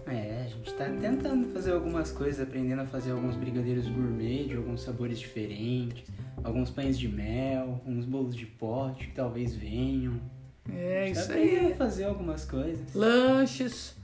É, 0.06 0.42
a 0.44 0.48
gente 0.48 0.74
tá 0.74 0.86
tentando 1.00 1.48
fazer 1.52 1.72
algumas 1.72 2.10
coisas, 2.10 2.40
aprendendo 2.40 2.82
a 2.82 2.86
fazer 2.86 3.12
alguns 3.12 3.36
brigadeiros 3.36 3.86
gourmet 3.86 4.44
de 4.48 4.56
alguns 4.56 4.82
sabores 4.82 5.18
diferentes, 5.20 6.04
alguns 6.42 6.68
pães 6.68 6.98
de 6.98 7.08
mel, 7.08 7.80
uns 7.86 8.04
bolos 8.04 8.34
de 8.34 8.44
pote 8.44 9.06
que 9.06 9.14
talvez 9.14 9.54
venham. 9.54 10.20
É, 10.70 11.10
isso 11.10 11.32
aí. 11.32 11.74
fazer 11.76 12.04
algumas 12.04 12.44
coisas. 12.44 12.94
Lanches. 12.94 13.96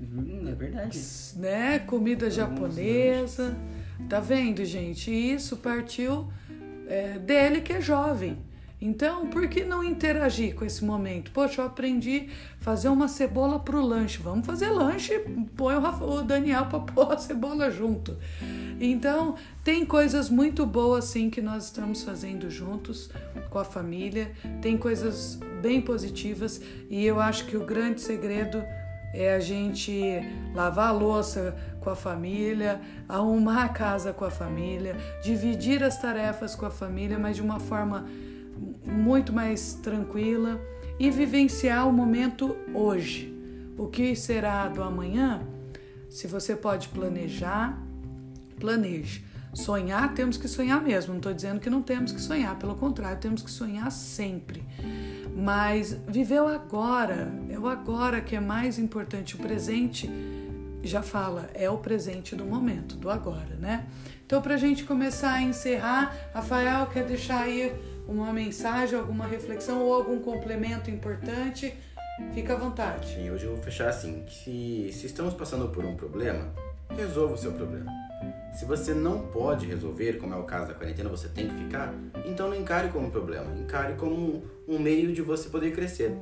Hum, 0.00 0.48
é 0.48 0.54
verdade. 0.54 0.98
Né? 1.36 1.78
Comida 1.80 2.26
Alguns 2.26 2.36
japonesa. 2.36 3.42
Lanches. 3.42 4.08
Tá 4.08 4.20
vendo, 4.20 4.64
gente? 4.64 5.10
Isso 5.10 5.56
partiu 5.56 6.28
é, 6.86 7.18
dele 7.18 7.60
que 7.60 7.72
é 7.72 7.80
jovem. 7.80 8.38
Então, 8.80 9.26
por 9.26 9.48
que 9.48 9.64
não 9.64 9.82
interagir 9.82 10.54
com 10.54 10.64
esse 10.64 10.84
momento? 10.84 11.32
Poxa, 11.32 11.62
eu 11.62 11.66
aprendi 11.66 12.28
a 12.60 12.64
fazer 12.64 12.88
uma 12.88 13.08
cebola 13.08 13.58
pro 13.58 13.80
lanche. 13.84 14.18
Vamos 14.22 14.46
fazer 14.46 14.70
lanche, 14.70 15.18
põe 15.56 15.74
o, 15.74 15.80
o 15.80 16.22
Daniel 16.22 16.66
para 16.66 16.78
pôr 16.92 17.12
a 17.12 17.18
cebola 17.18 17.70
junto. 17.70 18.16
Então, 18.80 19.34
tem 19.64 19.84
coisas 19.84 20.30
muito 20.30 20.64
boas 20.64 21.06
sim 21.06 21.28
que 21.28 21.42
nós 21.42 21.64
estamos 21.64 22.04
fazendo 22.04 22.48
juntos 22.48 23.10
com 23.50 23.58
a 23.58 23.64
família. 23.64 24.30
Tem 24.62 24.78
coisas 24.78 25.40
bem 25.60 25.80
positivas 25.80 26.60
e 26.88 27.04
eu 27.04 27.20
acho 27.20 27.46
que 27.46 27.56
o 27.56 27.66
grande 27.66 28.00
segredo 28.00 28.62
é 29.12 29.34
a 29.34 29.40
gente 29.40 30.20
lavar 30.54 30.90
a 30.90 30.92
louça 30.92 31.56
com 31.80 31.90
a 31.90 31.96
família, 31.96 32.80
arrumar 33.08 33.64
a 33.64 33.68
casa 33.68 34.12
com 34.12 34.24
a 34.24 34.30
família, 34.30 34.96
dividir 35.22 35.82
as 35.82 36.00
tarefas 36.00 36.54
com 36.54 36.66
a 36.66 36.70
família, 36.70 37.18
mas 37.18 37.36
de 37.36 37.42
uma 37.42 37.58
forma 37.58 38.06
muito 38.84 39.32
mais 39.32 39.74
tranquila 39.74 40.60
e 40.98 41.10
vivenciar 41.10 41.88
o 41.88 41.92
momento 41.92 42.56
hoje. 42.74 43.34
O 43.76 43.86
que 43.86 44.16
será 44.16 44.66
do 44.68 44.82
amanhã? 44.82 45.42
Se 46.08 46.26
você 46.26 46.56
pode 46.56 46.88
planejar, 46.88 47.80
planeje. 48.58 49.24
Sonhar, 49.54 50.14
temos 50.14 50.36
que 50.36 50.48
sonhar 50.48 50.82
mesmo. 50.82 51.12
Não 51.12 51.18
estou 51.18 51.32
dizendo 51.32 51.60
que 51.60 51.70
não 51.70 51.82
temos 51.82 52.12
que 52.12 52.20
sonhar, 52.20 52.56
pelo 52.58 52.74
contrário, 52.74 53.18
temos 53.18 53.42
que 53.42 53.50
sonhar 53.50 53.90
sempre. 53.90 54.62
Mas 55.34 55.96
viver 56.06 56.40
o 56.40 56.48
agora, 56.48 57.32
é 57.48 57.58
o 57.58 57.68
agora 57.68 58.20
que 58.20 58.34
é 58.34 58.40
mais 58.40 58.78
importante. 58.78 59.36
O 59.36 59.38
presente, 59.38 60.10
já 60.82 61.02
fala, 61.02 61.48
é 61.54 61.70
o 61.70 61.78
presente 61.78 62.34
do 62.34 62.44
momento, 62.44 62.96
do 62.96 63.10
agora, 63.10 63.56
né? 63.60 63.86
Então, 64.26 64.42
para 64.42 64.54
a 64.54 64.58
gente 64.58 64.84
começar 64.84 65.32
a 65.32 65.42
encerrar, 65.42 66.14
Rafael 66.34 66.86
quer 66.86 67.04
deixar 67.04 67.42
aí 67.42 67.72
uma 68.08 68.32
mensagem, 68.32 68.98
alguma 68.98 69.26
reflexão 69.26 69.82
ou 69.82 69.92
algum 69.92 70.18
complemento 70.20 70.90
importante? 70.90 71.74
Fica 72.32 72.54
à 72.54 72.56
vontade. 72.56 73.14
Sim, 73.14 73.30
hoje 73.30 73.44
eu 73.44 73.54
vou 73.54 73.62
fechar 73.62 73.90
assim: 73.90 74.24
se, 74.28 74.90
se 74.92 75.06
estamos 75.06 75.34
passando 75.34 75.68
por 75.68 75.84
um 75.84 75.94
problema, 75.94 76.52
resolva 76.96 77.34
o 77.34 77.38
seu 77.38 77.52
problema. 77.52 77.92
Se 78.52 78.64
você 78.64 78.92
não 78.92 79.28
pode 79.28 79.66
resolver, 79.66 80.14
como 80.14 80.34
é 80.34 80.36
o 80.36 80.42
caso 80.42 80.68
da 80.68 80.74
quarentena, 80.74 81.08
você 81.08 81.28
tem 81.28 81.46
que 81.46 81.54
ficar, 81.54 81.94
então 82.24 82.48
não 82.48 82.56
encare 82.56 82.88
como 82.88 83.06
um 83.06 83.10
problema, 83.10 83.54
encare 83.56 83.94
como 83.94 84.42
um 84.66 84.78
meio 84.80 85.12
de 85.12 85.22
você 85.22 85.48
poder 85.48 85.72
crescer. 85.72 86.16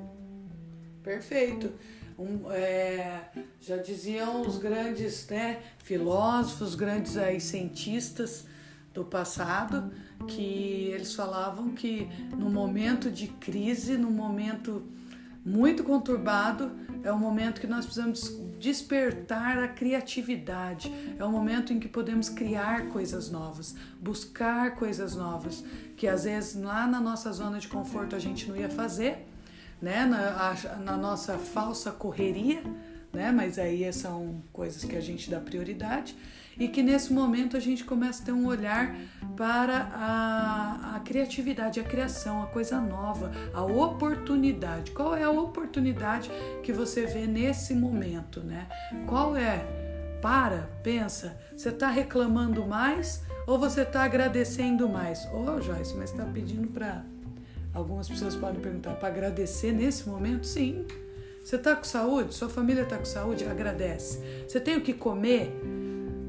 Perfeito. 1.02 1.72
Um, 2.18 2.50
é, 2.50 3.22
já 3.60 3.76
diziam 3.76 4.42
os 4.42 4.58
grandes 4.58 5.26
né, 5.28 5.62
filósofos, 5.78 6.74
grandes 6.74 7.16
aí, 7.16 7.40
cientistas 7.40 8.46
do 8.96 9.04
passado, 9.04 9.92
que 10.26 10.90
eles 10.94 11.14
falavam 11.14 11.70
que 11.72 12.08
no 12.34 12.48
momento 12.48 13.10
de 13.10 13.28
crise, 13.28 13.98
no 13.98 14.10
momento 14.10 14.82
muito 15.44 15.84
conturbado, 15.84 16.72
é 17.04 17.12
o 17.12 17.18
momento 17.18 17.60
que 17.60 17.66
nós 17.66 17.84
precisamos 17.84 18.40
despertar 18.58 19.58
a 19.58 19.68
criatividade. 19.68 20.90
É 21.18 21.24
o 21.24 21.30
momento 21.30 21.74
em 21.74 21.78
que 21.78 21.86
podemos 21.86 22.30
criar 22.30 22.88
coisas 22.88 23.30
novas, 23.30 23.76
buscar 24.00 24.74
coisas 24.74 25.14
novas, 25.14 25.62
que 25.94 26.08
às 26.08 26.24
vezes 26.24 26.60
lá 26.60 26.86
na 26.86 27.00
nossa 27.00 27.30
zona 27.32 27.58
de 27.60 27.68
conforto 27.68 28.16
a 28.16 28.18
gente 28.18 28.48
não 28.48 28.56
ia 28.56 28.70
fazer, 28.70 29.28
né? 29.80 30.06
Na, 30.06 30.78
na 30.82 30.96
nossa 30.96 31.38
falsa 31.38 31.92
correria, 31.92 32.62
né? 33.12 33.30
Mas 33.30 33.58
aí 33.58 33.92
são 33.92 34.42
coisas 34.52 34.82
que 34.84 34.96
a 34.96 35.02
gente 35.02 35.30
dá 35.30 35.38
prioridade. 35.38 36.16
E 36.58 36.68
que 36.68 36.82
nesse 36.82 37.12
momento 37.12 37.56
a 37.56 37.60
gente 37.60 37.84
começa 37.84 38.22
a 38.22 38.26
ter 38.26 38.32
um 38.32 38.46
olhar 38.46 38.96
para 39.36 39.90
a, 39.92 40.96
a 40.96 41.00
criatividade, 41.00 41.78
a 41.78 41.84
criação, 41.84 42.42
a 42.42 42.46
coisa 42.46 42.80
nova, 42.80 43.30
a 43.52 43.62
oportunidade. 43.62 44.92
Qual 44.92 45.14
é 45.14 45.22
a 45.22 45.30
oportunidade 45.30 46.30
que 46.62 46.72
você 46.72 47.06
vê 47.06 47.26
nesse 47.26 47.74
momento, 47.74 48.40
né? 48.40 48.66
Qual 49.06 49.36
é? 49.36 49.64
Para, 50.22 50.70
pensa, 50.82 51.38
você 51.54 51.68
está 51.68 51.88
reclamando 51.88 52.66
mais 52.66 53.22
ou 53.46 53.58
você 53.58 53.82
está 53.82 54.02
agradecendo 54.02 54.88
mais? 54.88 55.24
Ô, 55.26 55.44
oh, 55.56 55.60
Joyce, 55.60 55.94
mas 55.96 56.10
está 56.10 56.24
pedindo 56.24 56.68
para. 56.68 57.04
Algumas 57.72 58.08
pessoas 58.08 58.34
podem 58.34 58.58
perguntar, 58.58 58.94
para 58.94 59.08
agradecer 59.08 59.70
nesse 59.70 60.08
momento? 60.08 60.46
Sim. 60.46 60.86
Você 61.44 61.56
está 61.56 61.76
com 61.76 61.84
saúde? 61.84 62.34
Sua 62.34 62.48
família 62.48 62.82
está 62.82 62.96
com 62.96 63.04
saúde? 63.04 63.44
Agradece. 63.44 64.20
Você 64.48 64.58
tem 64.58 64.78
o 64.78 64.80
que 64.80 64.94
comer? 64.94 65.54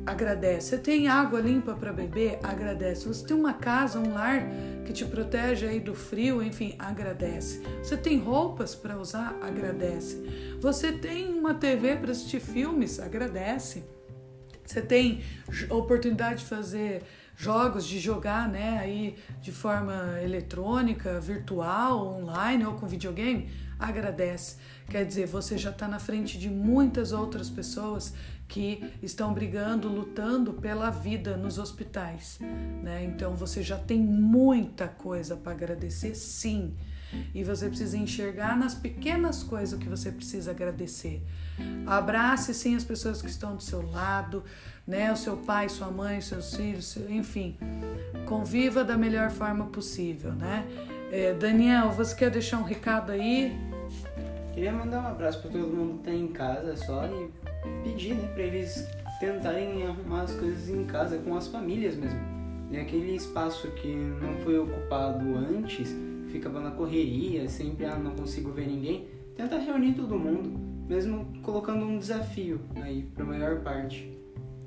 Agradece. 0.07 0.69
Você 0.69 0.77
tem 0.77 1.09
água 1.09 1.41
limpa 1.41 1.73
para 1.73 1.91
beber? 1.91 2.39
Agradece. 2.41 3.05
Você 3.05 3.25
tem 3.27 3.35
uma 3.35 3.53
casa, 3.53 3.99
um 3.99 4.13
lar 4.13 4.41
que 4.85 4.93
te 4.93 5.03
protege 5.03 5.67
aí 5.67 5.81
do 5.81 5.93
frio? 5.93 6.41
Enfim, 6.41 6.75
agradece. 6.79 7.61
Você 7.83 7.97
tem 7.97 8.17
roupas 8.17 8.73
para 8.73 8.97
usar? 8.97 9.37
Agradece. 9.41 10.55
Você 10.61 10.93
tem 10.93 11.27
uma 11.37 11.53
TV 11.53 11.97
para 11.97 12.11
assistir 12.11 12.39
filmes? 12.39 13.01
Agradece. 13.01 13.83
Você 14.65 14.81
tem 14.81 15.21
oportunidade 15.69 16.39
de 16.39 16.45
fazer 16.45 17.03
jogos, 17.35 17.85
de 17.85 17.99
jogar, 17.99 18.49
né, 18.49 18.79
aí 18.79 19.15
de 19.39 19.51
forma 19.51 20.19
eletrônica, 20.21 21.19
virtual, 21.19 22.19
online 22.19 22.65
ou 22.65 22.73
com 22.73 22.87
videogame? 22.87 23.49
Agradece. 23.79 24.57
Quer 24.89 25.05
dizer, 25.05 25.27
você 25.27 25.57
já 25.57 25.69
está 25.69 25.87
na 25.87 25.99
frente 25.99 26.37
de 26.37 26.49
muitas 26.49 27.11
outras 27.11 27.49
pessoas 27.49 28.13
que 28.47 28.93
estão 29.03 29.33
brigando, 29.33 29.89
lutando 29.89 30.53
pela 30.53 30.89
vida 30.89 31.35
nos 31.35 31.57
hospitais, 31.57 32.39
né? 32.81 33.03
Então 33.03 33.35
você 33.35 33.61
já 33.61 33.77
tem 33.77 33.99
muita 33.99 34.87
coisa 34.87 35.35
para 35.35 35.51
agradecer, 35.51 36.15
sim. 36.15 36.73
E 37.33 37.43
você 37.43 37.67
precisa 37.67 37.97
enxergar 37.97 38.57
nas 38.57 38.75
pequenas 38.75 39.43
coisas 39.43 39.79
que 39.79 39.87
você 39.87 40.11
precisa 40.11 40.51
agradecer. 40.51 41.21
Abrace 41.85 42.53
sim 42.53 42.75
as 42.75 42.83
pessoas 42.83 43.21
que 43.21 43.29
estão 43.29 43.55
do 43.55 43.63
seu 43.63 43.81
lado, 43.89 44.43
né? 44.85 45.11
O 45.11 45.15
seu 45.15 45.37
pai, 45.37 45.69
sua 45.69 45.89
mãe, 45.89 46.21
seus 46.21 46.55
filhos, 46.55 46.97
enfim. 47.09 47.57
Conviva 48.25 48.83
da 48.83 48.97
melhor 48.97 49.29
forma 49.29 49.65
possível, 49.65 50.33
né? 50.33 50.65
É, 51.11 51.33
Daniel, 51.33 51.91
você 51.91 52.15
quer 52.15 52.29
deixar 52.29 52.59
um 52.59 52.63
recado 52.63 53.11
aí? 53.11 53.57
Queria 54.53 54.73
mandar 54.73 55.03
um 55.03 55.07
abraço 55.07 55.41
para 55.41 55.51
todo 55.51 55.67
mundo 55.67 55.99
que 55.99 56.05
tá 56.05 56.11
em 56.11 56.27
casa 56.27 56.75
só 56.75 57.05
e 57.05 57.29
pedir, 57.83 58.15
né, 58.15 58.27
para 58.33 58.43
eles 58.43 58.87
tentarem 59.19 59.85
arrumar 59.85 60.23
as 60.23 60.33
coisas 60.33 60.69
em 60.69 60.85
casa 60.85 61.17
com 61.17 61.35
as 61.35 61.47
famílias 61.47 61.95
mesmo. 61.95 62.19
E 62.69 62.77
aquele 62.77 63.15
espaço 63.15 63.69
que 63.71 63.87
não 63.87 64.35
foi 64.43 64.59
ocupado 64.59 65.35
antes, 65.35 65.95
ficava 66.29 66.59
na 66.59 66.71
correria, 66.71 67.47
sempre 67.47 67.85
ah, 67.85 67.97
não 67.97 68.11
consigo 68.11 68.51
ver 68.51 68.67
ninguém, 68.67 69.07
tenta 69.35 69.57
reunir 69.57 69.93
todo 69.93 70.19
mundo, 70.19 70.59
mesmo 70.87 71.25
colocando 71.41 71.85
um 71.85 71.97
desafio 71.97 72.59
aí 72.81 73.03
para 73.03 73.23
a 73.23 73.27
maior 73.27 73.61
parte. 73.61 74.11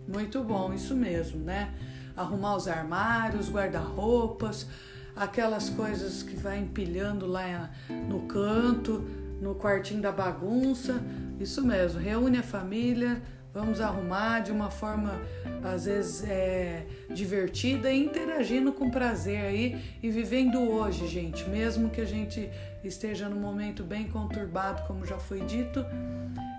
Muito 0.08 0.42
bom, 0.42 0.72
isso 0.72 0.94
mesmo, 0.94 1.40
né? 1.40 1.74
Arrumar 2.16 2.56
os 2.56 2.66
armários, 2.66 3.50
guarda-roupas, 3.50 4.66
aquelas 5.14 5.68
coisas 5.70 6.22
que 6.22 6.34
vai 6.36 6.58
empilhando 6.58 7.26
lá 7.26 7.70
no 8.08 8.22
canto, 8.22 9.04
no 9.40 9.54
quartinho 9.54 10.02
da 10.02 10.12
bagunça. 10.12 11.02
Isso 11.38 11.64
mesmo, 11.66 11.98
reúne 11.98 12.38
a 12.38 12.42
família, 12.42 13.22
vamos 13.52 13.80
arrumar 13.80 14.40
de 14.40 14.52
uma 14.52 14.70
forma 14.70 15.20
às 15.62 15.86
vezes 15.86 16.24
é, 16.28 16.86
divertida 17.12 17.92
interagindo 17.92 18.72
com 18.72 18.90
prazer 18.90 19.40
aí 19.40 19.96
e 20.02 20.10
vivendo 20.10 20.60
hoje, 20.60 21.06
gente. 21.06 21.48
Mesmo 21.48 21.90
que 21.90 22.00
a 22.00 22.04
gente 22.04 22.48
esteja 22.84 23.28
num 23.28 23.40
momento 23.40 23.82
bem 23.82 24.06
conturbado, 24.08 24.82
como 24.86 25.04
já 25.04 25.18
foi 25.18 25.40
dito, 25.40 25.84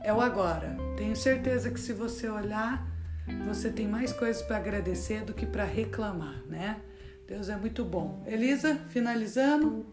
é 0.03 0.13
o 0.13 0.19
agora. 0.19 0.75
Tenho 0.97 1.15
certeza 1.15 1.69
que 1.69 1.79
se 1.79 1.93
você 1.93 2.27
olhar, 2.27 2.87
você 3.47 3.69
tem 3.69 3.87
mais 3.87 4.11
coisas 4.11 4.41
para 4.41 4.57
agradecer 4.57 5.23
do 5.23 5.33
que 5.33 5.45
para 5.45 5.63
reclamar, 5.63 6.43
né? 6.47 6.77
Deus 7.27 7.49
é 7.49 7.55
muito 7.55 7.85
bom. 7.85 8.23
Elisa, 8.27 8.75
finalizando. 8.89 9.85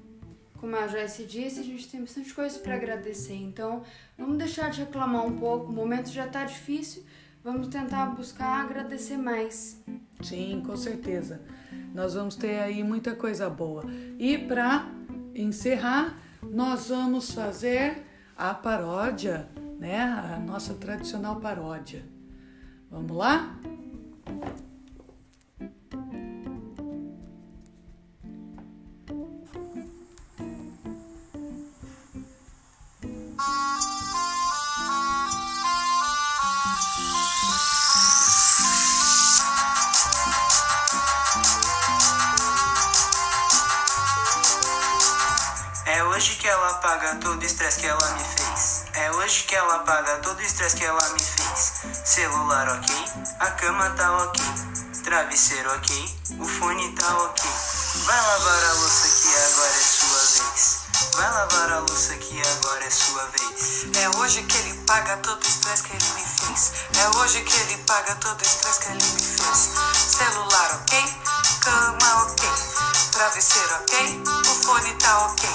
Como 0.60 0.74
a 0.74 0.86
Joyce 0.88 1.24
disse, 1.24 1.60
a 1.60 1.62
gente 1.62 1.88
tem 1.88 2.00
bastante 2.00 2.34
coisa 2.34 2.58
para 2.58 2.74
agradecer. 2.74 3.36
Então, 3.36 3.82
vamos 4.16 4.38
deixar 4.38 4.70
de 4.70 4.80
reclamar 4.80 5.24
um 5.24 5.38
pouco. 5.38 5.70
O 5.70 5.72
momento 5.72 6.10
já 6.10 6.26
está 6.26 6.44
difícil. 6.44 7.04
Vamos 7.44 7.68
tentar 7.68 8.06
buscar 8.06 8.64
agradecer 8.64 9.16
mais. 9.16 9.80
Sim, 10.20 10.62
com 10.66 10.76
certeza. 10.76 11.40
Nós 11.94 12.14
vamos 12.14 12.34
ter 12.34 12.58
aí 12.58 12.82
muita 12.82 13.14
coisa 13.14 13.48
boa. 13.48 13.84
E 14.18 14.36
para 14.36 14.86
encerrar, 15.34 16.18
nós 16.42 16.88
vamos 16.88 17.30
fazer 17.30 18.04
a 18.36 18.52
paródia, 18.52 19.48
né? 19.78 20.00
A 20.00 20.38
nossa 20.38 20.74
tradicional 20.74 21.40
paródia. 21.40 22.04
Vamos 22.90 23.16
lá? 23.16 23.58
Apaga 46.78 47.16
todo 47.16 47.40
o 47.40 47.44
estresse 47.44 47.80
que 47.80 47.86
ela 47.86 48.10
me 48.12 48.24
fez. 48.24 48.84
É 48.94 49.10
hoje 49.12 49.44
que 49.44 49.54
ela 49.54 49.76
apaga 49.76 50.16
todo 50.18 50.38
o 50.38 50.42
estresse 50.42 50.76
que 50.76 50.84
ela 50.84 51.08
me 51.10 51.20
fez. 51.20 51.82
Celular 52.04 52.68
ok, 52.68 52.94
a 53.40 53.50
cama 53.52 53.90
tá 53.90 54.16
ok, 54.24 54.44
travesseiro 55.04 55.70
ok, 55.74 56.18
o 56.38 56.44
fone 56.44 56.92
tá 56.94 57.18
ok. 57.24 57.50
Vai 58.04 58.20
lavar 58.20 58.64
a 58.64 58.72
louça 58.74 59.08
que 59.08 59.28
agora 59.36 59.76
é. 59.76 59.87
Vai 61.18 61.32
lavar 61.32 61.72
a 61.72 61.78
louça 61.80 62.14
que 62.14 62.40
agora 62.40 62.84
é 62.84 62.90
sua 62.90 63.26
vez. 63.26 63.86
É 63.96 64.08
hoje 64.18 64.40
que 64.44 64.56
ele 64.56 64.74
paga 64.86 65.16
todo 65.16 65.42
o 65.42 65.48
estresse 65.48 65.82
que 65.82 65.90
ele 65.90 66.12
me 66.14 66.24
fez. 66.24 66.72
É 66.96 67.18
hoje 67.18 67.42
que 67.42 67.56
ele 67.56 67.76
paga 67.78 68.14
todo 68.14 68.40
o 68.40 68.44
estresse 68.44 68.78
que 68.78 68.86
ele 68.90 69.02
me 69.02 69.20
fez. 69.20 69.70
Celular 69.94 70.74
ok, 70.76 71.16
cama 71.60 72.22
ok, 72.22 72.48
travesseiro 73.10 73.74
ok, 73.80 74.22
o 74.46 74.62
fone 74.62 74.94
tá 74.94 75.26
ok. 75.26 75.50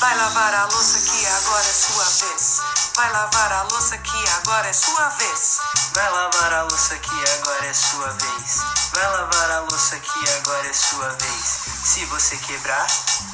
Vai 0.00 0.16
lavar 0.18 0.54
a 0.54 0.64
louça 0.66 0.98
que 0.98 1.26
agora 1.26 1.66
é 1.66 1.72
sua 1.72 2.04
vez. 2.04 2.60
Vai 2.94 3.10
lavar 3.10 3.52
a 3.52 3.62
louça 3.72 3.96
que 3.96 4.28
agora 4.28 4.68
é 4.68 4.72
sua 4.74 5.08
vez. 5.08 5.58
Vai 5.94 6.10
lavar 6.10 6.52
a 6.52 6.62
louça 6.64 6.98
que 6.98 7.30
agora 7.38 7.66
é 7.66 7.72
sua 7.72 8.08
vez. 8.08 8.60
Vai 8.92 9.10
lavar 9.12 9.50
a 9.50 9.60
louça 9.60 9.98
que 9.98 10.30
agora 10.36 10.68
é 10.68 10.72
sua 10.74 11.08
vez. 11.08 11.60
Se 11.84 12.04
você 12.04 12.36
quebrar, 12.36 12.86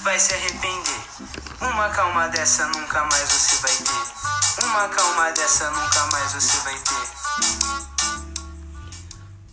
vai 0.02 0.20
se 0.20 0.32
arrepender. 0.32 1.35
Uma 1.58 1.88
calma 1.88 2.28
dessa 2.28 2.66
nunca 2.68 3.02
mais 3.04 3.32
você 3.32 3.62
vai 3.62 3.74
ter. 3.76 4.66
Uma 4.66 4.88
calma 4.88 5.30
dessa 5.30 5.70
nunca 5.70 6.06
mais 6.12 6.34
você 6.34 6.58
vai 6.62 6.74
ter. 6.74 7.16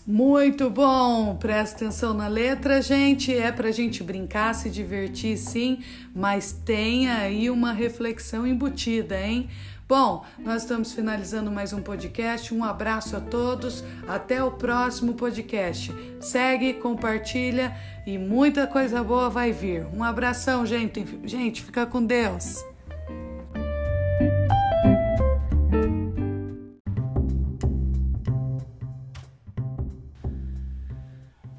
Muito 0.05 0.69
bom! 0.69 1.37
Presta 1.37 1.77
atenção 1.77 2.13
na 2.13 2.27
letra, 2.27 2.81
gente. 2.81 3.33
É 3.33 3.53
pra 3.53 3.71
gente 3.71 4.03
brincar, 4.03 4.53
se 4.53 4.69
divertir, 4.69 5.37
sim, 5.37 5.81
mas 6.13 6.51
tem 6.51 7.09
aí 7.09 7.49
uma 7.49 7.71
reflexão 7.71 8.45
embutida, 8.45 9.17
hein? 9.17 9.49
Bom, 9.87 10.25
nós 10.39 10.63
estamos 10.63 10.91
finalizando 10.91 11.51
mais 11.51 11.71
um 11.71 11.81
podcast. 11.81 12.53
Um 12.53 12.63
abraço 12.63 13.15
a 13.15 13.21
todos. 13.21 13.83
Até 14.07 14.43
o 14.43 14.51
próximo 14.51 15.13
podcast. 15.13 15.93
Segue, 16.19 16.73
compartilha 16.73 17.73
e 18.05 18.17
muita 18.17 18.67
coisa 18.67 19.03
boa 19.03 19.29
vai 19.29 19.51
vir. 19.51 19.85
Um 19.93 20.03
abração, 20.03 20.65
gente. 20.65 21.05
Gente, 21.23 21.63
fica 21.63 21.85
com 21.85 22.05
Deus. 22.05 22.63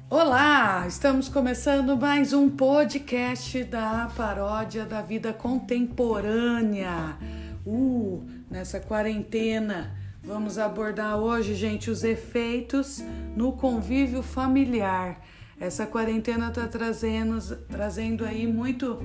Olá, 0.07 0.85
estamos 0.87 1.27
começando 1.27 1.97
mais 1.97 2.31
um 2.31 2.49
podcast 2.49 3.63
da 3.65 4.09
paródia 4.15 4.85
da 4.85 5.01
vida 5.01 5.33
contemporânea. 5.33 7.17
Uh, 7.65 8.23
nessa 8.49 8.79
quarentena, 8.79 9.95
vamos 10.23 10.57
abordar 10.57 11.17
hoje, 11.17 11.55
gente, 11.55 11.89
os 11.89 12.03
efeitos 12.03 13.03
no 13.35 13.53
convívio 13.53 14.21
familiar. 14.21 15.19
Essa 15.59 15.85
quarentena 15.85 16.49
está 16.49 16.67
trazendo, 16.67 17.39
trazendo 17.69 18.25
aí 18.25 18.45
muito, 18.45 19.01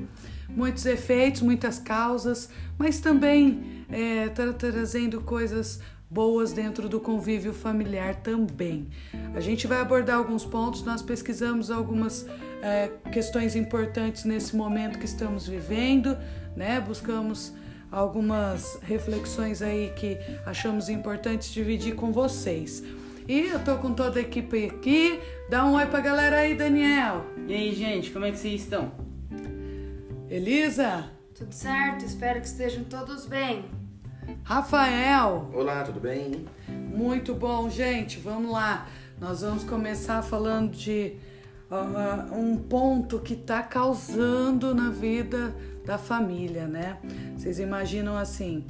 muitos 0.48 0.84
efeitos, 0.84 1.42
muitas 1.42 1.78
causas, 1.78 2.48
mas 2.76 3.00
também 3.00 3.84
está 3.88 4.42
é, 4.42 4.50
tá 4.50 4.52
trazendo 4.52 5.20
coisas 5.20 5.80
boas 6.10 6.52
dentro 6.52 6.88
do 6.88 6.98
convívio 6.98 7.54
familiar 7.54 8.16
também. 8.16 8.88
A 9.32 9.40
gente 9.40 9.68
vai 9.68 9.80
abordar 9.80 10.16
alguns 10.16 10.44
pontos, 10.44 10.82
nós 10.82 11.02
pesquisamos 11.02 11.70
algumas 11.70 12.26
é, 12.60 12.90
questões 13.12 13.54
importantes 13.54 14.24
nesse 14.24 14.56
momento 14.56 14.98
que 14.98 15.04
estamos 15.04 15.46
vivendo, 15.46 16.18
né? 16.56 16.80
Buscamos 16.80 17.54
algumas 17.92 18.78
reflexões 18.82 19.62
aí 19.62 19.92
que 19.96 20.18
achamos 20.44 20.88
importantes 20.88 21.52
dividir 21.52 21.94
com 21.94 22.12
vocês. 22.12 22.82
E 23.30 23.46
eu 23.46 23.62
tô 23.62 23.78
com 23.78 23.94
toda 23.94 24.18
a 24.18 24.22
equipe 24.22 24.66
aqui. 24.66 25.20
Dá 25.48 25.64
um 25.64 25.74
oi 25.74 25.86
pra 25.86 26.00
galera 26.00 26.38
aí, 26.38 26.56
Daniel. 26.56 27.24
E 27.46 27.54
aí, 27.54 27.72
gente, 27.72 28.10
como 28.10 28.24
é 28.24 28.32
que 28.32 28.36
vocês 28.36 28.62
estão? 28.62 28.90
Elisa. 30.28 31.08
Tudo 31.32 31.52
certo? 31.52 32.04
Espero 32.04 32.40
que 32.40 32.48
estejam 32.48 32.82
todos 32.82 33.26
bem. 33.26 33.66
Rafael. 34.42 35.48
Olá, 35.54 35.84
tudo 35.84 36.00
bem? 36.00 36.44
Muito 36.68 37.32
bom, 37.32 37.70
gente. 37.70 38.18
Vamos 38.18 38.50
lá. 38.50 38.88
Nós 39.20 39.42
vamos 39.42 39.62
começar 39.62 40.22
falando 40.22 40.72
de 40.72 41.14
uh, 41.70 42.34
um 42.36 42.56
ponto 42.56 43.20
que 43.20 43.34
está 43.34 43.62
causando 43.62 44.74
na 44.74 44.90
vida 44.90 45.54
da 45.86 45.98
família, 45.98 46.66
né? 46.66 46.98
Vocês 47.36 47.60
imaginam 47.60 48.16
assim? 48.18 48.66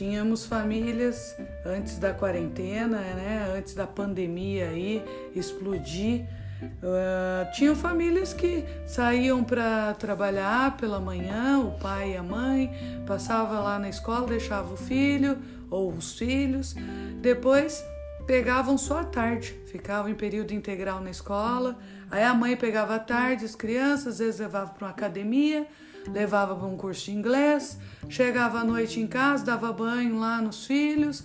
Tínhamos 0.00 0.46
famílias 0.46 1.36
antes 1.62 1.98
da 1.98 2.14
quarentena, 2.14 2.96
né? 2.96 3.54
Antes 3.54 3.74
da 3.74 3.86
pandemia 3.86 4.70
aí 4.70 5.04
explodir. 5.36 6.24
Uh, 6.62 7.52
tinham 7.52 7.76
famílias 7.76 8.32
que 8.32 8.64
saíam 8.86 9.44
para 9.44 9.92
trabalhar 9.92 10.78
pela 10.78 10.98
manhã, 10.98 11.58
o 11.58 11.78
pai 11.78 12.12
e 12.12 12.16
a 12.16 12.22
mãe, 12.22 12.72
passava 13.06 13.60
lá 13.60 13.78
na 13.78 13.90
escola, 13.90 14.26
deixava 14.26 14.72
o 14.72 14.76
filho 14.78 15.36
ou 15.68 15.92
os 15.92 16.16
filhos, 16.16 16.74
depois 17.20 17.84
pegavam 18.26 18.78
só 18.78 19.00
à 19.00 19.04
tarde, 19.04 19.54
ficavam 19.66 20.10
em 20.10 20.14
período 20.14 20.54
integral 20.54 21.02
na 21.02 21.10
escola, 21.10 21.76
aí 22.10 22.24
a 22.24 22.32
mãe 22.32 22.56
pegava 22.56 22.94
à 22.94 22.98
tarde 22.98 23.44
as 23.44 23.54
crianças, 23.54 24.14
às 24.14 24.18
vezes 24.18 24.40
levava 24.40 24.70
para 24.70 24.86
uma 24.86 24.92
academia, 24.92 25.66
levava 26.08 26.54
para 26.54 26.66
um 26.66 26.76
curso 26.76 27.06
de 27.06 27.12
inglês, 27.12 27.78
chegava 28.08 28.60
à 28.60 28.64
noite 28.64 29.00
em 29.00 29.06
casa, 29.06 29.44
dava 29.44 29.72
banho 29.72 30.18
lá 30.18 30.40
nos 30.40 30.66
filhos, 30.66 31.24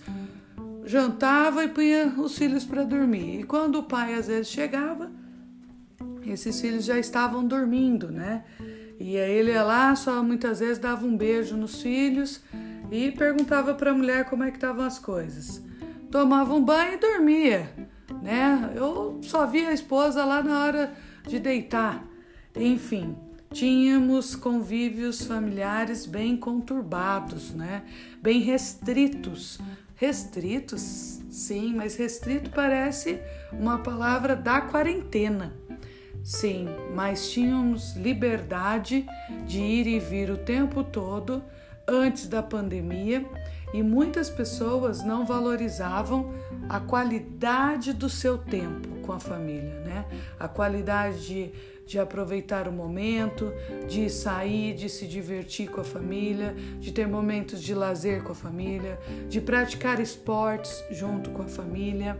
jantava 0.84 1.64
e 1.64 1.68
punha 1.68 2.14
os 2.18 2.36
filhos 2.36 2.64
para 2.64 2.84
dormir. 2.84 3.40
E 3.40 3.44
quando 3.44 3.80
o 3.80 3.82
pai 3.82 4.14
às 4.14 4.26
vezes 4.26 4.48
chegava, 4.48 5.10
esses 6.24 6.60
filhos 6.60 6.84
já 6.84 6.98
estavam 6.98 7.46
dormindo, 7.46 8.10
né? 8.10 8.44
E 8.98 9.16
aí 9.18 9.32
ele 9.32 9.52
ia 9.52 9.62
lá, 9.62 9.94
só 9.94 10.22
muitas 10.22 10.60
vezes 10.60 10.78
dava 10.78 11.04
um 11.04 11.16
beijo 11.16 11.56
nos 11.56 11.82
filhos 11.82 12.40
e 12.90 13.10
perguntava 13.12 13.74
para 13.74 13.90
a 13.90 13.94
mulher 13.94 14.24
como 14.24 14.42
é 14.42 14.50
que 14.50 14.56
estavam 14.56 14.84
as 14.84 14.98
coisas. 14.98 15.62
Tomava 16.10 16.54
um 16.54 16.64
banho 16.64 16.94
e 16.94 16.96
dormia, 16.96 17.70
né? 18.22 18.72
Eu 18.74 19.18
só 19.22 19.46
via 19.46 19.68
a 19.68 19.72
esposa 19.72 20.24
lá 20.24 20.42
na 20.42 20.64
hora 20.64 20.94
de 21.26 21.38
deitar. 21.38 22.04
Enfim, 22.54 23.14
tínhamos 23.56 24.36
convívios 24.36 25.24
familiares 25.24 26.04
bem 26.04 26.36
conturbados, 26.36 27.54
né? 27.54 27.84
Bem 28.22 28.40
restritos. 28.40 29.58
Restritos, 29.94 31.22
sim, 31.30 31.74
mas 31.74 31.96
restrito 31.96 32.50
parece 32.50 33.18
uma 33.50 33.78
palavra 33.78 34.36
da 34.36 34.60
quarentena. 34.60 35.54
Sim, 36.22 36.68
mas 36.94 37.30
tínhamos 37.30 37.96
liberdade 37.96 39.06
de 39.46 39.58
ir 39.58 39.86
e 39.86 39.98
vir 39.98 40.30
o 40.30 40.36
tempo 40.36 40.84
todo 40.84 41.42
antes 41.88 42.28
da 42.28 42.42
pandemia 42.42 43.24
e 43.72 43.82
muitas 43.82 44.28
pessoas 44.28 45.02
não 45.02 45.24
valorizavam 45.24 46.34
a 46.68 46.78
qualidade 46.78 47.94
do 47.94 48.10
seu 48.10 48.36
tempo 48.36 48.96
com 49.02 49.12
a 49.12 49.20
família, 49.20 49.80
né? 49.80 50.04
A 50.38 50.48
qualidade 50.48 51.26
de, 51.26 51.52
de 51.86 51.98
aproveitar 51.98 52.66
o 52.68 52.72
momento, 52.72 53.52
de 53.88 54.10
sair, 54.10 54.74
de 54.74 54.88
se 54.88 55.06
divertir 55.06 55.70
com 55.70 55.80
a 55.80 55.84
família, 55.84 56.54
de 56.80 56.92
ter 56.92 57.06
momentos 57.06 57.62
de 57.62 57.74
lazer 57.74 58.22
com 58.22 58.32
a 58.32 58.34
família, 58.34 58.98
de 59.28 59.40
praticar 59.40 60.00
esportes 60.00 60.82
junto 60.90 61.30
com 61.30 61.42
a 61.42 61.48
família 61.48 62.18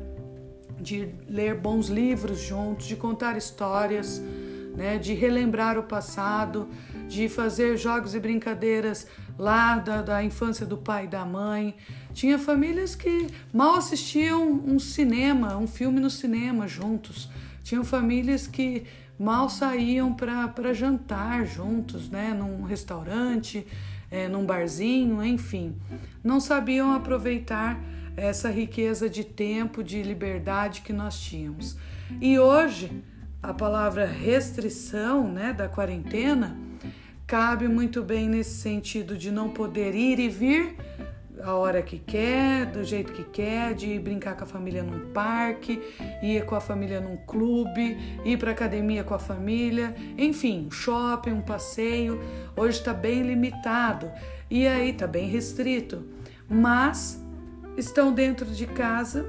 de 0.81 1.09
ler 1.29 1.55
bons 1.55 1.89
livros 1.89 2.41
juntos, 2.41 2.87
de 2.87 2.97
contar 2.97 3.37
histórias, 3.37 4.23
né, 4.77 4.99
de 4.99 5.15
relembrar 5.15 5.79
o 5.79 5.83
passado, 5.83 6.69
de 7.09 7.29
fazer 7.29 7.77
jogos 7.79 8.15
e 8.15 8.21
brincadeiras 8.21 9.07
lá 9.39 9.79
da, 9.79 10.03
da 10.03 10.23
infância 10.23 10.67
do 10.67 10.77
pai 10.77 11.05
e 11.05 11.09
da 11.09 11.25
mãe. 11.25 11.75
Tinha 12.13 12.39
famílias 12.39 12.95
que 12.95 13.29
mal 13.53 13.77
assistiam 13.77 14.43
um 14.67 14.79
cinema, 14.79 15.57
um 15.57 15.67
filme 15.67 15.99
no 15.99 16.11
cinema 16.11 16.69
juntos. 16.69 17.29
Tinham 17.63 17.85
famílias 17.85 18.47
que 18.47 18.85
mal 19.19 19.49
saíam 19.49 20.13
para 20.13 20.73
jantar 20.73 21.47
juntos, 21.47 22.11
né, 22.11 22.35
num 22.35 22.63
restaurante, 22.63 23.67
é, 24.11 24.29
num 24.29 24.45
barzinho, 24.45 25.25
enfim. 25.25 25.77
Não 26.23 26.41
sabiam 26.41 26.93
aproveitar 26.93 27.81
essa 28.17 28.51
riqueza 28.51 29.09
de 29.11 29.25
tempo, 29.25 29.83
de 29.83 30.03
liberdade 30.03 30.81
que 30.81 30.93
nós 30.93 31.21
tínhamos. 31.21 31.77
E 32.21 32.39
hoje, 32.39 33.03
a 33.43 33.53
palavra 33.53 34.07
restrição 34.07 35.31
né, 35.31 35.53
da 35.53 35.69
quarentena 35.69 36.57
cabe 37.27 37.69
muito 37.69 38.03
bem 38.03 38.29
nesse 38.29 38.61
sentido 38.61 39.17
de 39.17 39.31
não 39.31 39.51
poder 39.51 39.95
ir 39.95 40.19
e 40.19 40.29
vir 40.29 40.77
a 41.43 41.55
hora 41.55 41.83
que 41.83 41.99
quer, 41.99 42.67
do 42.67 42.83
jeito 42.83 43.13
que 43.13 43.25
quer, 43.25 43.75
de 43.75 43.99
brincar 43.99 44.37
com 44.37 44.45
a 44.45 44.47
família 44.47 44.83
num 44.83 45.13
parque, 45.13 45.83
ir 46.23 46.45
com 46.45 46.55
a 46.55 46.61
família 46.61 47.01
num 47.01 47.17
clube, 47.17 47.97
ir 48.25 48.39
para 48.39 48.53
academia 48.53 49.05
com 49.05 49.15
a 49.15 49.19
família, 49.19 49.95
enfim, 50.17 50.69
shopping, 50.71 51.33
um 51.33 51.43
passeio. 51.43 52.21
Hoje 52.57 52.79
está 52.79 52.95
bem 52.95 53.23
limitado 53.23 54.11
e 54.51 54.67
aí 54.67 54.91
está 54.91 55.07
bem 55.07 55.29
restrito, 55.29 56.05
mas 56.49 57.23
estão 57.77 58.13
dentro 58.13 58.47
de 58.47 58.67
casa 58.67 59.27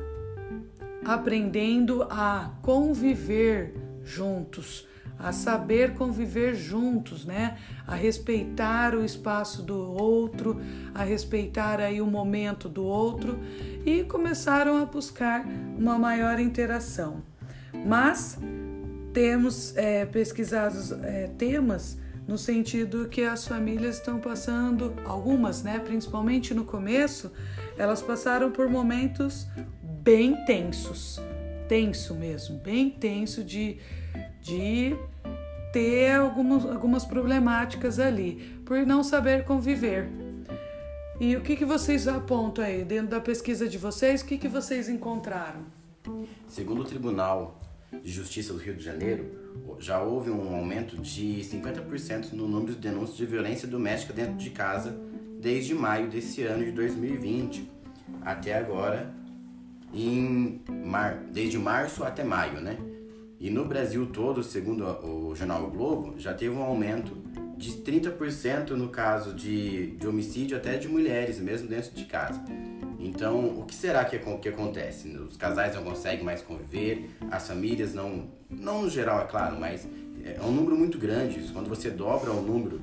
aprendendo 1.05 2.03
a 2.09 2.51
conviver 2.61 3.73
juntos, 4.03 4.86
a 5.19 5.31
saber 5.31 5.93
conviver 5.93 6.55
juntos, 6.55 7.25
né? 7.25 7.57
A 7.85 7.95
respeitar 7.95 8.95
o 8.95 9.03
espaço 9.03 9.61
do 9.61 9.77
outro, 9.77 10.61
a 10.93 11.03
respeitar 11.03 11.79
aí 11.79 12.01
o 12.01 12.05
momento 12.05 12.69
do 12.69 12.83
outro 12.83 13.39
e 13.85 14.03
começaram 14.03 14.81
a 14.81 14.85
buscar 14.85 15.45
uma 15.77 15.97
maior 15.97 16.39
interação. 16.39 17.23
Mas 17.85 18.37
temos 19.13 19.75
é, 19.75 20.05
pesquisado 20.05 20.77
é, 21.03 21.27
temas 21.37 21.97
no 22.27 22.37
sentido 22.37 23.07
que 23.07 23.23
as 23.23 23.47
famílias 23.47 23.95
estão 23.95 24.19
passando, 24.19 24.93
algumas, 25.05 25.63
né, 25.63 25.79
principalmente 25.79 26.53
no 26.53 26.65
começo, 26.65 27.31
elas 27.77 28.01
passaram 28.01 28.51
por 28.51 28.69
momentos 28.69 29.47
bem 29.81 30.45
tensos, 30.45 31.21
tenso 31.69 32.13
mesmo, 32.13 32.57
bem 32.59 32.89
tenso 32.89 33.43
de, 33.43 33.77
de 34.41 34.95
ter 35.71 36.11
algumas, 36.15 36.65
algumas 36.65 37.05
problemáticas 37.05 37.99
ali, 37.99 38.61
por 38.65 38.85
não 38.85 39.03
saber 39.03 39.43
conviver. 39.43 40.09
E 41.19 41.35
o 41.35 41.41
que, 41.41 41.55
que 41.55 41.65
vocês 41.65 42.07
apontam 42.07 42.63
aí 42.63 42.83
dentro 42.83 43.07
da 43.07 43.19
pesquisa 43.19 43.67
de 43.67 43.77
vocês? 43.77 44.21
O 44.21 44.25
que, 44.25 44.37
que 44.37 44.47
vocês 44.47 44.87
encontraram? 44.87 45.61
Segundo 46.47 46.81
o 46.81 46.85
Tribunal 46.85 47.59
de 48.03 48.11
Justiça 48.11 48.53
do 48.53 48.59
Rio 48.59 48.75
de 48.75 48.83
Janeiro, 48.83 49.47
já 49.79 49.99
houve 49.99 50.29
um 50.29 50.55
aumento 50.55 50.97
de 50.97 51.41
50% 51.41 52.33
no 52.33 52.47
número 52.47 52.73
de 52.73 52.79
denúncias 52.79 53.17
de 53.17 53.25
violência 53.25 53.67
doméstica 53.67 54.13
dentro 54.13 54.35
de 54.35 54.49
casa 54.51 54.97
desde 55.39 55.73
maio 55.73 56.09
desse 56.09 56.43
ano 56.43 56.63
de 56.63 56.71
2020 56.71 57.69
até 58.21 58.57
agora, 58.57 59.13
em 59.93 60.61
mar... 60.85 61.23
desde 61.31 61.57
março 61.57 62.03
até 62.03 62.23
maio, 62.23 62.59
né? 62.59 62.77
E 63.39 63.49
no 63.49 63.65
Brasil 63.65 64.07
todo, 64.07 64.43
segundo 64.43 64.83
o 65.05 65.35
jornal 65.35 65.65
o 65.65 65.69
Globo, 65.69 66.15
já 66.17 66.33
teve 66.33 66.55
um 66.55 66.63
aumento 66.63 67.15
de 67.55 67.71
30% 67.73 68.71
no 68.71 68.89
caso 68.89 69.33
de, 69.33 69.91
de 69.91 70.07
homicídio 70.07 70.57
até 70.57 70.77
de 70.77 70.87
mulheres, 70.87 71.39
mesmo 71.39 71.67
dentro 71.67 71.91
de 71.91 72.05
casa. 72.05 72.43
Então, 72.99 73.59
o 73.59 73.65
que 73.65 73.75
será 73.75 74.03
que, 74.05 74.17
que 74.17 74.49
acontece? 74.49 75.09
Os 75.17 75.37
casais 75.37 75.75
não 75.75 75.83
conseguem 75.83 76.23
mais 76.23 76.41
conviver, 76.41 77.09
as 77.29 77.47
famílias 77.47 77.93
não, 77.93 78.29
não 78.49 78.83
no 78.83 78.89
geral, 78.89 79.21
é 79.21 79.25
claro, 79.25 79.59
mas 79.59 79.87
é 80.23 80.41
um 80.41 80.51
número 80.51 80.75
muito 80.75 80.97
grande. 80.97 81.39
Quando 81.53 81.69
você 81.69 81.89
dobra 81.89 82.31
o 82.31 82.41
número 82.41 82.81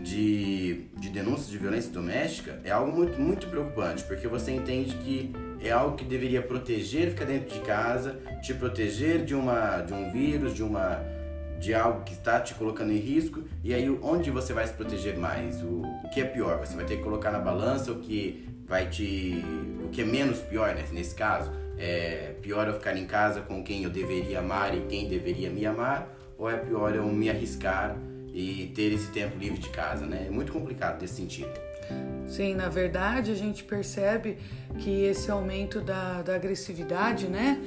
de, 0.00 0.86
de 0.98 1.10
denúncias 1.10 1.48
de 1.48 1.58
violência 1.58 1.92
doméstica, 1.92 2.60
é 2.64 2.70
algo 2.70 2.92
muito, 2.92 3.20
muito 3.20 3.46
preocupante, 3.46 4.02
porque 4.04 4.26
você 4.26 4.50
entende 4.50 4.96
que 4.96 5.32
é 5.68 5.72
algo 5.72 5.96
que 5.96 6.04
deveria 6.04 6.42
proteger, 6.42 7.10
ficar 7.10 7.24
dentro 7.24 7.54
de 7.54 7.60
casa, 7.60 8.20
te 8.42 8.52
proteger 8.52 9.24
de, 9.24 9.34
uma, 9.34 9.80
de 9.80 9.92
um 9.92 10.10
vírus, 10.10 10.54
de, 10.54 10.62
uma, 10.62 11.00
de 11.58 11.72
algo 11.74 12.02
que 12.02 12.12
está 12.12 12.40
te 12.40 12.54
colocando 12.54 12.92
em 12.92 12.98
risco, 12.98 13.44
E 13.62 13.72
aí, 13.72 13.88
onde 14.02 14.30
você 14.30 14.52
vai 14.52 14.66
se 14.66 14.72
proteger 14.72 15.16
mais? 15.16 15.62
O, 15.62 15.82
o 16.04 16.10
que 16.12 16.20
é 16.20 16.24
pior? 16.24 16.58
Você 16.58 16.74
vai 16.74 16.84
ter 16.84 16.96
que 16.96 17.02
colocar 17.02 17.30
na 17.30 17.38
balança 17.38 17.92
o 17.92 18.00
que 18.00 18.44
vai 18.66 18.88
te. 18.88 19.44
o 19.84 19.88
que 19.88 20.02
é 20.02 20.04
menos 20.04 20.38
pior 20.40 20.74
né, 20.74 20.84
nesse 20.92 21.14
caso? 21.14 21.52
É 21.78 22.34
pior 22.42 22.66
eu 22.66 22.74
ficar 22.74 22.96
em 22.96 23.06
casa 23.06 23.40
com 23.40 23.62
quem 23.62 23.84
eu 23.84 23.90
deveria 23.90 24.40
amar 24.40 24.76
e 24.76 24.80
quem 24.82 25.08
deveria 25.08 25.50
me 25.50 25.64
amar? 25.64 26.12
Ou 26.36 26.50
é 26.50 26.56
pior 26.56 26.94
eu 26.94 27.06
me 27.06 27.30
arriscar 27.30 27.96
e 28.34 28.72
ter 28.74 28.92
esse 28.92 29.10
tempo 29.12 29.38
livre 29.38 29.58
de 29.58 29.68
casa, 29.68 30.06
né? 30.06 30.24
É 30.26 30.30
muito 30.30 30.52
complicado 30.52 31.00
nesse 31.00 31.14
sentido. 31.14 31.71
Sim, 32.26 32.54
na 32.54 32.68
verdade 32.68 33.30
a 33.30 33.34
gente 33.34 33.62
percebe 33.62 34.38
que 34.78 35.04
esse 35.04 35.30
aumento 35.30 35.80
da, 35.80 36.22
da 36.22 36.34
agressividade, 36.34 37.28
né? 37.28 37.58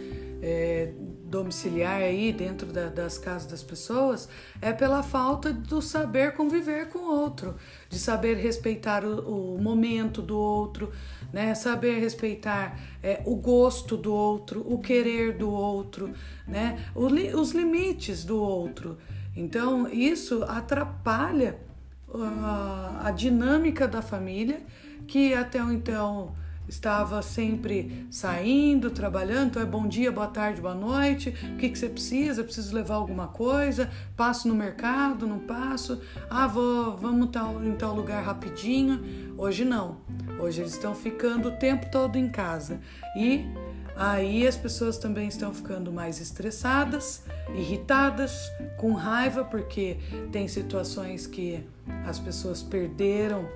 É, 0.42 0.92
domiciliar 1.26 2.02
aí 2.02 2.32
dentro 2.32 2.72
da, 2.72 2.88
das 2.88 3.18
casas 3.18 3.48
das 3.48 3.64
pessoas 3.64 4.30
é 4.62 4.72
pela 4.72 5.04
falta 5.04 5.52
do 5.52 5.82
saber 5.82 6.34
conviver 6.34 6.90
com 6.90 7.00
o 7.00 7.12
outro, 7.12 7.56
de 7.90 7.98
saber 7.98 8.38
respeitar 8.38 9.04
o, 9.04 9.56
o 9.56 9.62
momento 9.62 10.22
do 10.22 10.38
outro, 10.38 10.92
né? 11.32 11.54
Saber 11.54 12.00
respeitar 12.00 12.80
é, 13.04 13.22
o 13.26 13.36
gosto 13.36 13.96
do 13.98 14.14
outro, 14.14 14.66
o 14.66 14.80
querer 14.80 15.38
do 15.38 15.50
outro, 15.50 16.12
né? 16.48 16.84
O, 16.96 17.06
os 17.40 17.52
limites 17.52 18.24
do 18.24 18.42
outro. 18.42 18.98
Então 19.36 19.88
isso 19.90 20.44
atrapalha 20.44 21.60
a 22.24 23.12
dinâmica 23.12 23.88
da 23.88 24.02
família 24.02 24.62
que 25.08 25.34
até 25.34 25.60
então 25.60 26.34
estava 26.68 27.22
sempre 27.22 28.08
saindo, 28.10 28.90
trabalhando, 28.90 29.50
então 29.50 29.62
é 29.62 29.66
bom 29.66 29.88
dia, 29.88 30.12
boa 30.12 30.28
tarde, 30.28 30.62
boa 30.62 30.74
noite, 30.74 31.30
o 31.30 31.58
que, 31.58 31.70
que 31.70 31.78
você 31.78 31.88
precisa? 31.88 32.44
Preciso 32.44 32.74
levar 32.74 32.96
alguma 32.96 33.28
coisa? 33.28 33.90
Passo 34.16 34.48
no 34.48 34.56
mercado, 34.56 35.28
não 35.28 35.40
passo? 35.40 36.02
Ah, 36.30 36.48
vou, 36.48 36.98
vamos 36.98 37.30
tal, 37.30 37.64
em 37.64 37.74
tal 37.74 37.94
lugar 37.96 38.24
rapidinho. 38.24 39.36
Hoje 39.38 39.64
não. 39.64 39.98
Hoje 40.40 40.62
eles 40.62 40.74
estão 40.74 40.96
ficando 40.96 41.50
o 41.50 41.52
tempo 41.52 41.86
todo 41.92 42.18
em 42.18 42.30
casa. 42.30 42.80
E 43.16 43.46
aí 43.96 44.48
as 44.48 44.58
pessoas 44.58 44.98
também 44.98 45.28
estão 45.28 45.54
ficando 45.54 45.92
mais 45.92 46.20
estressadas, 46.20 47.24
irritadas, 47.56 48.50
com 48.78 48.94
raiva, 48.94 49.44
porque 49.44 49.98
tem 50.32 50.48
situações 50.48 51.28
que 51.28 51.64
as 52.06 52.20
pessoas 52.20 52.62
perderam 52.62 53.48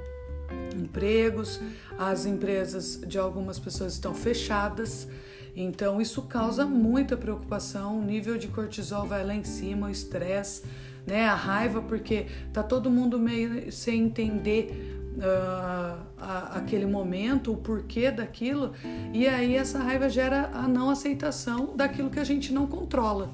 empregos, 0.75 1.59
as 1.97 2.25
empresas 2.25 2.99
de 3.05 3.17
algumas 3.17 3.59
pessoas 3.59 3.93
estão 3.93 4.13
fechadas. 4.13 5.07
Então 5.55 5.99
isso 6.01 6.21
causa 6.23 6.65
muita 6.65 7.17
preocupação, 7.17 7.99
o 7.99 8.01
nível 8.01 8.37
de 8.37 8.47
cortisol 8.47 9.05
vai 9.05 9.25
lá 9.25 9.33
em 9.33 9.43
cima, 9.43 9.87
o 9.87 9.89
estresse, 9.89 10.63
né, 11.05 11.25
a 11.25 11.35
raiva 11.35 11.81
porque 11.81 12.27
tá 12.53 12.61
todo 12.63 12.89
mundo 12.89 13.19
meio 13.19 13.71
sem 13.71 14.03
entender 14.03 14.99
uh, 15.17 16.01
a, 16.17 16.57
aquele 16.57 16.85
momento, 16.85 17.51
o 17.51 17.57
porquê 17.57 18.11
daquilo, 18.11 18.73
e 19.11 19.27
aí 19.27 19.55
essa 19.55 19.79
raiva 19.79 20.07
gera 20.07 20.49
a 20.53 20.67
não 20.67 20.89
aceitação 20.89 21.75
daquilo 21.75 22.09
que 22.09 22.19
a 22.19 22.23
gente 22.23 22.53
não 22.53 22.67
controla. 22.67 23.31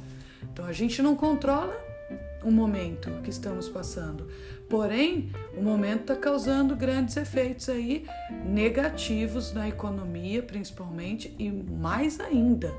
Então 0.52 0.66
a 0.66 0.72
gente 0.72 1.02
não 1.02 1.16
controla 1.16 1.76
o 2.43 2.52
momento 2.52 3.10
que 3.24 3.30
estamos 3.30 3.68
passando. 3.68 4.28
Porém, 4.70 5.32
o 5.55 5.61
momento 5.61 6.01
está 6.01 6.16
causando 6.16 6.76
grandes 6.76 7.16
efeitos 7.18 7.70
aí 7.70 8.05
negativos 8.43 9.53
na 9.53 9.68
economia, 9.68 10.41
principalmente, 10.41 11.36
e 11.38 11.51
mais 11.51 12.20
ainda, 12.20 12.74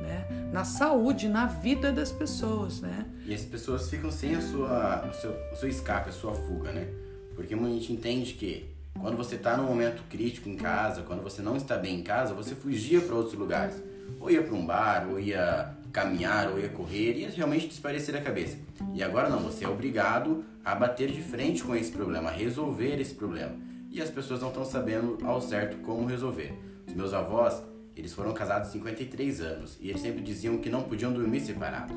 né, 0.00 0.26
na 0.52 0.64
saúde, 0.64 1.28
na 1.28 1.46
vida 1.46 1.90
das 1.90 2.12
pessoas, 2.12 2.80
né? 2.80 3.06
E 3.26 3.34
as 3.34 3.42
pessoas 3.42 3.90
ficam 3.90 4.10
sem 4.10 4.36
a 4.36 4.40
sua, 4.40 5.08
o, 5.08 5.14
seu, 5.14 5.32
o 5.52 5.56
seu 5.56 5.68
escape, 5.68 6.10
a 6.10 6.12
sua 6.12 6.32
fuga, 6.32 6.70
né? 6.72 6.86
Porque 7.34 7.54
a 7.54 7.56
gente 7.56 7.92
entende 7.92 8.34
que 8.34 8.70
quando 9.00 9.16
você 9.16 9.34
está 9.34 9.56
num 9.56 9.64
momento 9.64 10.02
crítico 10.08 10.48
em 10.48 10.56
casa, 10.56 11.02
quando 11.02 11.22
você 11.22 11.42
não 11.42 11.56
está 11.56 11.76
bem 11.76 12.00
em 12.00 12.02
casa, 12.02 12.34
você 12.34 12.54
fugia 12.54 13.00
para 13.00 13.16
outros 13.16 13.34
lugares. 13.34 13.82
Ou 14.20 14.30
ia 14.30 14.42
para 14.42 14.54
um 14.54 14.64
bar, 14.64 15.08
ou 15.10 15.18
ia 15.18 15.74
caminhar 15.92 16.48
ou 16.48 16.58
ia 16.58 16.68
correr 16.68 17.18
e 17.18 17.24
realmente 17.26 17.68
desaparecer 17.68 18.16
a 18.16 18.20
cabeça. 18.20 18.56
E 18.94 19.02
agora 19.02 19.28
não, 19.28 19.40
você 19.40 19.64
é 19.64 19.68
obrigado 19.68 20.44
a 20.64 20.74
bater 20.74 21.10
de 21.10 21.22
frente 21.22 21.62
com 21.62 21.74
esse 21.74 21.90
problema, 21.90 22.30
a 22.30 22.32
resolver 22.32 23.00
esse 23.00 23.14
problema. 23.14 23.54
E 23.90 24.00
as 24.00 24.10
pessoas 24.10 24.40
não 24.40 24.48
estão 24.48 24.64
sabendo 24.64 25.18
ao 25.24 25.40
certo 25.40 25.78
como 25.78 26.06
resolver. 26.06 26.54
Os 26.86 26.94
meus 26.94 27.12
avós, 27.12 27.62
eles 27.96 28.12
foram 28.12 28.32
casados 28.32 28.68
há 28.68 28.72
53 28.72 29.40
anos 29.40 29.78
e 29.80 29.90
eles 29.90 30.00
sempre 30.00 30.22
diziam 30.22 30.58
que 30.58 30.70
não 30.70 30.82
podiam 30.82 31.12
dormir 31.12 31.40
separados, 31.40 31.96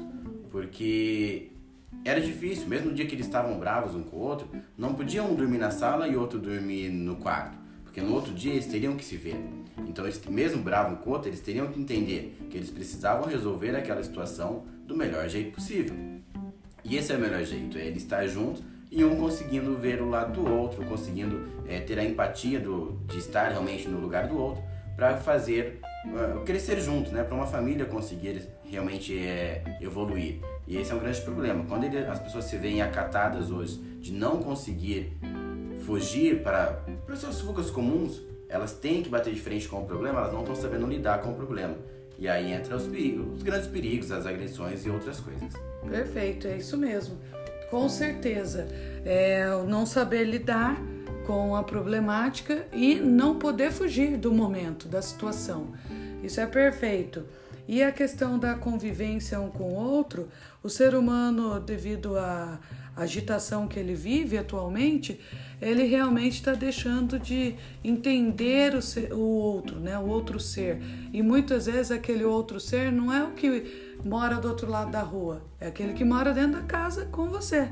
porque 0.51 1.51
era 2.03 2.19
difícil, 2.19 2.67
mesmo 2.67 2.89
no 2.89 2.95
dia 2.95 3.05
que 3.05 3.15
eles 3.15 3.25
estavam 3.25 3.57
bravos 3.57 3.95
um 3.95 4.03
com 4.03 4.17
o 4.17 4.19
outro, 4.19 4.47
não 4.77 4.93
podiam 4.93 5.31
um 5.31 5.35
dormir 5.35 5.57
na 5.57 5.71
sala 5.71 6.07
e 6.07 6.15
outro 6.15 6.37
dormir 6.37 6.89
no 6.89 7.15
quarto, 7.15 7.57
porque 7.83 8.01
no 8.01 8.13
outro 8.13 8.33
dia 8.33 8.51
eles 8.53 8.65
teriam 8.65 8.95
que 8.95 9.05
se 9.05 9.15
ver. 9.15 9.37
Então, 9.87 10.05
eles, 10.05 10.21
mesmo 10.25 10.61
bravo 10.61 10.97
com 10.97 11.09
o 11.09 11.13
outro, 11.13 11.29
eles 11.29 11.39
teriam 11.39 11.67
que 11.67 11.79
entender 11.79 12.37
que 12.49 12.57
eles 12.57 12.69
precisavam 12.69 13.27
resolver 13.27 13.75
aquela 13.75 14.03
situação 14.03 14.65
do 14.85 14.95
melhor 14.95 15.27
jeito 15.29 15.53
possível. 15.53 15.95
E 16.85 16.97
esse 16.97 17.11
é 17.11 17.15
o 17.15 17.19
melhor 17.19 17.43
jeito, 17.43 17.77
é 17.77 17.85
ele 17.85 17.97
estar 17.97 18.25
juntos 18.27 18.63
e 18.91 19.03
um 19.03 19.17
conseguindo 19.17 19.75
ver 19.75 20.01
o 20.01 20.09
lado 20.09 20.41
do 20.41 20.49
outro, 20.49 20.85
conseguindo 20.85 21.47
é, 21.67 21.79
ter 21.79 21.97
a 21.97 22.03
empatia 22.03 22.59
do, 22.59 22.99
de 23.07 23.17
estar 23.17 23.49
realmente 23.49 23.87
no 23.87 23.99
lugar 23.99 24.27
do 24.27 24.37
outro 24.37 24.63
para 24.95 25.17
fazer 25.17 25.81
uh, 26.05 26.41
crescer 26.45 26.79
juntos, 26.79 27.11
né? 27.11 27.23
Para 27.23 27.35
uma 27.35 27.47
família 27.47 27.85
conseguir 27.85 28.47
realmente 28.63 29.17
é, 29.17 29.63
evoluir. 29.81 30.39
E 30.67 30.77
esse 30.77 30.91
é 30.91 30.95
um 30.95 30.99
grande 30.99 31.19
problema. 31.21 31.65
Quando 31.67 31.83
ele, 31.83 31.97
as 31.97 32.19
pessoas 32.19 32.45
se 32.45 32.55
veem 32.57 32.81
acatadas 32.81 33.51
hoje 33.51 33.77
de 33.99 34.13
não 34.13 34.41
conseguir 34.41 35.11
fugir 35.85 36.41
para, 36.41 36.83
para 37.05 37.15
suas 37.15 37.41
fugas 37.41 37.69
comuns, 37.69 38.21
elas 38.47 38.73
têm 38.73 39.03
que 39.03 39.09
bater 39.09 39.33
de 39.33 39.39
frente 39.41 39.67
com 39.67 39.81
o 39.81 39.85
problema, 39.85 40.19
elas 40.19 40.31
não 40.31 40.41
estão 40.41 40.55
sabendo 40.55 40.87
lidar 40.87 41.21
com 41.21 41.31
o 41.31 41.35
problema. 41.35 41.75
E 42.17 42.29
aí 42.29 42.53
entra 42.53 42.77
os, 42.77 42.83
os 42.85 43.43
grandes 43.43 43.67
perigos, 43.67 44.11
as 44.11 44.25
agressões 44.25 44.85
e 44.85 44.89
outras 44.89 45.19
coisas. 45.19 45.53
Perfeito, 45.89 46.47
é 46.47 46.57
isso 46.57 46.77
mesmo. 46.77 47.17
Com 47.69 47.87
certeza. 47.89 48.67
É 49.05 49.45
não 49.67 49.85
saber 49.85 50.23
lidar 50.23 50.81
com 51.25 51.55
a 51.55 51.63
problemática 51.63 52.67
e 52.71 52.95
não 52.95 53.39
poder 53.39 53.71
fugir 53.71 54.17
do 54.17 54.31
momento, 54.31 54.87
da 54.87 55.01
situação. 55.01 55.73
Isso 56.23 56.39
é 56.39 56.45
perfeito. 56.45 57.25
E 57.67 57.81
a 57.81 57.91
questão 57.91 58.37
da 58.37 58.53
convivência 58.53 59.39
um 59.39 59.49
com 59.49 59.63
o 59.63 59.75
outro, 59.75 60.29
o 60.61 60.69
ser 60.69 60.93
humano, 60.93 61.59
devido 61.59 62.17
à 62.17 62.59
agitação 62.95 63.67
que 63.67 63.79
ele 63.79 63.95
vive 63.95 64.37
atualmente, 64.37 65.19
ele 65.65 65.83
realmente 65.85 66.33
está 66.33 66.53
deixando 66.53 67.17
de 67.17 67.55
entender 67.83 68.75
o, 68.75 68.81
ser, 68.83 69.11
o 69.11 69.19
outro, 69.19 69.79
né? 69.79 69.97
o 69.97 70.05
outro 70.05 70.39
ser. 70.39 70.79
E 71.11 71.23
muitas 71.23 71.65
vezes 71.65 71.89
aquele 71.89 72.23
outro 72.23 72.59
ser 72.59 72.91
não 72.91 73.11
é 73.11 73.23
o 73.23 73.31
que 73.31 73.97
mora 74.03 74.35
do 74.35 74.47
outro 74.47 74.69
lado 74.69 74.91
da 74.91 75.01
rua, 75.01 75.41
é 75.59 75.67
aquele 75.67 75.93
que 75.93 76.05
mora 76.05 76.31
dentro 76.33 76.61
da 76.61 76.67
casa 76.67 77.05
com 77.05 77.29
você. 77.29 77.69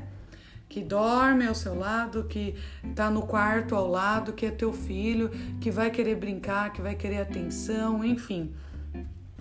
Que 0.68 0.82
dorme 0.82 1.46
ao 1.46 1.54
seu 1.54 1.78
lado, 1.78 2.24
que 2.24 2.56
está 2.82 3.08
no 3.08 3.22
quarto 3.22 3.76
ao 3.76 3.88
lado, 3.88 4.32
que 4.32 4.46
é 4.46 4.50
teu 4.50 4.72
filho, 4.72 5.30
que 5.60 5.70
vai 5.70 5.88
querer 5.88 6.16
brincar, 6.16 6.72
que 6.72 6.82
vai 6.82 6.96
querer 6.96 7.18
atenção, 7.18 8.04
enfim 8.04 8.52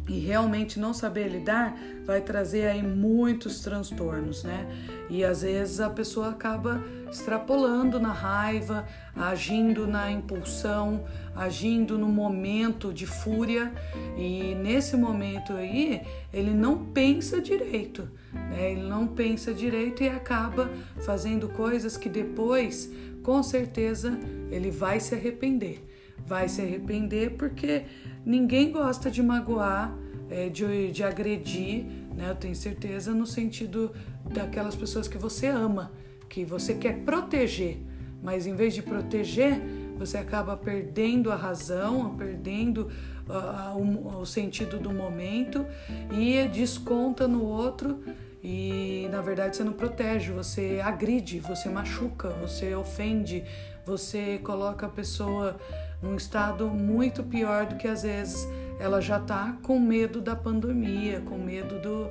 e 0.08 0.20
realmente 0.20 0.80
não 0.80 0.94
saber 0.94 1.30
lidar 1.30 1.78
vai 2.06 2.20
trazer 2.20 2.68
aí 2.68 2.84
muitos 2.84 3.62
transtornos, 3.62 4.44
né? 4.44 4.68
E 5.10 5.24
às 5.24 5.42
vezes 5.42 5.80
a 5.80 5.90
pessoa 5.90 6.30
acaba 6.30 6.84
extrapolando 7.10 8.00
na 8.00 8.12
raiva, 8.12 8.86
agindo 9.16 9.88
na 9.88 10.12
impulsão, 10.12 11.06
agindo 11.36 11.98
no 11.98 12.10
momento 12.10 12.92
de 12.92 13.06
fúria 13.06 13.72
e 14.18 14.56
nesse 14.56 14.98
momento 14.98 15.54
aí 15.54 16.02
ele 16.34 16.52
não 16.52 16.86
pensa 16.86 17.40
direito, 17.40 18.10
né? 18.34 18.72
Ele 18.72 18.84
não 18.84 19.08
pensa 19.08 19.54
direito 19.54 20.04
e 20.04 20.10
acaba 20.10 20.70
fazendo 21.06 21.48
coisas 21.48 21.96
que 21.96 22.10
depois, 22.10 22.92
com 23.22 23.42
certeza, 23.42 24.20
ele 24.52 24.70
vai 24.70 25.00
se 25.00 25.16
arrepender. 25.16 25.93
Vai 26.26 26.48
se 26.48 26.62
arrepender 26.62 27.32
porque 27.38 27.86
Ninguém 28.26 28.72
gosta 28.72 29.12
de 29.12 29.22
magoar, 29.22 29.94
é, 30.30 30.48
de, 30.48 30.92
de 30.92 31.04
agredir, 31.04 31.86
né? 32.16 32.30
Eu 32.30 32.36
tenho 32.36 32.56
certeza, 32.56 33.14
no 33.14 33.28
sentido 33.28 33.92
daquelas 34.32 34.76
pessoas 34.76 35.08
que 35.10 35.18
você 35.18 35.48
ama, 35.48 35.92
que 36.30 36.46
você 36.46 36.74
quer 36.74 37.00
proteger, 37.00 37.78
mas 38.22 38.48
em 38.48 38.56
vez 38.56 38.74
de 38.74 38.82
proteger, 38.82 39.60
você 39.98 40.18
acaba 40.18 40.56
perdendo 40.56 41.32
a 41.32 41.36
razão, 41.36 42.16
perdendo 42.16 42.90
uh, 43.28 43.78
o, 43.78 44.22
o 44.22 44.26
sentido 44.26 44.80
do 44.80 44.92
momento 44.92 45.66
e 46.12 46.48
desconta 46.48 47.28
no 47.28 47.44
outro 47.44 48.00
e 48.42 49.08
na 49.12 49.22
verdade 49.22 49.56
você 49.56 49.64
não 49.64 49.74
protege, 49.74 50.32
você 50.32 50.82
agride, 50.84 51.40
você 51.40 51.70
machuca, 51.70 52.30
você 52.30 52.74
ofende, 52.74 53.44
você 53.86 54.40
coloca 54.44 54.86
a 54.86 54.90
pessoa 54.90 55.58
num 56.04 56.18
estado 56.18 56.70
muito 56.70 57.24
pior 57.24 57.66
do 57.66 57.78
que 57.78 57.88
às 57.88 58.04
vezes 58.04 58.46
ela 58.78 59.00
já 59.00 59.18
está 59.18 59.58
com 59.64 59.80
medo 59.80 60.20
da 60.20 60.36
pandemia, 60.36 61.22
com 61.22 61.38
medo 61.38 61.80
do, 61.80 62.10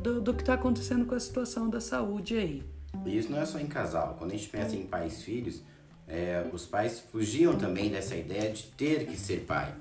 do, 0.00 0.20
do 0.20 0.32
que 0.32 0.42
está 0.42 0.54
acontecendo 0.54 1.04
com 1.04 1.16
a 1.16 1.20
situação 1.20 1.68
da 1.68 1.80
saúde 1.80 2.36
aí. 2.36 2.62
E 3.04 3.18
isso 3.18 3.32
não 3.32 3.40
é 3.40 3.44
só 3.44 3.58
em 3.58 3.66
casal. 3.66 4.14
Quando 4.16 4.30
a 4.30 4.36
gente 4.36 4.48
pensa 4.48 4.76
em 4.76 4.84
pais 4.84 5.18
e 5.18 5.24
filhos, 5.24 5.62
é, 6.06 6.46
os 6.52 6.64
pais 6.64 7.02
fugiam 7.10 7.56
também 7.56 7.90
dessa 7.90 8.14
ideia 8.14 8.52
de 8.52 8.62
ter 8.62 9.06
que 9.06 9.16
ser 9.16 9.40
pai. 9.40 9.74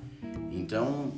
Então, 0.51 1.12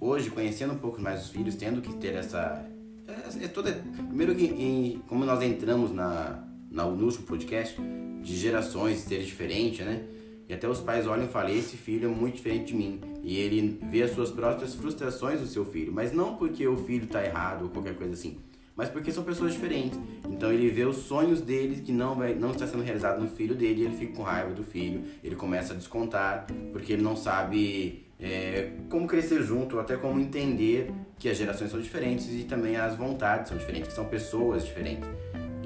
hoje, 0.00 0.30
conhecendo 0.30 0.72
um 0.72 0.78
pouco 0.78 1.00
mais 1.00 1.24
os 1.24 1.30
filhos, 1.30 1.54
tendo 1.54 1.82
que 1.82 1.92
ter 1.96 2.14
essa. 2.14 2.64
É, 3.06 3.44
é 3.44 3.48
toda, 3.48 3.72
primeiro 4.08 4.34
que, 4.34 4.46
em, 4.46 5.02
como 5.06 5.24
nós 5.26 5.42
entramos 5.42 5.92
na, 5.92 6.42
na, 6.70 6.84
no 6.84 7.04
último 7.04 7.26
podcast, 7.26 7.76
de 8.22 8.36
gerações 8.36 9.00
ser 9.00 9.22
diferente, 9.22 9.82
né? 9.82 10.02
E 10.50 10.52
até 10.52 10.68
os 10.68 10.80
pais 10.80 11.06
olham 11.06 11.26
e 11.26 11.28
falam: 11.28 11.54
esse 11.54 11.76
filho 11.76 12.10
é 12.10 12.12
muito 12.12 12.34
diferente 12.34 12.72
de 12.72 12.74
mim. 12.74 13.00
E 13.22 13.38
ele 13.38 13.78
vê 13.88 14.02
as 14.02 14.10
suas 14.10 14.32
próprias 14.32 14.74
frustrações 14.74 15.40
do 15.40 15.46
seu 15.46 15.64
filho, 15.64 15.92
mas 15.92 16.10
não 16.10 16.34
porque 16.34 16.66
o 16.66 16.76
filho 16.76 17.04
está 17.04 17.24
errado 17.24 17.62
ou 17.62 17.68
qualquer 17.68 17.94
coisa 17.94 18.14
assim, 18.14 18.36
mas 18.74 18.88
porque 18.88 19.12
são 19.12 19.22
pessoas 19.22 19.52
diferentes. 19.52 19.96
Então 20.28 20.52
ele 20.52 20.68
vê 20.68 20.84
os 20.84 20.96
sonhos 20.96 21.40
dele 21.40 21.80
que 21.80 21.92
não 21.92 22.16
vai, 22.16 22.34
não 22.34 22.50
está 22.50 22.66
sendo 22.66 22.82
realizado 22.82 23.20
no 23.20 23.28
filho 23.28 23.54
dele, 23.54 23.82
e 23.82 23.84
ele 23.84 23.96
fica 23.96 24.12
com 24.12 24.24
raiva 24.24 24.52
do 24.52 24.64
filho, 24.64 25.04
ele 25.22 25.36
começa 25.36 25.72
a 25.72 25.76
descontar 25.76 26.48
porque 26.72 26.94
ele 26.94 27.02
não 27.02 27.14
sabe 27.14 28.06
é, 28.18 28.72
como 28.88 29.06
crescer 29.06 29.44
junto, 29.44 29.76
ou 29.76 29.80
até 29.80 29.96
como 29.96 30.18
entender 30.18 30.90
que 31.16 31.28
as 31.28 31.36
gerações 31.36 31.70
são 31.70 31.80
diferentes 31.80 32.28
e 32.28 32.42
também 32.42 32.76
as 32.76 32.96
vontades 32.96 33.50
são 33.50 33.56
diferentes, 33.56 33.90
que 33.90 33.94
são 33.94 34.06
pessoas 34.06 34.64
diferentes. 34.66 35.08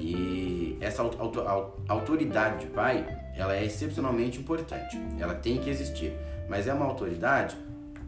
E 0.07 0.77
essa 0.79 1.01
autoridade 1.89 2.65
de 2.65 2.71
pai, 2.71 3.07
ela 3.35 3.57
é 3.57 3.65
excepcionalmente 3.65 4.39
importante. 4.39 5.01
Ela 5.19 5.33
tem 5.33 5.57
que 5.57 5.67
existir, 5.67 6.13
mas 6.47 6.67
é 6.67 6.73
uma 6.75 6.85
autoridade 6.85 7.57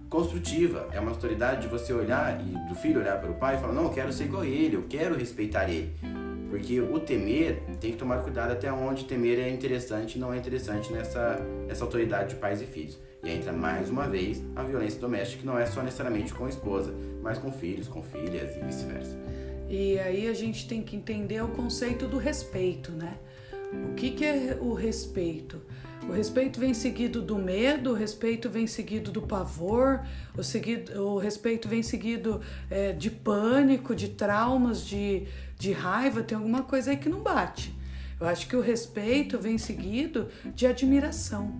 construtiva, 0.07 0.87
é 0.91 0.99
uma 0.99 1.09
autoridade 1.09 1.63
de 1.63 1.67
você 1.67 1.91
olhar 1.91 2.39
e 2.39 2.69
do 2.69 2.75
filho 2.75 2.99
olhar 2.99 3.19
para 3.19 3.31
o 3.31 3.33
pai 3.33 3.55
e 3.55 3.57
falar: 3.57 3.73
"Não, 3.73 3.85
eu 3.85 3.89
quero 3.89 4.13
ser 4.13 4.25
igual 4.25 4.43
a 4.43 4.45
ele, 4.45 4.75
eu 4.75 4.85
quero 4.87 5.17
respeitar 5.17 5.67
ele". 5.67 5.91
Porque 6.51 6.79
o 6.79 6.99
temer 6.99 7.63
tem 7.81 7.91
que 7.91 7.97
tomar 7.97 8.19
cuidado 8.19 8.51
até 8.51 8.71
onde 8.71 9.05
temer 9.05 9.39
é 9.39 9.49
interessante 9.49 10.17
e 10.17 10.19
não 10.19 10.31
é 10.31 10.37
interessante 10.37 10.93
nessa, 10.93 11.39
nessa 11.67 11.83
autoridade 11.83 12.35
de 12.35 12.35
pais 12.35 12.61
e 12.61 12.65
filhos. 12.65 12.97
E 13.23 13.31
entra 13.31 13.51
mais 13.51 13.89
uma 13.89 14.07
vez 14.07 14.43
a 14.55 14.61
violência 14.61 15.01
doméstica, 15.01 15.41
que 15.41 15.47
não 15.47 15.57
é 15.57 15.65
só 15.65 15.81
necessariamente 15.81 16.31
com 16.31 16.45
a 16.45 16.49
esposa, 16.49 16.93
mas 17.23 17.39
com 17.39 17.51
filhos, 17.51 17.87
com 17.87 18.03
filhas 18.03 18.55
e 18.55 18.59
vice-versa. 18.59 19.26
E 19.69 19.99
aí 19.99 20.27
a 20.27 20.33
gente 20.33 20.67
tem 20.67 20.81
que 20.81 20.95
entender 20.95 21.43
o 21.43 21.49
conceito 21.49 22.07
do 22.07 22.17
respeito, 22.17 22.91
né? 22.91 23.17
O 23.89 23.93
que, 23.95 24.11
que 24.11 24.25
é 24.25 24.57
o 24.61 24.73
respeito? 24.73 25.61
O 26.07 26.13
respeito 26.13 26.57
vem 26.57 26.73
seguido 26.73 27.21
do 27.21 27.35
medo, 27.35 27.91
o 27.91 27.93
respeito 27.93 28.49
vem 28.49 28.65
seguido 28.65 29.11
do 29.11 29.21
pavor, 29.21 30.05
o, 30.37 30.41
seguido, 30.41 31.03
o 31.03 31.17
respeito 31.17 31.67
vem 31.67 31.83
seguido 31.83 32.39
é, 32.69 32.93
de 32.93 33.11
pânico, 33.11 33.93
de 33.93 34.07
traumas, 34.09 34.85
de, 34.85 35.27
de 35.59 35.73
raiva. 35.73 36.23
Tem 36.23 36.37
alguma 36.37 36.63
coisa 36.63 36.91
aí 36.91 36.97
que 36.97 37.09
não 37.09 37.19
bate. 37.19 37.75
Eu 38.21 38.25
acho 38.25 38.47
que 38.47 38.55
o 38.55 38.61
respeito 38.61 39.37
vem 39.37 39.57
seguido 39.57 40.29
de 40.55 40.65
admiração, 40.65 41.53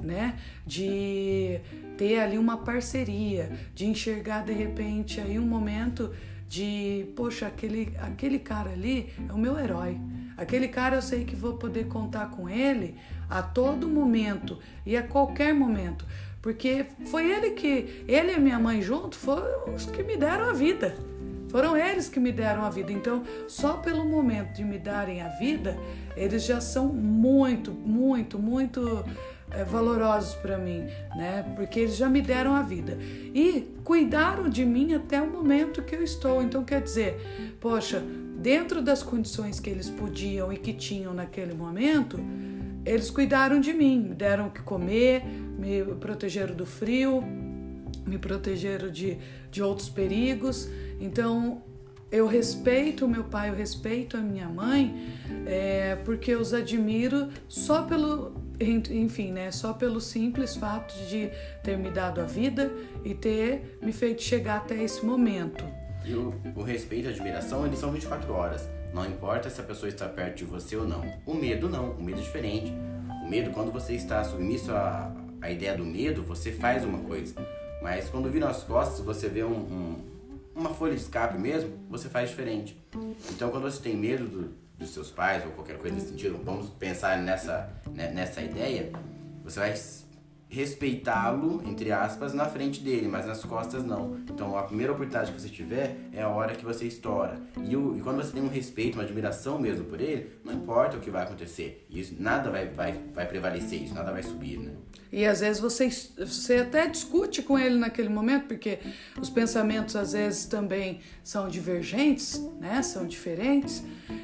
né? 0.00 0.38
De 0.64 1.60
ter 1.98 2.20
ali 2.20 2.38
uma 2.38 2.58
parceria, 2.58 3.50
de 3.74 3.86
enxergar 3.86 4.44
de 4.44 4.52
repente 4.52 5.20
aí 5.20 5.36
um 5.36 5.46
momento 5.46 6.14
de, 6.50 7.06
poxa, 7.14 7.46
aquele, 7.46 7.94
aquele 8.00 8.40
cara 8.40 8.70
ali 8.70 9.08
é 9.28 9.32
o 9.32 9.38
meu 9.38 9.56
herói. 9.56 9.96
Aquele 10.36 10.66
cara 10.66 10.96
eu 10.96 11.02
sei 11.02 11.24
que 11.24 11.36
vou 11.36 11.54
poder 11.54 11.86
contar 11.86 12.30
com 12.30 12.48
ele 12.48 12.96
a 13.28 13.40
todo 13.40 13.86
momento 13.86 14.58
e 14.84 14.96
a 14.96 15.02
qualquer 15.04 15.54
momento. 15.54 16.04
Porque 16.42 16.86
foi 17.06 17.30
ele 17.30 17.50
que, 17.50 18.04
ele 18.08 18.32
e 18.32 18.40
minha 18.40 18.58
mãe 18.58 18.82
junto, 18.82 19.16
foram 19.16 19.72
os 19.72 19.86
que 19.86 20.02
me 20.02 20.16
deram 20.16 20.50
a 20.50 20.52
vida. 20.52 20.96
Foram 21.50 21.76
eles 21.76 22.08
que 22.08 22.18
me 22.18 22.32
deram 22.32 22.64
a 22.64 22.70
vida. 22.70 22.90
Então, 22.90 23.22
só 23.46 23.74
pelo 23.74 24.04
momento 24.04 24.52
de 24.52 24.64
me 24.64 24.78
darem 24.78 25.22
a 25.22 25.28
vida, 25.28 25.78
eles 26.16 26.44
já 26.44 26.60
são 26.60 26.88
muito, 26.88 27.70
muito, 27.70 28.40
muito 28.40 29.04
é, 29.50 29.64
valorosos 29.64 30.34
para 30.36 30.56
mim, 30.56 30.86
né? 31.16 31.44
Porque 31.56 31.80
eles 31.80 31.96
já 31.96 32.08
me 32.08 32.22
deram 32.22 32.54
a 32.54 32.62
vida 32.62 32.96
e 33.34 33.68
cuidaram 33.84 34.48
de 34.48 34.64
mim 34.64 34.94
até 34.94 35.20
o 35.20 35.30
momento 35.30 35.82
que 35.82 35.94
eu 35.94 36.02
estou. 36.02 36.42
Então 36.42 36.64
quer 36.64 36.82
dizer, 36.82 37.56
poxa, 37.60 38.02
dentro 38.36 38.80
das 38.80 39.02
condições 39.02 39.60
que 39.60 39.68
eles 39.68 39.90
podiam 39.90 40.52
e 40.52 40.56
que 40.56 40.72
tinham 40.72 41.12
naquele 41.12 41.54
momento, 41.54 42.18
eles 42.84 43.10
cuidaram 43.10 43.60
de 43.60 43.72
mim, 43.72 44.00
me 44.00 44.14
deram 44.14 44.46
o 44.46 44.50
que 44.50 44.62
comer, 44.62 45.24
me 45.24 45.84
protegeram 45.96 46.54
do 46.54 46.64
frio, 46.64 47.22
me 48.06 48.18
protegeram 48.18 48.90
de, 48.90 49.18
de 49.50 49.62
outros 49.62 49.88
perigos. 49.88 50.68
Então 51.00 51.62
eu 52.10 52.26
respeito 52.26 53.04
o 53.04 53.08
meu 53.08 53.24
pai, 53.24 53.50
eu 53.50 53.54
respeito 53.54 54.16
a 54.16 54.20
minha 54.20 54.48
mãe, 54.48 55.14
é, 55.46 55.96
porque 56.04 56.32
eu 56.32 56.40
os 56.40 56.52
admiro 56.52 57.28
só 57.46 57.82
pelo, 57.82 58.34
enfim, 58.60 59.32
né, 59.32 59.50
só 59.50 59.72
pelo 59.72 60.00
simples 60.00 60.54
fato 60.54 60.94
de 61.06 61.30
ter 61.62 61.78
me 61.78 61.90
dado 61.90 62.20
a 62.20 62.24
vida 62.24 62.70
e 63.04 63.14
ter 63.14 63.78
me 63.80 63.92
feito 63.92 64.22
chegar 64.22 64.58
até 64.58 64.82
esse 64.82 65.04
momento. 65.04 65.64
E 66.04 66.14
o, 66.14 66.34
o 66.54 66.62
respeito 66.62 67.06
e 67.06 67.08
a 67.08 67.10
admiração, 67.10 67.66
eles 67.66 67.78
são 67.78 67.90
24 67.90 68.32
horas. 68.32 68.68
Não 68.92 69.06
importa 69.06 69.48
se 69.48 69.60
a 69.60 69.64
pessoa 69.64 69.88
está 69.88 70.08
perto 70.08 70.38
de 70.38 70.44
você 70.44 70.76
ou 70.76 70.86
não. 70.86 71.04
O 71.24 71.34
medo 71.34 71.68
não, 71.68 71.92
o 71.92 72.02
medo 72.02 72.18
é 72.18 72.22
diferente. 72.22 72.72
O 73.24 73.28
medo, 73.28 73.50
quando 73.50 73.70
você 73.70 73.94
está 73.94 74.22
submisso 74.24 74.72
à, 74.72 75.14
à 75.40 75.50
ideia 75.50 75.76
do 75.76 75.84
medo, 75.84 76.22
você 76.22 76.50
faz 76.52 76.84
uma 76.84 76.98
coisa. 76.98 77.34
Mas 77.82 78.08
quando 78.08 78.30
vira 78.30 78.48
as 78.48 78.62
costas, 78.62 79.04
você 79.04 79.28
vê 79.28 79.44
um, 79.44 79.52
um, 79.52 80.04
uma 80.54 80.70
folha 80.70 80.94
de 80.94 81.00
escape 81.00 81.38
mesmo, 81.38 81.70
você 81.88 82.08
faz 82.08 82.30
diferente. 82.30 82.76
Então, 83.30 83.50
quando 83.50 83.62
você 83.62 83.80
tem 83.80 83.96
medo 83.96 84.26
do, 84.26 84.50
dos 84.80 84.90
seus 84.90 85.10
pais 85.10 85.44
ou 85.44 85.52
qualquer 85.52 85.76
coisa 85.76 85.94
nesse 85.94 86.08
sentido, 86.08 86.40
vamos 86.42 86.70
pensar 86.70 87.18
nessa, 87.18 87.70
né, 87.92 88.10
nessa 88.10 88.40
ideia, 88.40 88.90
você 89.44 89.60
vai 89.60 89.76
respeitá-lo, 90.50 91.62
entre 91.64 91.92
aspas, 91.92 92.34
na 92.34 92.44
frente 92.44 92.80
dele, 92.80 93.06
mas 93.06 93.24
nas 93.24 93.44
costas 93.44 93.84
não. 93.84 94.16
Então 94.28 94.58
a 94.58 94.64
primeira 94.64 94.92
oportunidade 94.92 95.32
que 95.32 95.40
você 95.40 95.48
tiver 95.48 95.96
é 96.12 96.22
a 96.22 96.28
hora 96.28 96.54
que 96.54 96.64
você 96.64 96.86
estoura. 96.86 97.40
E, 97.64 97.76
o, 97.76 97.96
e 97.96 98.00
quando 98.00 98.16
você 98.16 98.32
tem 98.32 98.42
um 98.42 98.48
respeito, 98.48 98.94
uma 98.96 99.04
admiração 99.04 99.58
mesmo 99.58 99.84
por 99.84 100.00
ele, 100.00 100.32
não 100.44 100.52
importa 100.52 100.96
o 100.96 101.00
que 101.00 101.08
vai 101.08 101.22
acontecer. 101.22 101.86
Isso 101.88 102.16
nada 102.18 102.50
vai, 102.50 102.66
vai, 102.66 103.00
vai 103.14 103.26
prevalecer, 103.26 103.82
isso 103.82 103.94
nada 103.94 104.10
vai 104.10 104.22
subir, 104.22 104.58
né? 104.58 104.72
E 105.12 105.26
às 105.26 105.40
vezes 105.40 105.60
você, 105.60 105.88
você 106.18 106.56
até 106.56 106.86
discute 106.86 107.42
com 107.42 107.58
ele 107.58 107.76
naquele 107.76 108.08
momento, 108.08 108.46
porque 108.46 108.78
os 109.20 109.28
pensamentos 109.28 109.96
às 109.96 110.12
vezes 110.12 110.46
também 110.46 111.00
são 111.24 111.48
divergentes, 111.48 112.40
né? 112.60 112.80
São 112.82 113.06
diferentes. 113.06 113.82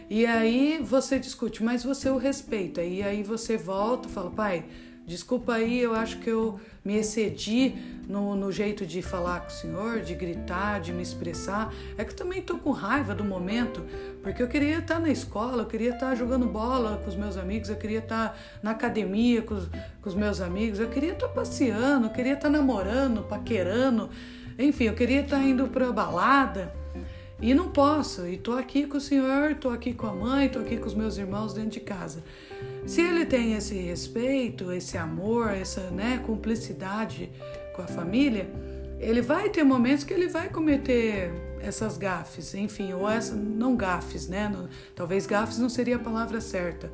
E 0.09 0.25
aí 0.25 0.81
você 0.81 1.19
discute, 1.19 1.63
mas 1.63 1.83
você 1.83 2.09
o 2.09 2.17
respeita. 2.17 2.83
E 2.83 3.03
aí 3.03 3.25
você 3.25 3.57
volta 3.57 4.09
e 4.09 4.13
fala, 4.13 4.31
pai, 4.31 4.65
desculpa 5.07 5.55
aí, 5.55 5.81
eu 5.81 5.95
acho 5.95 6.19
que 6.19 6.29
eu 6.29 6.61
me 6.85 6.97
excedi 6.97 7.75
no, 8.09 8.35
no, 8.35 8.51
jeito 8.51 8.85
de 8.85 9.01
falar 9.03 9.41
com 9.41 9.47
o 9.47 9.51
senhor, 9.51 10.01
de 10.01 10.15
gritar, 10.15 10.81
de 10.81 10.93
me 10.93 11.03
expressar. 11.03 11.73
É 11.97 12.05
que 12.05 12.15
também 12.15 12.43
tô 12.43 12.59
com 12.59 12.73
raiva 12.73 13.15
do 13.15 13.25
momento, 13.25 13.85
porque 14.23 14.43
eu 14.43 14.49
queria 14.49 14.79
estar 14.79 14.99
na 14.99 15.09
escola, 15.09 15.63
eu 15.63 15.67
queria 15.67 15.91
estar 15.91 16.15
jogando 16.15 16.47
bola 16.47 17.01
com 17.03 17.09
os 17.09 17.17
meus 17.17 17.37
amigos, 17.37 17.69
eu 17.69 17.77
queria 17.77 18.01
estar 18.01 18.37
na 18.63 18.73
academia 18.73 19.43
com 19.43 19.55
os, 19.55 19.67
com 20.03 20.09
os 20.09 20.15
meus 20.15 20.41
amigos, 20.41 20.81
eu 20.81 20.89
queria 20.89 21.13
estar 21.13 21.29
passeando, 21.29 22.07
eu 22.07 22.11
queria 22.11 22.35
estar 22.35 22.51
namorando, 22.51 23.23
paquerando, 23.23 24.11
enfim, 24.59 24.85
eu 24.85 24.95
queria 24.95 25.21
estar 25.21 25.43
indo 25.43 25.69
para 25.69 25.93
balada. 25.93 26.75
E 27.41 27.53
não 27.53 27.69
posso, 27.69 28.27
e 28.27 28.39
tô 28.39 28.53
aqui 28.53 28.87
com 28.87 28.97
o 28.97 29.01
senhor, 29.01 29.55
tô 29.57 29.69
aqui 29.69 29.93
com 29.93 30.07
a 30.07 30.13
mãe, 30.13 30.49
tô 30.49 30.59
aqui 30.59 30.79
com 30.79 30.87
os 30.87 30.95
meus 30.95 31.19
irmãos 31.19 31.53
dentro 31.53 31.71
de 31.71 31.81
casa. 31.81 32.25
Se 32.87 33.01
ele 33.01 33.27
tem 33.27 33.55
esse 33.55 33.75
respeito, 33.75 34.73
esse 34.73 34.97
amor, 34.97 35.51
essa 35.51 35.91
né, 35.91 36.23
cumplicidade 36.25 37.31
com 37.75 37.83
a 37.83 37.87
família, 37.87 38.49
ele 39.01 39.21
vai 39.21 39.51
ter 39.51 39.65
momentos 39.65 40.05
que 40.05 40.15
ele 40.15 40.29
vai 40.29 40.49
cometer 40.49 41.31
essas 41.69 41.99
gafes, 41.99 42.55
enfim, 42.55 42.93
ou 42.93 43.09
essa, 43.09 43.35
não 43.35 43.77
gafes, 43.77 44.29
né? 44.29 44.49
No, 44.49 44.69
talvez 44.95 45.27
gafes 45.27 45.59
não 45.59 45.69
seria 45.69 45.97
a 45.97 45.99
palavra 45.99 46.41
certa. 46.41 46.91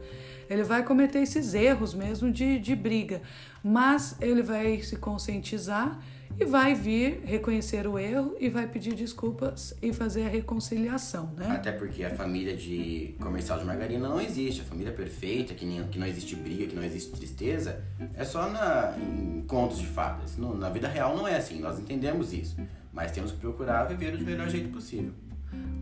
Ele 0.48 0.62
vai 0.62 0.82
cometer 0.82 1.20
esses 1.20 1.54
erros 1.54 1.94
mesmo 1.94 2.30
de, 2.30 2.58
de 2.58 2.74
briga, 2.74 3.22
mas 3.62 4.16
ele 4.20 4.42
vai 4.42 4.82
se 4.82 4.96
conscientizar 4.96 5.98
e 6.38 6.44
vai 6.44 6.74
vir 6.74 7.22
reconhecer 7.24 7.86
o 7.86 7.98
erro 7.98 8.34
e 8.40 8.48
vai 8.48 8.66
pedir 8.66 8.94
desculpas 8.94 9.74
e 9.82 9.92
fazer 9.92 10.24
a 10.24 10.28
reconciliação, 10.28 11.30
né? 11.36 11.46
Até 11.50 11.72
porque 11.72 12.04
a 12.04 12.14
família 12.14 12.56
de 12.56 13.14
comercial 13.20 13.58
de 13.58 13.64
margarina 13.64 14.08
não 14.08 14.20
existe, 14.20 14.62
a 14.62 14.64
família 14.64 14.92
perfeita, 14.92 15.54
que, 15.54 15.64
nem, 15.64 15.84
que 15.84 15.98
não 15.98 16.06
existe 16.06 16.34
briga, 16.36 16.66
que 16.66 16.74
não 16.74 16.82
existe 16.82 17.10
tristeza, 17.12 17.82
é 18.14 18.24
só 18.24 18.48
na, 18.50 18.96
em 18.98 19.42
contos 19.46 19.78
de 19.78 19.86
fadas. 19.86 20.36
No, 20.36 20.56
na 20.56 20.70
vida 20.70 20.88
real 20.88 21.16
não 21.16 21.28
é 21.28 21.36
assim, 21.36 21.60
nós 21.60 21.78
entendemos 21.78 22.32
isso, 22.32 22.56
mas 22.92 23.10
temos 23.12 23.32
que 23.32 23.38
procurar 23.38 23.84
viver 23.84 24.16
do 24.16 24.24
melhor 24.24 24.48
jeito 24.48 24.68
possível. 24.68 25.12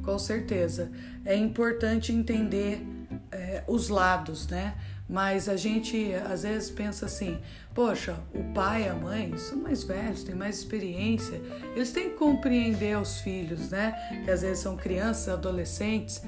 Com 0.02 0.18
certeza. 0.18 0.90
É 1.24 1.36
importante 1.36 2.12
entender 2.12 2.84
é, 3.30 3.62
os 3.66 3.88
lados, 3.88 4.46
né? 4.48 4.74
Mas 5.08 5.48
a 5.48 5.56
gente 5.56 6.14
às 6.14 6.44
vezes 6.44 6.70
pensa 6.70 7.06
assim: 7.06 7.38
poxa, 7.74 8.16
o 8.32 8.44
pai 8.54 8.84
e 8.84 8.88
a 8.88 8.94
mãe 8.94 9.36
são 9.36 9.58
mais 9.58 9.82
velhos, 9.82 10.22
têm 10.22 10.34
mais 10.34 10.58
experiência, 10.58 11.40
eles 11.74 11.92
têm 11.92 12.10
que 12.10 12.16
compreender 12.16 12.96
os 12.96 13.20
filhos, 13.20 13.70
né? 13.70 13.92
Que 14.24 14.30
às 14.30 14.42
vezes 14.42 14.60
são 14.60 14.76
crianças, 14.76 15.28
adolescentes. 15.28 16.22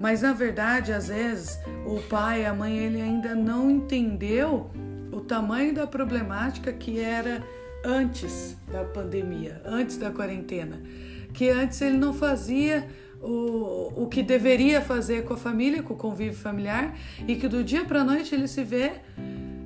Mas 0.00 0.22
na 0.22 0.32
verdade, 0.32 0.92
às 0.92 1.08
vezes, 1.08 1.58
o 1.84 2.00
pai, 2.08 2.46
a 2.46 2.54
mãe, 2.54 2.78
ele 2.78 3.00
ainda 3.00 3.34
não 3.34 3.68
entendeu 3.68 4.70
o 5.10 5.20
tamanho 5.20 5.74
da 5.74 5.88
problemática 5.88 6.72
que 6.72 7.00
era 7.00 7.42
antes 7.84 8.56
da 8.70 8.84
pandemia, 8.84 9.60
antes 9.64 9.96
da 9.96 10.10
quarentena. 10.10 10.80
Que 11.32 11.50
antes 11.50 11.80
ele 11.80 11.96
não 11.96 12.12
fazia 12.12 12.86
o, 13.20 14.04
o 14.04 14.08
que 14.08 14.22
deveria 14.22 14.80
fazer 14.80 15.24
com 15.24 15.34
a 15.34 15.36
família, 15.36 15.82
com 15.82 15.94
o 15.94 15.96
convívio 15.96 16.38
familiar, 16.38 16.96
e 17.26 17.36
que 17.36 17.48
do 17.48 17.62
dia 17.62 17.84
para 17.84 18.00
a 18.00 18.04
noite 18.04 18.34
ele 18.34 18.48
se 18.48 18.64
vê, 18.64 18.92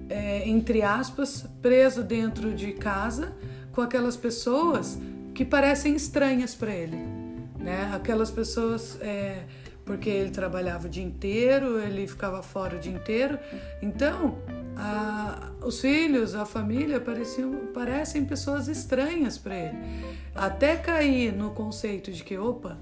é, 0.08 0.48
entre 0.48 0.82
aspas, 0.82 1.46
preso 1.60 2.02
dentro 2.02 2.54
de 2.54 2.72
casa 2.72 3.32
com 3.72 3.80
aquelas 3.80 4.16
pessoas 4.16 4.98
que 5.34 5.44
parecem 5.44 5.94
estranhas 5.94 6.54
para 6.54 6.74
ele. 6.74 6.96
Né? 7.58 7.90
Aquelas 7.94 8.30
pessoas. 8.30 8.98
É, 9.00 9.44
porque 9.84 10.08
ele 10.08 10.30
trabalhava 10.30 10.86
o 10.86 10.88
dia 10.88 11.02
inteiro, 11.02 11.80
ele 11.80 12.06
ficava 12.06 12.40
fora 12.40 12.76
o 12.76 12.78
dia 12.78 12.92
inteiro. 12.92 13.38
Então, 13.80 14.38
a, 14.76 15.52
os 15.64 15.80
filhos, 15.80 16.34
a 16.34 16.44
família 16.44 17.00
pareciam, 17.00 17.66
parecem 17.72 18.24
pessoas 18.24 18.68
estranhas 18.68 19.38
para 19.38 19.56
ele. 19.56 19.78
Até 20.34 20.76
cair 20.76 21.32
no 21.32 21.50
conceito 21.50 22.10
de 22.10 22.22
que, 22.24 22.36
opa, 22.38 22.78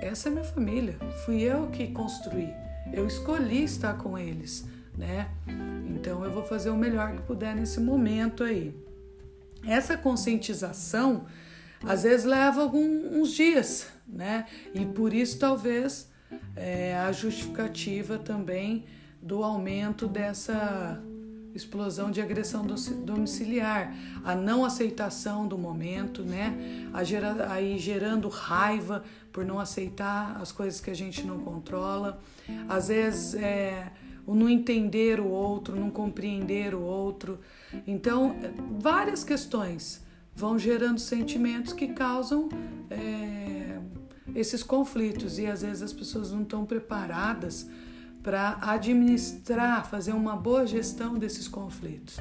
essa 0.00 0.28
é 0.28 0.32
minha 0.32 0.44
família, 0.44 0.96
fui 1.24 1.42
eu 1.42 1.68
que 1.68 1.88
construí, 1.88 2.48
eu 2.92 3.06
escolhi 3.06 3.64
estar 3.64 3.94
com 3.98 4.16
eles, 4.16 4.66
né? 4.96 5.28
Então 5.86 6.24
eu 6.24 6.30
vou 6.30 6.42
fazer 6.42 6.70
o 6.70 6.76
melhor 6.76 7.12
que 7.12 7.22
puder 7.22 7.54
nesse 7.54 7.80
momento 7.80 8.42
aí. 8.42 8.74
Essa 9.66 9.96
conscientização 9.96 11.26
às 11.84 12.02
vezes 12.02 12.24
leva 12.24 12.62
alguns 12.62 13.32
dias, 13.32 13.86
né? 14.06 14.46
E 14.74 14.84
por 14.84 15.12
isso 15.12 15.38
talvez 15.38 16.10
é, 16.56 16.96
a 16.96 17.12
justificativa 17.12 18.18
também 18.18 18.84
do 19.20 19.42
aumento 19.44 20.08
dessa 20.08 21.02
explosão 21.54 22.10
de 22.10 22.20
agressão 22.20 22.64
domiciliar, 23.04 23.94
a 24.24 24.34
não 24.34 24.64
aceitação 24.64 25.46
do 25.46 25.58
momento, 25.58 26.22
né? 26.22 26.88
A 26.92 27.02
gera, 27.02 27.50
aí 27.50 27.78
gerando 27.78 28.28
raiva 28.28 29.02
por 29.32 29.44
não 29.44 29.58
aceitar 29.58 30.36
as 30.40 30.52
coisas 30.52 30.80
que 30.80 30.90
a 30.90 30.94
gente 30.94 31.24
não 31.26 31.38
controla, 31.40 32.20
às 32.68 32.88
vezes 32.88 33.34
é, 33.34 33.90
o 34.26 34.34
não 34.34 34.48
entender 34.48 35.20
o 35.20 35.28
outro, 35.28 35.74
não 35.74 35.90
compreender 35.90 36.74
o 36.74 36.80
outro. 36.80 37.38
Então, 37.86 38.36
várias 38.78 39.24
questões 39.24 40.04
vão 40.34 40.58
gerando 40.58 40.98
sentimentos 40.98 41.72
que 41.72 41.88
causam 41.88 42.48
é, 42.90 43.78
esses 44.34 44.62
conflitos 44.62 45.38
e 45.38 45.46
às 45.46 45.62
vezes 45.62 45.82
as 45.82 45.92
pessoas 45.92 46.30
não 46.30 46.42
estão 46.42 46.64
preparadas 46.64 47.68
para 48.22 48.58
administrar, 48.60 49.86
fazer 49.86 50.12
uma 50.12 50.36
boa 50.36 50.66
gestão 50.66 51.18
desses 51.18 51.48
conflitos. 51.48 52.18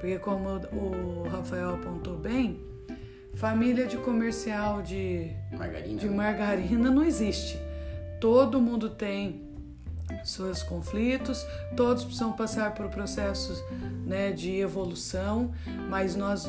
Porque, 0.00 0.18
como 0.18 0.48
o 0.72 1.28
Rafael 1.28 1.74
apontou 1.74 2.16
bem, 2.16 2.60
família 3.34 3.86
de 3.86 3.96
comercial 3.98 4.82
de 4.82 5.30
margarina, 5.52 5.98
de 5.98 6.08
margarina 6.08 6.90
não 6.90 7.02
existe. 7.02 7.58
Todo 8.20 8.60
mundo 8.60 8.90
tem 8.90 9.42
seus 10.24 10.62
conflitos, 10.62 11.46
todos 11.76 12.04
precisam 12.04 12.32
passar 12.32 12.74
por 12.74 12.88
processos 12.88 13.62
né, 14.06 14.32
de 14.32 14.58
evolução, 14.60 15.52
mas 15.88 16.14
nós 16.14 16.46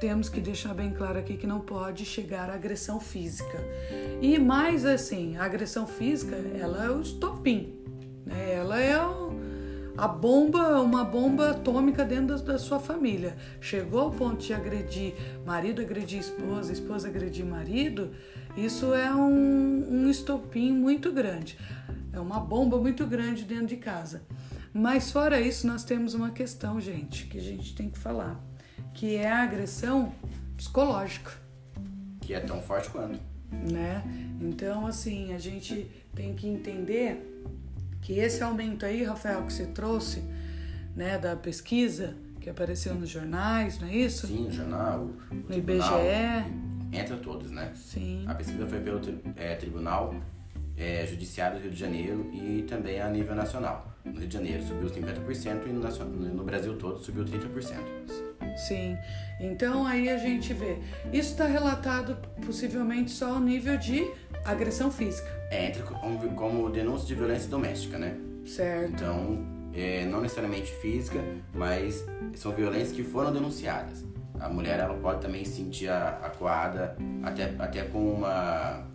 temos 0.00 0.28
que 0.28 0.40
deixar 0.40 0.74
bem 0.74 0.92
claro 0.92 1.18
aqui 1.18 1.36
que 1.36 1.46
não 1.46 1.60
pode 1.60 2.04
chegar 2.04 2.50
à 2.50 2.54
agressão 2.54 3.00
física. 3.00 3.58
E 4.20 4.38
mais 4.38 4.84
assim, 4.84 5.36
a 5.36 5.44
agressão 5.44 5.86
física, 5.86 6.36
ela 6.36 6.84
é 6.84 6.90
o 6.90 7.00
estopim, 7.00 7.74
né? 7.74 7.75
Ela 8.66 8.80
é 8.80 8.96
a 9.96 10.08
bomba, 10.08 10.80
uma 10.80 11.04
bomba 11.04 11.52
atômica 11.52 12.04
dentro 12.04 12.36
da, 12.36 12.54
da, 12.54 12.58
sua 12.58 12.80
família. 12.80 13.36
Chegou 13.60 14.00
ao 14.00 14.10
ponto 14.10 14.44
de 14.44 14.52
agredir 14.52 15.14
marido, 15.44 15.80
agredir 15.80 16.18
esposa, 16.18 16.72
esposa 16.72 17.06
agredir 17.06 17.46
marido, 17.46 18.10
isso 18.56 18.92
é 18.92 19.14
um, 19.14 19.86
um 19.88 20.10
estopim 20.10 20.72
muito 20.72 21.12
grande. 21.12 21.56
É 22.12 22.18
uma 22.18 22.40
bomba 22.40 22.76
muito 22.76 23.06
grande 23.06 23.44
dentro 23.44 23.66
de 23.66 23.76
casa. 23.76 24.22
Mas 24.74 25.12
fora 25.12 25.40
isso, 25.40 25.64
nós 25.64 25.84
temos 25.84 26.12
uma 26.12 26.32
questão, 26.32 26.80
gente, 26.80 27.26
que 27.26 27.38
a 27.38 27.42
gente 27.42 27.72
tem 27.72 27.88
que 27.88 27.98
falar 27.98 28.44
que 28.92 29.14
é 29.14 29.30
a 29.30 29.44
agressão 29.44 30.12
psicológica. 30.56 31.30
Que 32.20 32.34
é 32.34 32.40
tão 32.40 32.60
forte 32.60 32.90
quanto. 32.90 33.20
Né? 33.52 34.02
Então, 34.40 34.88
assim, 34.88 35.32
a 35.34 35.38
gente 35.38 35.88
tem 36.16 36.34
que 36.34 36.48
entender 36.48 37.35
que 38.06 38.20
esse 38.20 38.40
aumento 38.40 38.86
aí, 38.86 39.02
Rafael, 39.02 39.44
que 39.44 39.52
você 39.52 39.66
trouxe, 39.66 40.22
né, 40.94 41.18
da 41.18 41.34
pesquisa 41.34 42.14
que 42.40 42.48
apareceu 42.48 42.94
nos 42.94 43.08
jornais, 43.08 43.80
não 43.80 43.88
é 43.88 43.96
isso? 43.96 44.28
Sim, 44.28 44.44
no 44.44 44.52
jornal, 44.52 45.10
no 45.28 45.52
IBGE. 45.52 45.82
Entre 46.92 47.16
todos, 47.16 47.50
né? 47.50 47.72
Sim. 47.74 48.24
A 48.28 48.34
pesquisa 48.36 48.64
foi 48.64 48.78
pelo 48.78 49.00
é, 49.34 49.56
Tribunal 49.56 50.14
é, 50.76 51.04
Judiciário 51.04 51.58
do 51.58 51.62
Rio 51.64 51.72
de 51.72 51.80
Janeiro 51.80 52.30
e 52.32 52.64
também 52.68 53.00
a 53.00 53.08
nível 53.08 53.34
nacional. 53.34 53.92
No 54.04 54.20
Rio 54.20 54.28
de 54.28 54.34
Janeiro 54.34 54.62
subiu 54.62 54.88
50% 54.88 55.66
e 55.66 55.72
no, 55.72 56.34
no 56.34 56.44
Brasil 56.44 56.76
todo 56.76 57.00
subiu 57.00 57.24
30%. 57.24 57.74
Sim. 58.56 58.96
Então 59.40 59.84
aí 59.84 60.08
a 60.08 60.16
gente 60.16 60.54
vê. 60.54 60.78
Isso 61.12 61.32
está 61.32 61.46
relatado 61.46 62.16
possivelmente 62.44 63.10
só 63.10 63.34
ao 63.34 63.40
nível 63.40 63.76
de 63.76 64.08
agressão 64.46 64.90
física. 64.90 65.28
É, 65.50 65.66
entre 65.66 65.82
como, 65.82 66.34
como 66.34 66.70
denúncia 66.70 67.06
de 67.06 67.14
violência 67.14 67.48
doméstica, 67.48 67.98
né? 67.98 68.16
Certo. 68.44 68.92
Então, 68.92 69.44
é, 69.74 70.04
não 70.06 70.20
necessariamente 70.20 70.72
física, 70.76 71.22
mas 71.54 72.04
são 72.34 72.52
violências 72.52 72.92
que 72.92 73.02
foram 73.02 73.32
denunciadas. 73.32 74.04
A 74.38 74.48
mulher 74.48 74.78
ela 74.78 74.94
pode 74.94 75.20
também 75.20 75.44
se 75.44 75.52
sentir 75.52 75.88
acuada 75.88 76.96
até, 77.22 77.54
até 77.58 77.82
com 77.84 78.12
uma, 78.14 78.86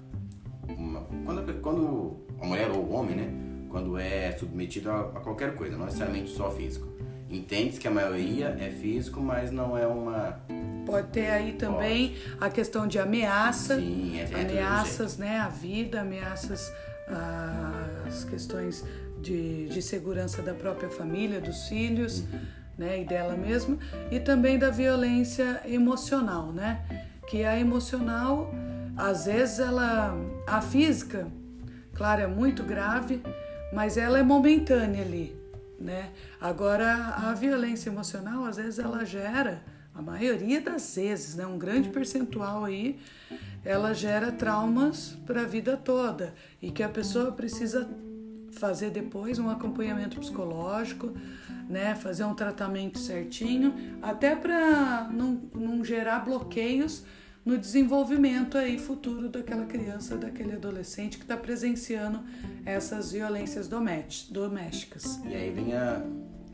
uma 0.68 1.02
quando, 1.26 1.62
quando 1.62 2.18
a 2.40 2.46
mulher 2.46 2.70
ou 2.70 2.84
o 2.84 2.94
homem, 2.94 3.16
né? 3.16 3.34
Quando 3.70 3.98
é 3.98 4.32
submetido 4.34 4.92
a, 4.92 5.00
a 5.00 5.20
qualquer 5.20 5.56
coisa, 5.56 5.78
não 5.78 5.86
necessariamente 5.86 6.30
só 6.30 6.52
físico 6.52 6.92
entende 7.32 7.80
que 7.80 7.88
a 7.88 7.92
maioria 7.92 8.56
é 8.60 8.70
físico, 8.70 9.22
mas 9.22 9.52
não 9.52 9.78
é 9.78 9.88
uma. 9.88 10.40
Pode 10.86 11.08
ter 11.08 11.30
aí 11.30 11.54
também 11.54 12.10
Pode. 12.10 12.38
a 12.42 12.50
questão 12.50 12.86
de 12.86 13.00
ameaça, 13.00 13.78
Sim, 13.78 14.20
é, 14.20 14.42
ameaças 14.42 15.18
né, 15.18 15.40
à 15.40 15.48
vida, 15.48 16.02
ameaças 16.02 16.72
às 18.08 18.24
questões 18.26 18.86
de, 19.22 19.68
de 19.70 19.82
segurança 19.82 20.42
da 20.42 20.54
própria 20.54 20.90
família, 20.90 21.40
dos 21.40 21.68
filhos 21.68 22.22
uhum. 22.22 22.40
né, 22.78 23.02
e 23.02 23.06
dela 23.06 23.36
mesma, 23.36 23.78
e 24.10 24.20
também 24.20 24.58
da 24.60 24.70
violência 24.70 25.62
emocional, 25.66 26.52
né? 26.52 26.82
Que 27.28 27.46
a 27.46 27.58
emocional, 27.58 28.54
às 28.98 29.26
vezes, 29.26 29.60
ela. 29.60 30.14
A 30.46 30.62
física, 30.62 31.28
claro, 31.94 32.22
é 32.22 32.28
muito 32.28 32.64
grave, 32.64 33.22
mas 33.72 33.96
ela 33.96 34.20
é 34.20 34.24
momentânea 34.24 35.02
ali 35.02 35.41
né? 35.82 36.12
Agora, 36.40 37.16
a 37.18 37.34
violência 37.34 37.90
emocional, 37.90 38.46
às 38.46 38.58
vezes, 38.58 38.80
ela 38.80 39.04
gera, 39.04 39.64
a 39.94 40.02
maioria 40.02 40.62
das 40.62 40.96
vezes, 40.96 41.36
né? 41.36 41.46
um 41.46 41.58
grande 41.58 41.90
percentual 41.90 42.64
aí, 42.64 43.00
ela 43.64 43.94
gera 43.94 44.32
traumas 44.32 45.18
para 45.26 45.42
a 45.42 45.46
vida 45.46 45.76
toda 45.76 46.34
e 46.62 46.72
que 46.72 46.82
a 46.82 46.90
pessoa 46.90 47.32
precisa 47.32 47.90
fazer 48.52 48.90
depois 48.90 49.40
um 49.40 49.50
acompanhamento 49.50 50.20
psicológico, 50.20 51.14
né? 51.70 51.96
Fazer 51.96 52.26
um 52.26 52.34
tratamento 52.34 53.00
certinho, 53.00 53.74
até 54.02 54.36
para 54.36 55.10
não, 55.12 55.42
não 55.54 55.84
gerar 55.84 56.20
bloqueios 56.20 57.06
no 57.44 57.58
desenvolvimento 57.58 58.58
aí 58.58 58.78
futuro 58.78 59.28
daquela 59.28 59.66
criança, 59.66 60.16
daquele 60.16 60.54
adolescente 60.54 61.18
que 61.18 61.24
está 61.24 61.36
presenciando 61.36 62.24
essas 62.66 63.12
violências 63.12 63.68
domésticas. 63.68 65.20
E 65.26 65.34
aí 65.34 65.50
vem 65.52 65.74
a, 65.74 66.04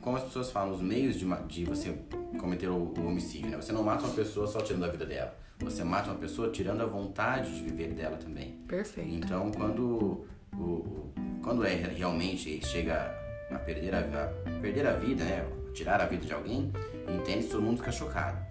como 0.01 0.17
as 0.17 0.23
pessoas 0.23 0.49
falam, 0.49 0.73
os 0.73 0.81
meios 0.81 1.17
de, 1.17 1.25
de 1.47 1.65
você 1.65 1.93
cometer 2.39 2.69
o, 2.69 2.93
o, 2.97 3.05
homicídio, 3.05 3.49
né? 3.49 3.57
Você 3.57 3.73
não 3.73 3.83
mata 3.83 4.05
uma 4.05 4.13
pessoa 4.13 4.47
só 4.47 4.61
tirando 4.61 4.85
a 4.85 4.87
vida 4.87 5.05
dela, 5.05 5.37
você 5.59 5.83
mata 5.83 6.09
uma 6.09 6.19
pessoa 6.19 6.49
tirando 6.49 6.81
a 6.81 6.85
vontade 6.85 7.53
de 7.53 7.63
viver 7.63 7.93
dela 7.93 8.15
também. 8.15 8.53
Perfeito. 8.67 9.13
Então, 9.13 9.51
quando 9.51 10.27
o, 10.53 10.57
o 10.57 11.11
quando 11.43 11.65
é 11.65 11.75
realmente 11.75 12.65
chega 12.65 13.13
a 13.51 13.59
perder 13.59 13.95
a, 13.95 13.99
a 13.99 14.59
perder 14.61 14.87
a 14.87 14.93
vida, 14.93 15.23
né? 15.23 15.45
Tirar 15.73 16.01
a 16.01 16.05
vida 16.05 16.25
de 16.25 16.33
alguém, 16.33 16.71
entende? 17.07 17.45
Todo 17.47 17.61
mundo 17.61 17.77
fica 17.77 17.91
chocado 17.91 18.47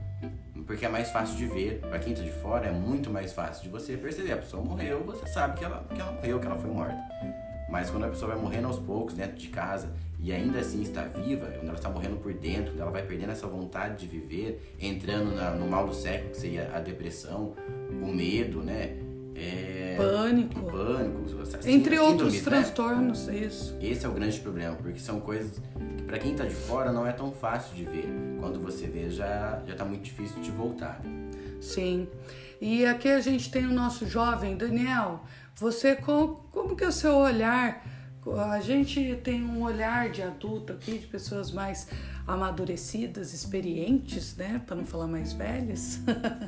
porque 0.67 0.85
é 0.85 0.89
mais 0.89 1.11
fácil 1.11 1.37
de 1.37 1.47
ver. 1.47 1.81
Para 1.81 1.99
quem 1.99 2.12
tá 2.12 2.23
de 2.23 2.33
fora, 2.33 2.67
é 2.67 2.73
muito 2.73 3.09
mais 3.09 3.33
fácil 3.33 3.62
de 3.62 3.69
você 3.69 3.97
perceber. 3.97 4.33
A 4.33 4.39
pessoa 4.39 4.62
morreu, 4.62 5.05
você 5.05 5.27
sabe 5.27 5.59
que 5.59 5.64
ela, 5.64 5.87
que 5.95 6.01
ela 6.01 6.12
morreu, 6.12 6.41
que 6.41 6.47
ela 6.47 6.57
foi 6.57 6.71
morta. 6.71 6.97
Mas 7.69 7.91
quando 7.91 8.05
a 8.05 8.09
pessoa 8.09 8.33
vai 8.33 8.41
morrendo 8.41 8.67
aos 8.69 8.79
poucos 8.79 9.14
dentro 9.14 9.37
de 9.37 9.49
casa 9.49 9.93
e 10.19 10.33
ainda 10.33 10.61
assim 10.61 10.83
está 10.83 11.03
viva, 11.03 11.47
quando 11.47 11.69
ela 11.69 11.75
está 11.75 11.89
morrendo 11.89 12.17
por 12.17 12.33
dentro, 12.33 12.75
ela 12.79 12.91
vai 12.91 13.03
perdendo 13.03 13.33
essa 13.33 13.47
vontade 13.47 13.99
de 13.99 14.07
viver, 14.07 14.77
entrando 14.81 15.35
na, 15.35 15.51
no 15.51 15.67
mal 15.67 15.87
do 15.87 15.95
século, 15.95 16.31
que 16.31 16.39
seria 16.39 16.71
a 16.75 16.81
depressão, 16.81 17.55
o 17.91 18.07
medo, 18.07 18.62
né? 18.62 19.05
É, 19.39 19.95
Pânico. 19.97 20.61
pânico, 20.62 21.26
Entre 21.66 21.99
outros 21.99 22.34
né? 22.34 22.41
transtornos, 22.41 23.28
isso. 23.28 23.76
Esse 23.80 24.07
é 24.07 24.09
o 24.09 24.12
grande 24.12 24.39
problema, 24.41 24.74
porque 24.76 24.99
são 24.99 25.20
coisas 25.20 25.59
que 25.97 26.03
pra 26.05 26.18
quem 26.18 26.34
tá 26.34 26.45
de 26.45 26.55
fora 26.55 26.93
não 26.93 27.07
é 27.07 27.12
tão 27.12 27.32
fácil 27.32 27.74
de 27.74 27.84
ver. 27.84 28.09
Quando 28.41 28.59
você 28.61 28.87
vê, 28.87 29.11
já, 29.11 29.62
já 29.66 29.74
tá 29.74 29.84
muito 29.84 30.03
difícil 30.05 30.41
de 30.43 30.51
voltar. 30.51 31.01
Sim. 31.61 32.09
E 32.61 32.87
aqui 32.87 33.09
a 33.09 33.20
gente 33.20 33.51
tem 33.51 33.66
o 33.66 33.72
nosso 33.72 34.07
jovem, 34.07 34.57
Daniel. 34.57 35.22
Você, 35.57 35.97
como, 35.97 36.37
como 36.53 36.76
que 36.76 36.84
é 36.84 36.89
o 36.89 36.93
seu 36.93 37.16
olhar? 37.16 37.84
A 38.51 38.61
gente 38.61 39.20
tem 39.22 39.43
um 39.43 39.62
olhar 39.62 40.11
de 40.11 40.22
adulto 40.22 40.72
aqui, 40.72 40.99
de 40.99 41.07
pessoas 41.07 41.53
mais 41.53 41.89
amadurecidas, 42.27 43.33
experientes, 43.33 44.37
né? 44.37 44.61
Para 44.66 44.77
não 44.77 44.85
falar 44.85 45.07
mais 45.07 45.33
velhas. 45.33 46.01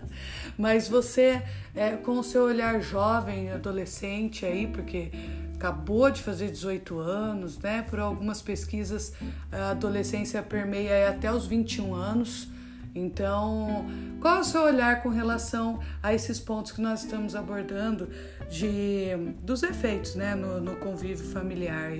Mas 0.58 0.88
você, 0.88 1.42
é, 1.74 1.90
com 1.92 2.18
o 2.18 2.24
seu 2.24 2.44
olhar 2.44 2.80
jovem, 2.80 3.50
adolescente 3.50 4.44
aí, 4.44 4.66
porque 4.66 5.10
acabou 5.54 6.10
de 6.10 6.20
fazer 6.20 6.50
18 6.50 6.98
anos, 6.98 7.58
né? 7.58 7.82
Por 7.82 8.00
algumas 8.00 8.42
pesquisas, 8.42 9.12
a 9.52 9.70
adolescência 9.70 10.42
permeia 10.42 11.10
até 11.10 11.32
os 11.32 11.46
21 11.46 11.94
anos. 11.94 12.48
Então, 12.94 13.86
qual 14.20 14.38
é 14.38 14.40
o 14.40 14.44
seu 14.44 14.62
olhar 14.62 15.02
com 15.02 15.10
relação 15.10 15.78
a 16.02 16.12
esses 16.12 16.40
pontos 16.40 16.72
que 16.72 16.80
nós 16.80 17.04
estamos 17.04 17.36
abordando 17.36 18.08
de, 18.50 19.10
dos 19.42 19.62
efeitos 19.62 20.16
né, 20.16 20.34
no, 20.34 20.60
no 20.60 20.76
convívio 20.76 21.24
familiar? 21.24 21.92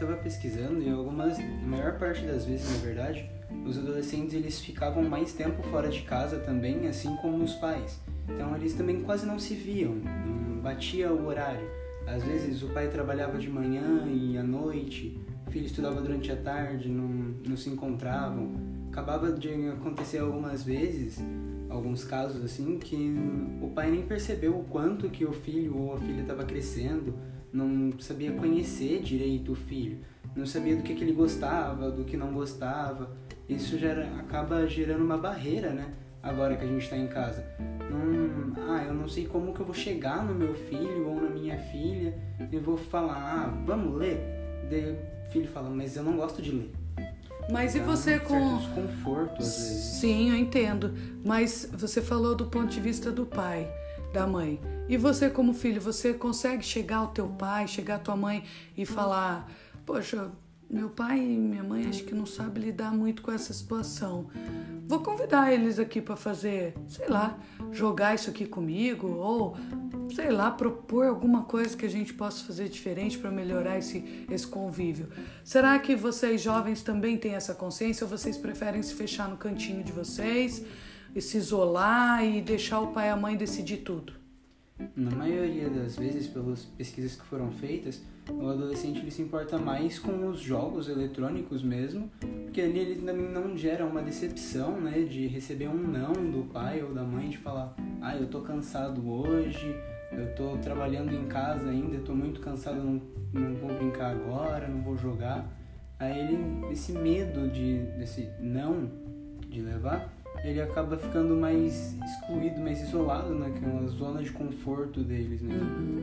Aí? 0.00 0.06
Eu 0.06 0.08
tava 0.08 0.16
pesquisando 0.16 0.82
e 0.82 0.90
algumas, 0.90 1.38
a 1.38 1.66
maior 1.66 1.98
parte 1.98 2.24
das 2.24 2.44
vezes, 2.44 2.70
na 2.70 2.86
verdade, 2.86 3.30
os 3.66 3.78
adolescentes 3.78 4.34
eles 4.34 4.60
ficavam 4.60 5.02
mais 5.02 5.32
tempo 5.32 5.62
fora 5.64 5.88
de 5.88 6.02
casa 6.02 6.38
também, 6.38 6.88
assim 6.88 7.14
como 7.16 7.44
os 7.44 7.54
pais. 7.54 8.00
Então 8.28 8.56
eles 8.56 8.74
também 8.74 9.02
quase 9.02 9.26
não 9.26 9.38
se 9.38 9.54
viam, 9.54 9.94
não 9.94 10.60
batia 10.60 11.12
o 11.12 11.26
horário. 11.26 11.68
Às 12.06 12.22
vezes 12.24 12.62
o 12.62 12.68
pai 12.68 12.88
trabalhava 12.88 13.38
de 13.38 13.48
manhã 13.48 14.06
e 14.08 14.36
à 14.36 14.42
noite, 14.42 15.18
o 15.46 15.50
filho 15.50 15.66
estudava 15.66 16.00
durante 16.00 16.30
a 16.32 16.36
tarde, 16.36 16.88
não, 16.88 17.34
não 17.46 17.56
se 17.56 17.68
encontravam. 17.68 18.52
Acabava 18.90 19.32
de 19.32 19.68
acontecer 19.68 20.18
algumas 20.18 20.64
vezes, 20.64 21.22
alguns 21.68 22.04
casos 22.04 22.44
assim, 22.44 22.78
que 22.78 23.14
o 23.62 23.68
pai 23.68 23.90
nem 23.90 24.02
percebeu 24.02 24.58
o 24.58 24.64
quanto 24.64 25.08
que 25.08 25.24
o 25.24 25.32
filho 25.32 25.76
ou 25.76 25.94
a 25.94 25.98
filha 25.98 26.22
estava 26.22 26.44
crescendo, 26.44 27.14
não 27.52 27.92
sabia 27.98 28.32
conhecer 28.32 29.00
direito 29.02 29.52
o 29.52 29.54
filho, 29.54 29.98
não 30.36 30.46
sabia 30.46 30.76
do 30.76 30.82
que, 30.82 30.94
que 30.94 31.02
ele 31.02 31.12
gostava, 31.12 31.90
do 31.90 32.04
que 32.04 32.16
não 32.16 32.32
gostava. 32.32 33.10
Isso 33.48 33.78
gera, 33.78 34.08
acaba 34.18 34.66
gerando 34.66 35.04
uma 35.04 35.18
barreira, 35.18 35.70
né? 35.70 35.92
Agora 36.22 36.56
que 36.56 36.64
a 36.64 36.66
gente 36.66 36.82
está 36.82 36.96
em 36.96 37.08
casa. 37.08 37.44
Não, 37.90 38.54
ah, 38.72 38.84
eu 38.84 38.94
não 38.94 39.08
sei 39.08 39.26
como 39.26 39.52
que 39.52 39.60
eu 39.60 39.66
vou 39.66 39.74
chegar 39.74 40.24
no 40.24 40.34
meu 40.34 40.54
filho 40.54 41.08
ou 41.08 41.20
na 41.20 41.30
minha 41.30 41.58
filha 41.58 42.14
e 42.52 42.58
vou 42.58 42.76
falar, 42.76 43.16
ah, 43.16 43.62
vamos 43.66 43.96
ler. 43.98 44.20
Daí 44.70 44.92
o 44.92 45.30
filho 45.32 45.48
fala, 45.48 45.70
mas 45.70 45.96
eu 45.96 46.02
não 46.02 46.16
gosto 46.16 46.40
de 46.40 46.52
ler. 46.52 46.72
Mas 47.50 47.74
e 47.74 47.80
Dá 47.80 47.86
você 47.86 48.16
um 48.16 48.20
com. 48.20 48.56
desconforto 48.58 49.38
às 49.38 49.58
vezes. 49.58 49.84
Sim, 50.00 50.30
eu 50.30 50.36
entendo. 50.36 50.94
Mas 51.24 51.68
você 51.72 52.00
falou 52.00 52.34
do 52.34 52.46
ponto 52.46 52.68
de 52.68 52.80
vista 52.80 53.10
do 53.10 53.26
pai, 53.26 53.68
da 54.12 54.26
mãe. 54.26 54.60
E 54.88 54.96
você 54.96 55.30
como 55.30 55.54
filho, 55.54 55.80
você 55.80 56.12
consegue 56.12 56.64
chegar 56.64 56.98
ao 56.98 57.08
teu 57.08 57.28
pai, 57.28 57.66
chegar 57.68 57.96
à 57.96 57.98
tua 57.98 58.16
mãe 58.16 58.44
e 58.76 58.84
falar, 58.84 59.50
poxa, 59.86 60.30
meu 60.68 60.88
pai 60.88 61.18
e 61.18 61.36
minha 61.36 61.64
mãe 61.64 61.88
acho 61.88 62.04
que 62.04 62.14
não 62.14 62.26
sabem 62.26 62.64
lidar 62.64 62.92
muito 62.92 63.22
com 63.22 63.32
essa 63.32 63.52
situação. 63.52 64.28
Vou 64.86 65.00
convidar 65.00 65.52
eles 65.52 65.78
aqui 65.78 66.00
para 66.00 66.16
fazer, 66.16 66.74
sei 66.88 67.08
lá, 67.08 67.38
jogar 67.72 68.14
isso 68.14 68.30
aqui 68.30 68.46
comigo 68.46 69.08
ou 69.08 69.56
sei 70.14 70.30
lá, 70.30 70.50
propor 70.50 71.06
alguma 71.06 71.44
coisa 71.44 71.76
que 71.76 71.86
a 71.86 71.90
gente 71.90 72.12
possa 72.12 72.44
fazer 72.44 72.68
diferente 72.68 73.18
para 73.18 73.30
melhorar 73.30 73.78
esse, 73.78 74.26
esse 74.28 74.46
convívio. 74.46 75.08
Será 75.44 75.78
que 75.78 75.94
vocês 75.94 76.40
jovens 76.40 76.82
também 76.82 77.16
têm 77.16 77.34
essa 77.34 77.54
consciência 77.54 78.04
ou 78.04 78.10
vocês 78.10 78.36
preferem 78.36 78.82
se 78.82 78.94
fechar 78.94 79.28
no 79.28 79.36
cantinho 79.36 79.82
de 79.84 79.92
vocês 79.92 80.64
e 81.14 81.20
se 81.20 81.36
isolar 81.36 82.24
e 82.24 82.40
deixar 82.40 82.80
o 82.80 82.88
pai 82.88 83.08
e 83.08 83.10
a 83.10 83.16
mãe 83.16 83.36
decidir 83.36 83.78
tudo? 83.78 84.12
Na 84.96 85.10
maioria 85.10 85.68
das 85.68 85.96
vezes, 85.96 86.26
pelas 86.26 86.64
pesquisas 86.64 87.14
que 87.14 87.24
foram 87.26 87.50
feitas, 87.52 88.02
o 88.30 88.48
adolescente 88.48 89.00
ele 89.00 89.10
se 89.10 89.20
importa 89.20 89.58
mais 89.58 89.98
com 89.98 90.28
os 90.28 90.40
jogos 90.40 90.88
eletrônicos 90.88 91.62
mesmo, 91.62 92.10
porque 92.44 92.62
ali 92.62 92.78
ele 92.78 93.02
também 93.02 93.28
não 93.28 93.56
gera 93.56 93.84
uma 93.84 94.00
decepção, 94.00 94.80
né, 94.80 95.02
de 95.02 95.26
receber 95.26 95.68
um 95.68 95.76
não 95.76 96.12
do 96.12 96.48
pai 96.50 96.82
ou 96.82 96.94
da 96.94 97.02
mãe 97.02 97.28
de 97.28 97.36
falar, 97.36 97.74
ah, 98.00 98.16
eu 98.16 98.26
tô 98.26 98.40
cansado 98.40 99.06
hoje, 99.06 99.76
eu 100.12 100.34
tô 100.34 100.56
trabalhando 100.58 101.14
em 101.14 101.26
casa 101.26 101.68
ainda, 101.68 101.98
tô 101.98 102.14
muito 102.14 102.40
cansado, 102.40 102.82
não, 102.82 103.02
não 103.32 103.54
vou 103.56 103.74
brincar 103.74 104.12
agora, 104.12 104.66
não 104.66 104.82
vou 104.82 104.96
jogar. 104.96 105.46
Aí 105.98 106.18
ele, 106.18 106.72
esse 106.72 106.92
medo 106.92 107.48
de, 107.48 107.78
desse 107.98 108.30
não 108.40 108.90
de 109.48 109.60
levar, 109.60 110.10
ele 110.44 110.60
acaba 110.60 110.96
ficando 110.96 111.34
mais 111.36 111.94
excluído, 112.02 112.60
mais 112.60 112.80
isolado 112.80 113.34
naquela 113.34 113.86
zona 113.88 114.22
de 114.22 114.30
conforto 114.30 115.02
deles, 115.02 115.42
né? 115.42 115.54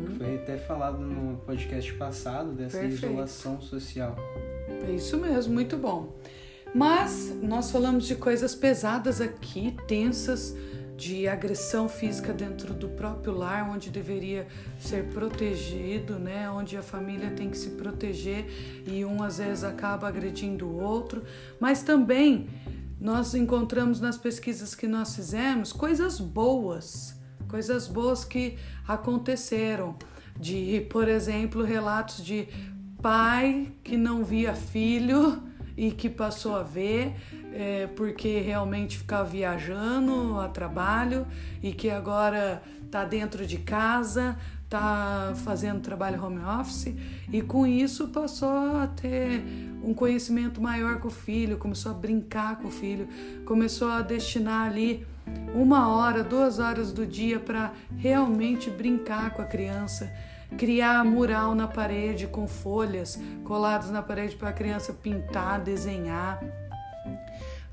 Que 0.07 0.13
foi 0.15 0.35
até 0.35 0.57
falado 0.57 0.99
no 0.99 1.38
podcast 1.38 1.91
passado 1.93 2.51
dessa 2.51 2.79
Perfeito. 2.79 3.05
isolação 3.05 3.59
social. 3.61 4.15
É 4.88 4.91
isso 4.91 5.17
mesmo, 5.17 5.53
muito 5.53 5.77
bom. 5.77 6.15
Mas 6.73 7.33
nós 7.41 7.71
falamos 7.71 8.05
de 8.05 8.15
coisas 8.15 8.53
pesadas 8.53 9.21
aqui, 9.21 9.75
tensas, 9.88 10.55
de 10.97 11.27
agressão 11.27 11.88
física 11.88 12.33
dentro 12.33 12.73
do 12.73 12.89
próprio 12.89 13.31
lar, 13.31 13.69
onde 13.69 13.91
deveria 13.91 14.47
ser 14.79 15.05
protegido, 15.05 16.17
né? 16.17 16.49
Onde 16.49 16.75
a 16.75 16.81
família 16.81 17.29
tem 17.29 17.49
que 17.51 17.57
se 17.57 17.71
proteger 17.71 18.45
e 18.85 19.05
um 19.05 19.21
às 19.21 19.38
vezes 19.38 19.63
acaba 19.63 20.07
agredindo 20.07 20.65
o 20.65 20.81
outro, 20.81 21.23
mas 21.59 21.83
também 21.83 22.47
nós 22.99 23.33
encontramos 23.35 23.99
nas 23.99 24.17
pesquisas 24.17 24.73
que 24.73 24.87
nós 24.87 25.15
fizemos 25.15 25.71
coisas 25.71 26.19
boas, 26.19 27.15
coisas 27.47 27.87
boas 27.87 28.23
que 28.23 28.57
aconteceram, 28.87 29.95
de, 30.39 30.85
por 30.89 31.07
exemplo, 31.07 31.63
relatos 31.63 32.23
de 32.23 32.47
pai 33.01 33.71
que 33.83 33.95
não 33.97 34.23
via 34.23 34.53
filho 34.53 35.41
e 35.75 35.91
que 35.91 36.09
passou 36.09 36.55
a 36.55 36.63
ver 36.63 37.13
é, 37.53 37.87
porque 37.87 38.39
realmente 38.39 38.97
ficava 38.97 39.27
viajando 39.27 40.39
a 40.39 40.47
trabalho 40.47 41.25
e 41.61 41.71
que 41.71 41.89
agora 41.89 42.61
está 42.85 43.03
dentro 43.03 43.45
de 43.45 43.57
casa, 43.57 44.37
está 44.63 45.33
fazendo 45.37 45.81
trabalho 45.81 46.23
home 46.23 46.43
office 46.43 46.93
e 47.31 47.41
com 47.41 47.65
isso 47.65 48.09
passou 48.09 48.77
a 48.77 48.87
ter 48.87 49.43
um 49.89 49.93
conhecimento 49.93 50.61
maior 50.61 50.99
com 50.99 51.07
o 51.07 51.11
filho, 51.11 51.57
começou 51.57 51.91
a 51.91 51.95
brincar 51.95 52.57
com 52.57 52.67
o 52.67 52.71
filho, 52.71 53.07
começou 53.45 53.89
a 53.89 54.01
destinar 54.01 54.67
ali 54.67 55.05
uma 55.53 55.89
hora, 55.89 56.23
duas 56.23 56.59
horas 56.59 56.91
do 56.91 57.05
dia 57.05 57.39
para 57.39 57.73
realmente 57.97 58.69
brincar 58.69 59.31
com 59.31 59.41
a 59.41 59.45
criança 59.45 60.11
criar 60.55 61.03
mural 61.03 61.53
na 61.55 61.67
parede 61.67 62.27
com 62.27 62.47
folhas 62.47 63.19
coladas 63.43 63.89
na 63.89 64.01
parede 64.01 64.35
para 64.35 64.49
a 64.49 64.53
criança 64.53 64.93
pintar, 64.93 65.59
desenhar, 65.59 66.41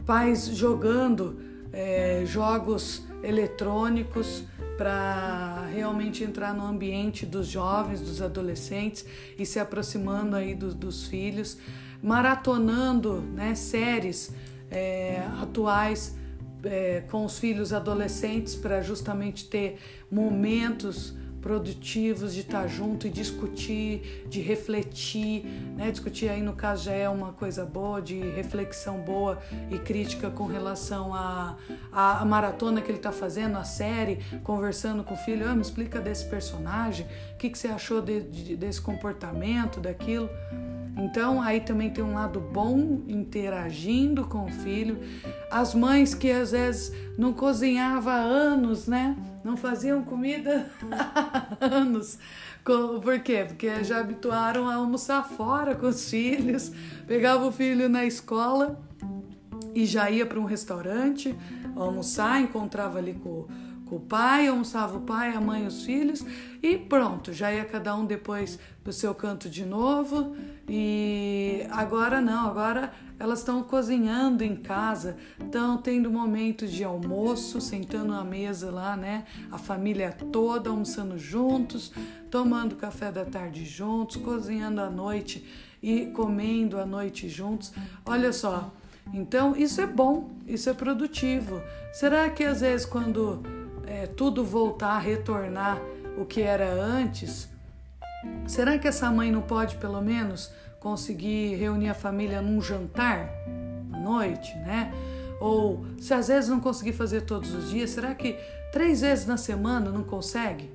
pais 0.04 0.48
jogando 0.48 1.38
é, 1.72 2.24
jogos 2.26 3.02
eletrônicos 3.22 4.44
para 4.76 5.66
realmente 5.72 6.24
entrar 6.24 6.52
no 6.52 6.66
ambiente 6.66 7.24
dos 7.24 7.46
jovens, 7.46 8.00
dos 8.00 8.20
adolescentes 8.20 9.04
e 9.38 9.46
se 9.46 9.60
aproximando 9.60 10.34
aí 10.34 10.54
do, 10.54 10.74
dos 10.74 11.06
filhos, 11.06 11.58
maratonando 12.04 13.22
né, 13.22 13.54
séries 13.54 14.30
é, 14.70 15.22
atuais 15.40 16.14
é, 16.62 17.02
com 17.10 17.24
os 17.24 17.38
filhos 17.38 17.72
adolescentes 17.72 18.54
para 18.54 18.82
justamente 18.82 19.48
ter 19.48 19.78
momentos 20.10 21.16
produtivos 21.40 22.34
de 22.34 22.40
estar 22.40 22.66
junto 22.66 23.06
e 23.06 23.10
discutir, 23.10 24.24
de 24.30 24.40
refletir, 24.40 25.44
né? 25.76 25.90
Discutir 25.90 26.30
aí 26.30 26.40
no 26.40 26.54
caso 26.54 26.84
já 26.84 26.92
é 26.92 27.06
uma 27.06 27.34
coisa 27.34 27.66
boa, 27.66 28.00
de 28.00 28.18
reflexão 28.18 29.00
boa 29.00 29.38
e 29.70 29.78
crítica 29.78 30.30
com 30.30 30.46
relação 30.46 31.14
à 31.14 31.58
a, 31.92 32.22
a, 32.22 32.24
maratona 32.24 32.80
que 32.80 32.90
ele 32.90 32.96
está 32.96 33.12
fazendo, 33.12 33.58
a 33.58 33.64
série, 33.64 34.20
conversando 34.42 35.04
com 35.04 35.12
o 35.12 35.18
filho, 35.18 35.46
ah, 35.46 35.54
me 35.54 35.60
explica 35.60 36.00
desse 36.00 36.24
personagem, 36.30 37.06
o 37.34 37.36
que, 37.36 37.50
que 37.50 37.58
você 37.58 37.68
achou 37.68 38.00
de, 38.00 38.22
de, 38.22 38.56
desse 38.56 38.80
comportamento, 38.80 39.80
daquilo. 39.80 40.30
Então, 40.96 41.42
aí 41.42 41.60
também 41.60 41.90
tem 41.90 42.04
um 42.04 42.14
lado 42.14 42.40
bom 42.40 43.02
interagindo 43.08 44.24
com 44.26 44.44
o 44.44 44.50
filho. 44.50 44.98
As 45.50 45.74
mães 45.74 46.14
que 46.14 46.30
às 46.30 46.52
vezes 46.52 46.92
não 47.18 47.32
cozinhava 47.32 48.12
há 48.12 48.20
anos, 48.20 48.86
né? 48.86 49.16
Não 49.42 49.56
faziam 49.56 50.02
comida 50.02 50.70
há 50.90 51.64
anos. 51.64 52.18
Por 52.64 53.18
quê? 53.20 53.44
Porque 53.46 53.82
já 53.84 54.00
habituaram 54.00 54.68
a 54.68 54.76
almoçar 54.76 55.22
fora 55.28 55.74
com 55.74 55.86
os 55.86 56.08
filhos. 56.08 56.70
Pegava 57.06 57.44
o 57.44 57.52
filho 57.52 57.88
na 57.88 58.06
escola 58.06 58.80
e 59.74 59.84
já 59.84 60.08
ia 60.10 60.24
para 60.24 60.38
um 60.38 60.44
restaurante 60.44 61.36
almoçar, 61.76 62.40
encontrava 62.40 62.98
ali 62.98 63.14
com, 63.14 63.46
com 63.86 63.96
o 63.96 64.00
pai, 64.00 64.46
almoçava 64.46 64.96
o 64.96 65.00
pai, 65.00 65.34
a 65.34 65.40
mãe, 65.40 65.66
os 65.66 65.84
filhos 65.84 66.24
e 66.62 66.78
pronto, 66.78 67.32
já 67.32 67.52
ia 67.52 67.64
cada 67.64 67.94
um 67.96 68.06
depois 68.06 68.58
pro 68.82 68.92
seu 68.92 69.14
canto 69.14 69.50
de 69.50 69.64
novo. 69.64 70.36
E 70.68 71.66
agora 71.70 72.20
não, 72.20 72.48
agora 72.48 72.92
elas 73.18 73.40
estão 73.40 73.62
cozinhando 73.62 74.42
em 74.42 74.56
casa, 74.56 75.16
estão 75.38 75.76
tendo 75.76 76.10
momentos 76.10 76.70
de 76.70 76.82
almoço, 76.82 77.60
sentando 77.60 78.12
à 78.12 78.24
mesa 78.24 78.70
lá, 78.70 78.96
né? 78.96 79.24
A 79.52 79.58
família 79.58 80.10
toda 80.32 80.70
almoçando 80.70 81.18
juntos, 81.18 81.92
tomando 82.30 82.76
café 82.76 83.12
da 83.12 83.24
tarde 83.24 83.64
juntos, 83.64 84.16
cozinhando 84.16 84.80
à 84.80 84.90
noite 84.90 85.46
e 85.82 86.06
comendo 86.06 86.78
à 86.78 86.86
noite 86.86 87.28
juntos. 87.28 87.72
Olha 88.06 88.32
só, 88.32 88.72
então 89.12 89.54
isso 89.54 89.80
é 89.80 89.86
bom, 89.86 90.30
isso 90.46 90.68
é 90.70 90.74
produtivo. 90.74 91.60
Será 91.92 92.28
que 92.30 92.42
às 92.42 92.62
vezes 92.62 92.86
quando 92.86 93.42
é, 93.86 94.06
tudo 94.06 94.42
voltar, 94.42 94.98
retornar 94.98 95.80
o 96.18 96.24
que 96.24 96.40
era 96.40 96.72
antes, 96.72 97.48
será 98.46 98.78
que 98.78 98.88
essa 98.88 99.10
mãe 99.10 99.30
não 99.30 99.42
pode 99.42 99.76
pelo 99.76 100.00
menos 100.00 100.52
conseguir 100.80 101.56
reunir 101.56 101.88
a 101.88 101.94
família 101.94 102.42
num 102.42 102.60
jantar 102.60 103.30
à 103.92 103.98
noite, 103.98 104.54
né? 104.58 104.92
Ou 105.40 105.84
se 105.98 106.12
às 106.14 106.28
vezes 106.28 106.48
não 106.48 106.60
conseguir 106.60 106.92
fazer 106.92 107.22
todos 107.22 107.54
os 107.54 107.70
dias, 107.70 107.90
será 107.90 108.14
que 108.14 108.36
três 108.72 109.00
vezes 109.00 109.26
na 109.26 109.36
semana 109.36 109.90
não 109.90 110.04
consegue? 110.04 110.70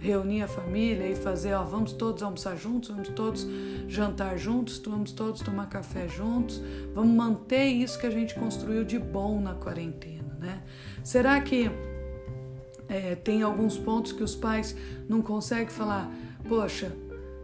reunir 0.00 0.42
a 0.42 0.48
família 0.48 1.06
e 1.06 1.14
fazer, 1.14 1.52
ó, 1.52 1.62
vamos 1.62 1.92
todos 1.92 2.22
almoçar 2.22 2.56
juntos, 2.56 2.88
vamos 2.88 3.08
todos 3.10 3.46
jantar 3.86 4.38
juntos, 4.38 4.78
vamos 4.78 5.12
todos 5.12 5.42
tomar 5.42 5.68
café 5.68 6.08
juntos, 6.08 6.60
vamos 6.94 7.14
manter 7.14 7.66
isso 7.66 7.98
que 7.98 8.06
a 8.06 8.10
gente 8.10 8.34
construiu 8.34 8.82
de 8.82 8.98
bom 8.98 9.38
na 9.38 9.54
quarentena, 9.54 10.36
né? 10.40 10.62
Será 11.04 11.38
que 11.40 11.70
é, 12.88 13.14
tem 13.14 13.42
alguns 13.42 13.76
pontos 13.76 14.12
que 14.12 14.22
os 14.22 14.34
pais 14.34 14.74
não 15.06 15.20
conseguem 15.20 15.68
falar, 15.68 16.10
poxa, 16.50 16.90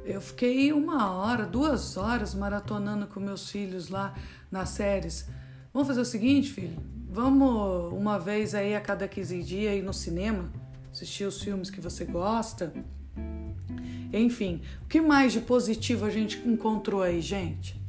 eu 0.04 0.20
fiquei 0.20 0.72
uma 0.72 1.12
hora, 1.12 1.46
duas 1.46 1.96
horas 1.96 2.34
maratonando 2.34 3.06
com 3.06 3.20
meus 3.20 3.48
filhos 3.48 3.88
lá 3.88 4.12
nas 4.50 4.70
séries. 4.70 5.28
Vamos 5.72 5.86
fazer 5.86 6.00
o 6.00 6.04
seguinte, 6.04 6.50
filho? 6.50 6.76
Vamos 7.08 7.92
uma 7.92 8.18
vez 8.18 8.52
aí 8.52 8.74
a 8.74 8.80
cada 8.80 9.06
15 9.06 9.44
dias 9.44 9.76
ir 9.76 9.82
no 9.82 9.94
cinema? 9.94 10.50
assistir 10.90 11.24
os 11.24 11.40
filmes 11.40 11.70
que 11.70 11.80
você 11.80 12.04
gosta. 12.04 12.72
Enfim, 14.12 14.62
o 14.82 14.86
que 14.86 15.00
mais 15.00 15.32
de 15.32 15.40
positivo 15.40 16.04
a 16.04 16.10
gente 16.10 16.38
encontrou 16.48 17.02
aí, 17.02 17.20
gente? 17.20 17.80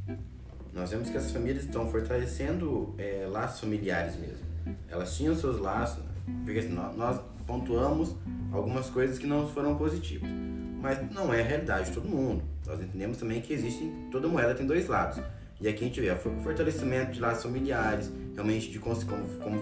Nós 0.74 0.92
vemos 0.92 1.10
que 1.10 1.18
as 1.18 1.32
famílias 1.32 1.64
estão 1.64 1.90
fortalecendo 1.90 2.94
é, 2.98 3.26
laços 3.28 3.62
familiares 3.62 4.16
mesmo. 4.18 4.46
Elas 4.88 5.16
tinham 5.18 5.34
seus 5.36 5.60
laços, 5.60 6.04
porque 6.44 6.62
nós 6.62 7.20
pontuamos 7.48 8.14
algumas 8.52 8.88
coisas 8.90 9.18
que 9.18 9.26
não 9.26 9.48
foram 9.48 9.76
positivas. 9.76 10.30
Mas 10.82 11.00
não 11.12 11.34
é 11.34 11.42
a 11.42 11.44
realidade 11.44 11.90
de 11.90 11.92
todo 11.92 12.08
mundo. 12.08 12.44
Nós 12.66 12.80
entendemos 12.80 13.18
também 13.18 13.42
que 13.42 13.54
existe, 13.54 13.92
toda 14.12 14.28
moeda 14.28 14.54
tem 14.54 14.66
dois 14.66 14.88
lados. 14.88 15.22
E 15.60 15.68
aqui 15.68 15.84
a 15.84 15.88
gente 15.88 16.00
vê 16.00 16.12
o 16.12 16.18
fortalecimento 16.18 17.12
de 17.14 17.20
laços 17.20 17.44
familiares, 17.44 18.12
realmente 18.36 18.70
de 18.70 18.78
como, 18.78 18.96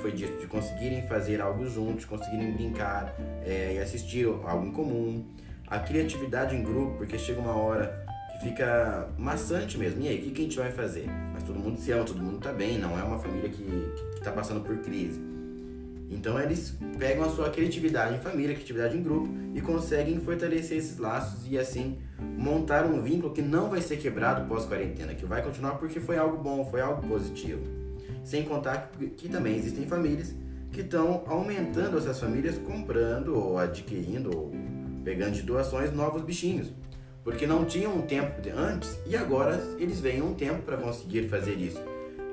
foi 0.02 0.12
dito, 0.12 0.38
de 0.40 0.48
conseguirem 0.48 1.08
fazer 1.08 1.40
algo 1.40 1.66
juntos, 1.70 2.04
conseguirem 2.04 2.52
brincar 2.52 3.16
é, 3.46 3.76
e 3.76 3.80
assistir 3.80 4.26
algo 4.26 4.68
em 4.68 4.72
comum. 4.72 5.26
A 5.68 5.80
criatividade 5.80 6.54
em 6.54 6.62
grupo, 6.62 6.98
porque 6.98 7.18
chega 7.18 7.40
uma 7.40 7.56
hora 7.56 8.06
que 8.34 8.50
fica 8.50 9.08
maçante 9.18 9.78
mesmo. 9.78 10.02
E 10.02 10.10
aí, 10.10 10.28
o 10.28 10.32
que, 10.32 10.42
a 10.42 10.44
gente 10.44 10.58
vai 10.58 10.72
fazer? 10.72 11.06
Mas 11.34 11.44
todo 11.44 11.58
mundo 11.58 11.80
se 11.80 11.92
ama, 11.94 12.04
todo 12.04 12.22
mundo 12.22 12.40
tá 12.40 12.52
bem, 12.52 12.78
não 12.78 13.00
é 13.00 13.04
uma 13.04 13.18
família 13.18 13.50
que, 13.50 13.64
que 14.16 14.22
tá 14.22 14.34
passando 14.34 14.60
por 14.62 14.78
crise. 14.80 15.35
Então 16.10 16.40
eles 16.40 16.78
pegam 17.00 17.26
a 17.26 17.30
sua 17.30 17.50
criatividade 17.50 18.16
em 18.16 18.20
família, 18.20 18.54
criatividade 18.54 18.98
em 18.98 19.02
grupo 19.02 19.30
e 19.54 19.62
conseguem 19.62 20.20
fortalecer 20.20 20.78
esses 20.78 20.98
laços 20.98 21.46
e 21.50 21.58
assim 21.58 21.98
montar 22.38 22.86
um 22.86 23.02
vínculo 23.02 23.34
que 23.34 23.42
não 23.42 23.70
vai 23.70 23.82
ser 23.82 23.98
quebrado 23.98 24.48
pós-quarentena, 24.48 25.16
que 25.16 25.26
vai 25.26 25.42
continuar 25.42 25.76
porque 25.76 26.00
foi 26.00 26.18
algo 26.18 26.38
bom, 26.38 26.66
foi 26.66 26.82
algo 26.82 27.08
positivo. 27.08 27.62
Sem 28.24 28.44
contar 28.44 28.92
que, 28.92 29.08
que 29.08 29.30
também 29.30 29.56
existem 29.56 29.88
famílias 29.88 30.34
que 30.72 30.82
estão 30.82 31.24
aumentando 31.28 31.98
essas 31.98 32.20
famílias 32.20 32.58
comprando 32.58 33.36
ou 33.36 33.58
adquirindo 33.58 34.36
ou 34.36 34.52
pegando 35.04 35.34
de 35.34 35.42
doações 35.42 35.92
novos 35.94 36.22
bichinhos. 36.22 36.72
Porque 37.24 37.48
não 37.48 37.66
tinham 37.66 37.96
um 37.96 38.02
tempo 38.02 38.42
antes 38.56 39.00
e 39.06 39.16
agora 39.16 39.60
eles 39.80 40.00
vêm 40.00 40.22
um 40.22 40.34
tempo 40.34 40.62
para 40.62 40.78
conseguir 40.78 41.28
fazer 41.28 41.56
isso. 41.56 41.82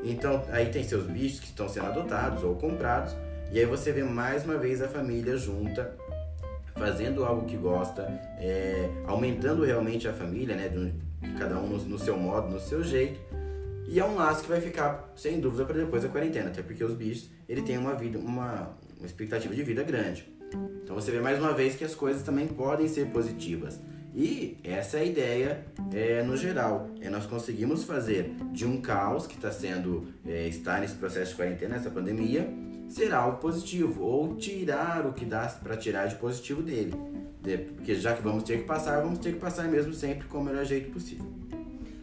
Então 0.04 0.44
aí 0.50 0.66
tem 0.66 0.82
seus 0.82 1.06
bichos 1.06 1.40
que 1.40 1.46
estão 1.46 1.68
sendo 1.68 1.86
adotados 1.86 2.42
ou 2.42 2.56
comprados 2.56 3.14
e 3.52 3.58
aí 3.58 3.66
você 3.66 3.92
vê 3.92 4.02
mais 4.02 4.44
uma 4.44 4.56
vez 4.56 4.80
a 4.80 4.88
família 4.88 5.36
junta, 5.36 5.94
fazendo 6.74 7.22
algo 7.22 7.44
que 7.44 7.56
gosta, 7.56 8.02
é, 8.38 8.88
aumentando 9.06 9.62
realmente 9.62 10.08
a 10.08 10.12
família, 10.12 10.56
né? 10.56 10.72
Cada 11.38 11.58
um 11.58 11.68
no, 11.68 11.78
no, 11.84 11.98
seu 11.98 12.16
modo, 12.16 12.48
no 12.48 12.58
seu 12.58 12.82
jeito. 12.82 13.20
E 13.86 14.00
é 14.00 14.04
um 14.04 14.14
laço 14.14 14.42
que 14.42 14.48
vai 14.48 14.60
ficar, 14.60 15.12
sem 15.14 15.38
dúvida, 15.38 15.66
para 15.66 15.76
depois 15.76 16.02
da 16.02 16.08
quarentena, 16.08 16.48
até 16.48 16.62
porque 16.62 16.82
os 16.82 16.94
bichos 16.94 17.28
ele 17.46 17.60
tem 17.60 17.76
uma 17.76 17.94
vida, 17.94 18.18
uma, 18.18 18.74
uma 18.98 19.06
expectativa 19.06 19.54
de 19.54 19.62
vida 19.62 19.82
grande. 19.82 20.26
Então 20.82 20.94
você 20.94 21.10
vê 21.10 21.20
mais 21.20 21.38
uma 21.38 21.52
vez 21.52 21.74
que 21.74 21.84
as 21.84 21.94
coisas 21.94 22.22
também 22.22 22.48
podem 22.48 22.88
ser 22.88 23.08
positivas. 23.08 23.78
E 24.14 24.58
essa 24.64 24.98
é 24.98 25.00
a 25.00 25.04
ideia 25.04 25.64
é, 25.92 26.22
no 26.22 26.36
geral. 26.36 26.88
É 27.00 27.10
nós 27.10 27.26
conseguimos 27.26 27.84
fazer 27.84 28.34
de 28.52 28.64
um 28.64 28.80
caos 28.80 29.26
que 29.26 29.34
está 29.34 29.50
sendo 29.50 30.06
é, 30.26 30.46
estar 30.48 30.80
nesse 30.80 30.94
processo 30.94 31.30
de 31.30 31.36
quarentena, 31.36 31.76
essa 31.76 31.90
pandemia, 31.90 32.48
ser 32.92 33.12
algo 33.14 33.38
positivo, 33.38 34.04
ou 34.04 34.36
tirar 34.36 35.06
o 35.06 35.12
que 35.12 35.24
dá 35.24 35.46
para 35.62 35.76
tirar 35.76 36.06
de 36.06 36.16
positivo 36.16 36.62
dele. 36.62 36.94
Porque 37.74 37.94
já 37.94 38.14
que 38.14 38.22
vamos 38.22 38.44
ter 38.44 38.58
que 38.58 38.64
passar, 38.64 39.00
vamos 39.02 39.18
ter 39.18 39.32
que 39.32 39.40
passar 39.40 39.66
mesmo 39.66 39.92
sempre 39.92 40.28
com 40.28 40.38
o 40.38 40.44
melhor 40.44 40.64
jeito 40.64 40.90
possível. 40.90 41.26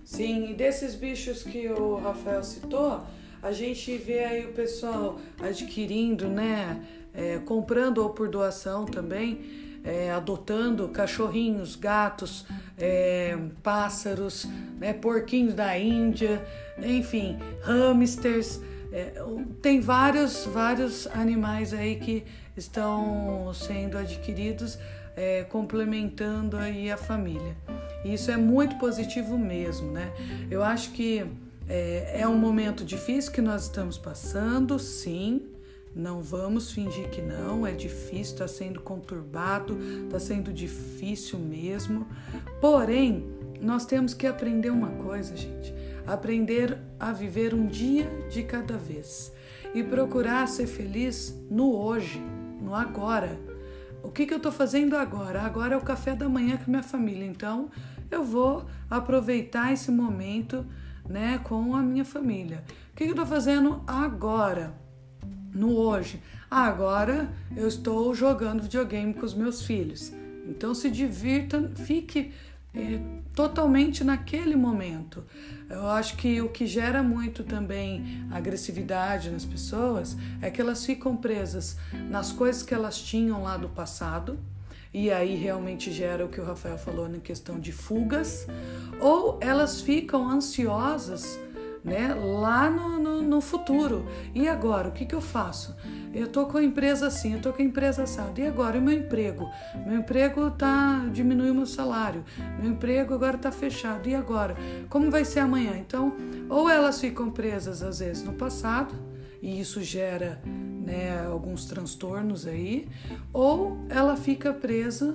Sim, 0.03 0.49
e 0.49 0.53
desses 0.55 0.95
bichos 0.95 1.43
que 1.43 1.67
o 1.67 1.95
Rafael 1.95 2.43
citou, 2.43 3.01
a 3.41 3.51
gente 3.51 3.95
vê 3.97 4.23
aí 4.23 4.45
o 4.45 4.53
pessoal 4.53 5.19
adquirindo, 5.39 6.27
né? 6.27 6.83
É, 7.13 7.37
comprando 7.39 7.99
ou 7.99 8.09
por 8.09 8.27
doação 8.27 8.85
também, 8.85 9.79
é, 9.83 10.11
adotando 10.11 10.89
cachorrinhos, 10.89 11.75
gatos, 11.75 12.45
é, 12.77 13.37
pássaros, 13.63 14.47
né, 14.79 14.93
porquinhos 14.93 15.53
da 15.53 15.77
Índia, 15.77 16.45
enfim, 16.77 17.37
hamsters. 17.61 18.59
É, 18.91 19.23
tem 19.61 19.79
vários, 19.79 20.45
vários 20.45 21.07
animais 21.07 21.73
aí 21.73 21.95
que 21.97 22.23
estão 22.57 23.51
sendo 23.53 23.97
adquiridos, 23.97 24.77
é, 25.15 25.43
complementando 25.43 26.57
aí 26.57 26.91
a 26.91 26.97
família. 26.97 27.55
E 28.03 28.13
isso 28.13 28.31
é 28.31 28.37
muito 28.37 28.77
positivo 28.77 29.37
mesmo, 29.37 29.91
né? 29.91 30.11
Eu 30.49 30.63
acho 30.63 30.91
que 30.91 31.25
é, 31.67 32.21
é 32.21 32.27
um 32.27 32.37
momento 32.37 32.83
difícil 32.83 33.31
que 33.31 33.41
nós 33.41 33.63
estamos 33.63 33.97
passando, 33.97 34.79
sim. 34.79 35.43
Não 35.95 36.21
vamos 36.21 36.71
fingir 36.71 37.09
que 37.09 37.21
não, 37.21 37.65
é 37.65 37.71
difícil, 37.71 38.33
está 38.33 38.47
sendo 38.47 38.79
conturbado, 38.79 39.77
está 40.05 40.19
sendo 40.19 40.53
difícil 40.53 41.39
mesmo. 41.39 42.07
Porém, 42.61 43.25
nós 43.59 43.85
temos 43.85 44.13
que 44.13 44.27
aprender 44.27 44.69
uma 44.69 44.89
coisa, 44.89 45.35
gente 45.35 45.78
aprender 46.13 46.77
a 46.99 47.11
viver 47.11 47.53
um 47.53 47.67
dia 47.67 48.09
de 48.29 48.43
cada 48.43 48.77
vez 48.77 49.31
e 49.73 49.83
procurar 49.83 50.47
ser 50.47 50.67
feliz 50.67 51.35
no 51.49 51.75
hoje, 51.75 52.21
no 52.61 52.73
agora. 52.73 53.39
O 54.03 54.09
que, 54.09 54.25
que 54.25 54.33
eu 54.33 54.37
estou 54.37 54.51
fazendo 54.51 54.95
agora? 54.95 55.41
Agora 55.41 55.75
é 55.75 55.77
o 55.77 55.81
café 55.81 56.15
da 56.15 56.27
manhã 56.27 56.57
com 56.57 56.71
minha 56.71 56.83
família, 56.83 57.25
então 57.25 57.69
eu 58.09 58.23
vou 58.23 58.65
aproveitar 58.89 59.71
esse 59.71 59.91
momento 59.91 60.65
né, 61.07 61.39
com 61.43 61.75
a 61.75 61.81
minha 61.81 62.05
família. 62.05 62.63
O 62.91 62.95
que, 62.95 63.03
que 63.03 63.09
eu 63.09 63.11
estou 63.11 63.25
fazendo 63.25 63.83
agora? 63.85 64.73
No 65.53 65.75
hoje. 65.75 66.21
Ah, 66.49 66.65
agora 66.65 67.29
eu 67.55 67.67
estou 67.67 68.13
jogando 68.15 68.63
videogame 68.63 69.13
com 69.13 69.25
os 69.25 69.33
meus 69.33 69.63
filhos. 69.63 70.11
Então 70.47 70.73
se 70.73 70.89
divirta, 70.89 71.71
fique 71.75 72.31
é, 72.73 72.99
totalmente 73.39 74.03
naquele 74.03 74.53
momento. 74.53 75.23
Eu 75.69 75.87
acho 75.87 76.17
que 76.17 76.41
o 76.41 76.49
que 76.49 76.67
gera 76.67 77.01
muito 77.01 77.41
também 77.41 78.27
agressividade 78.29 79.29
nas 79.29 79.45
pessoas 79.45 80.17
é 80.41 80.51
que 80.51 80.59
elas 80.59 80.85
ficam 80.85 81.15
presas 81.15 81.77
nas 82.09 82.33
coisas 82.33 82.63
que 82.63 82.73
elas 82.73 83.01
tinham 83.01 83.41
lá 83.41 83.55
do 83.55 83.69
passado. 83.69 84.37
E 84.93 85.09
aí 85.09 85.35
realmente 85.35 85.89
gera 85.89 86.25
o 86.25 86.27
que 86.27 86.41
o 86.41 86.43
Rafael 86.43 86.77
falou 86.77 87.07
na 87.07 87.19
questão 87.19 87.57
de 87.61 87.71
fugas, 87.71 88.45
ou 88.99 89.39
elas 89.39 89.79
ficam 89.79 90.29
ansiosas 90.29 91.39
né, 91.83 92.13
lá 92.13 92.69
no, 92.69 92.99
no 92.99 93.09
no 93.29 93.41
futuro. 93.41 94.05
E 94.33 94.47
agora, 94.47 94.89
o 94.89 94.91
que, 94.91 95.05
que 95.05 95.15
eu 95.15 95.21
faço? 95.21 95.75
Eu 96.13 96.27
tô 96.27 96.47
com 96.47 96.57
a 96.57 96.63
empresa 96.63 97.07
assim, 97.07 97.33
eu 97.33 97.41
tô 97.41 97.53
com 97.53 97.61
a 97.61 97.65
empresa 97.65 98.03
assada. 98.03 98.41
E 98.41 98.47
agora, 98.47 98.77
e 98.77 98.81
meu 98.81 98.97
emprego? 98.97 99.49
Meu 99.85 99.99
emprego 99.99 100.49
tá 100.51 101.05
diminuiu 101.11 101.53
meu 101.53 101.67
salário. 101.67 102.25
Meu 102.59 102.71
emprego 102.71 103.13
agora 103.13 103.37
tá 103.37 103.51
fechado. 103.51 104.09
E 104.09 104.15
agora? 104.15 104.55
Como 104.89 105.11
vai 105.11 105.23
ser 105.23 105.39
amanhã? 105.39 105.77
Então, 105.77 106.13
ou 106.49 106.69
elas 106.69 106.99
ficam 106.99 107.29
presas 107.29 107.83
às 107.83 107.99
vezes 107.99 108.23
no 108.23 108.33
passado, 108.33 108.93
e 109.41 109.59
isso 109.59 109.81
gera 109.81 110.41
né, 110.45 111.25
alguns 111.25 111.65
transtornos 111.65 112.47
aí, 112.47 112.87
ou 113.31 113.77
ela 113.89 114.17
fica 114.17 114.51
presa 114.51 115.13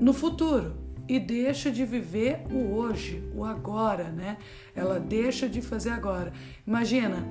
no 0.00 0.12
futuro 0.12 0.83
e 1.08 1.18
deixa 1.18 1.70
de 1.70 1.84
viver 1.84 2.42
o 2.50 2.74
hoje, 2.74 3.22
o 3.34 3.44
agora, 3.44 4.04
né? 4.04 4.38
Ela 4.74 4.98
deixa 4.98 5.48
de 5.48 5.60
fazer 5.60 5.90
agora. 5.90 6.32
Imagina, 6.66 7.26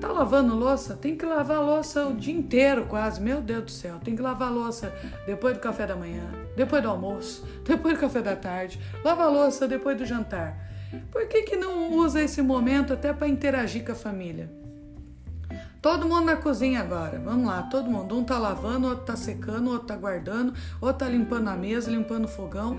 tá 0.00 0.08
lavando 0.08 0.54
louça? 0.54 0.94
Tem 0.94 1.16
que 1.16 1.24
lavar 1.24 1.62
louça 1.62 2.06
o 2.06 2.14
dia 2.14 2.34
inteiro 2.34 2.86
quase, 2.86 3.20
meu 3.20 3.40
Deus 3.40 3.64
do 3.64 3.70
céu. 3.70 3.98
Tem 3.98 4.14
que 4.14 4.22
lavar 4.22 4.52
louça 4.52 4.92
depois 5.26 5.54
do 5.54 5.60
café 5.60 5.86
da 5.86 5.96
manhã, 5.96 6.24
depois 6.56 6.82
do 6.82 6.88
almoço, 6.88 7.46
depois 7.64 7.94
do 7.94 8.00
café 8.00 8.20
da 8.20 8.36
tarde, 8.36 8.78
lava 9.04 9.24
a 9.24 9.28
louça 9.28 9.66
depois 9.66 9.96
do 9.96 10.04
jantar. 10.04 10.68
Por 11.10 11.26
que, 11.28 11.42
que 11.42 11.56
não 11.56 11.92
usa 11.92 12.22
esse 12.22 12.40
momento 12.40 12.92
até 12.92 13.12
para 13.12 13.28
interagir 13.28 13.84
com 13.84 13.92
a 13.92 13.94
família? 13.94 14.57
Todo 15.80 16.08
mundo 16.08 16.24
na 16.24 16.36
cozinha 16.36 16.80
agora. 16.80 17.20
Vamos 17.20 17.46
lá, 17.46 17.62
todo 17.62 17.88
mundo. 17.88 18.16
Um 18.16 18.24
tá 18.24 18.36
lavando, 18.36 18.88
outro 18.88 19.04
tá 19.04 19.16
secando, 19.16 19.70
outro 19.70 19.86
tá 19.86 19.96
guardando, 19.96 20.52
outro 20.80 21.06
tá 21.06 21.08
limpando 21.08 21.48
a 21.48 21.56
mesa, 21.56 21.90
limpando 21.90 22.24
o 22.24 22.28
fogão. 22.28 22.76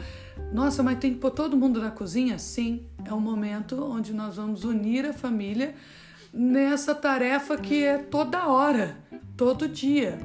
Nossa, 0.52 0.84
mas 0.84 1.00
tem 1.00 1.14
que 1.14 1.20
pôr 1.20 1.32
todo 1.32 1.56
mundo 1.56 1.80
na 1.80 1.92
cozinha? 1.92 2.38
Sim, 2.38 2.86
é 3.06 3.14
um 3.14 3.20
momento 3.20 3.82
onde 3.84 4.14
nós 4.14 4.36
vamos 4.36 4.64
unir 4.64 5.06
a 5.06 5.14
família 5.14 5.76
nessa 6.34 6.94
tarefa 6.94 7.58
que 7.58 7.84
é 7.84 7.98
toda 7.98 8.48
hora, 8.48 8.98
todo 9.38 9.68
dia. 9.68 10.20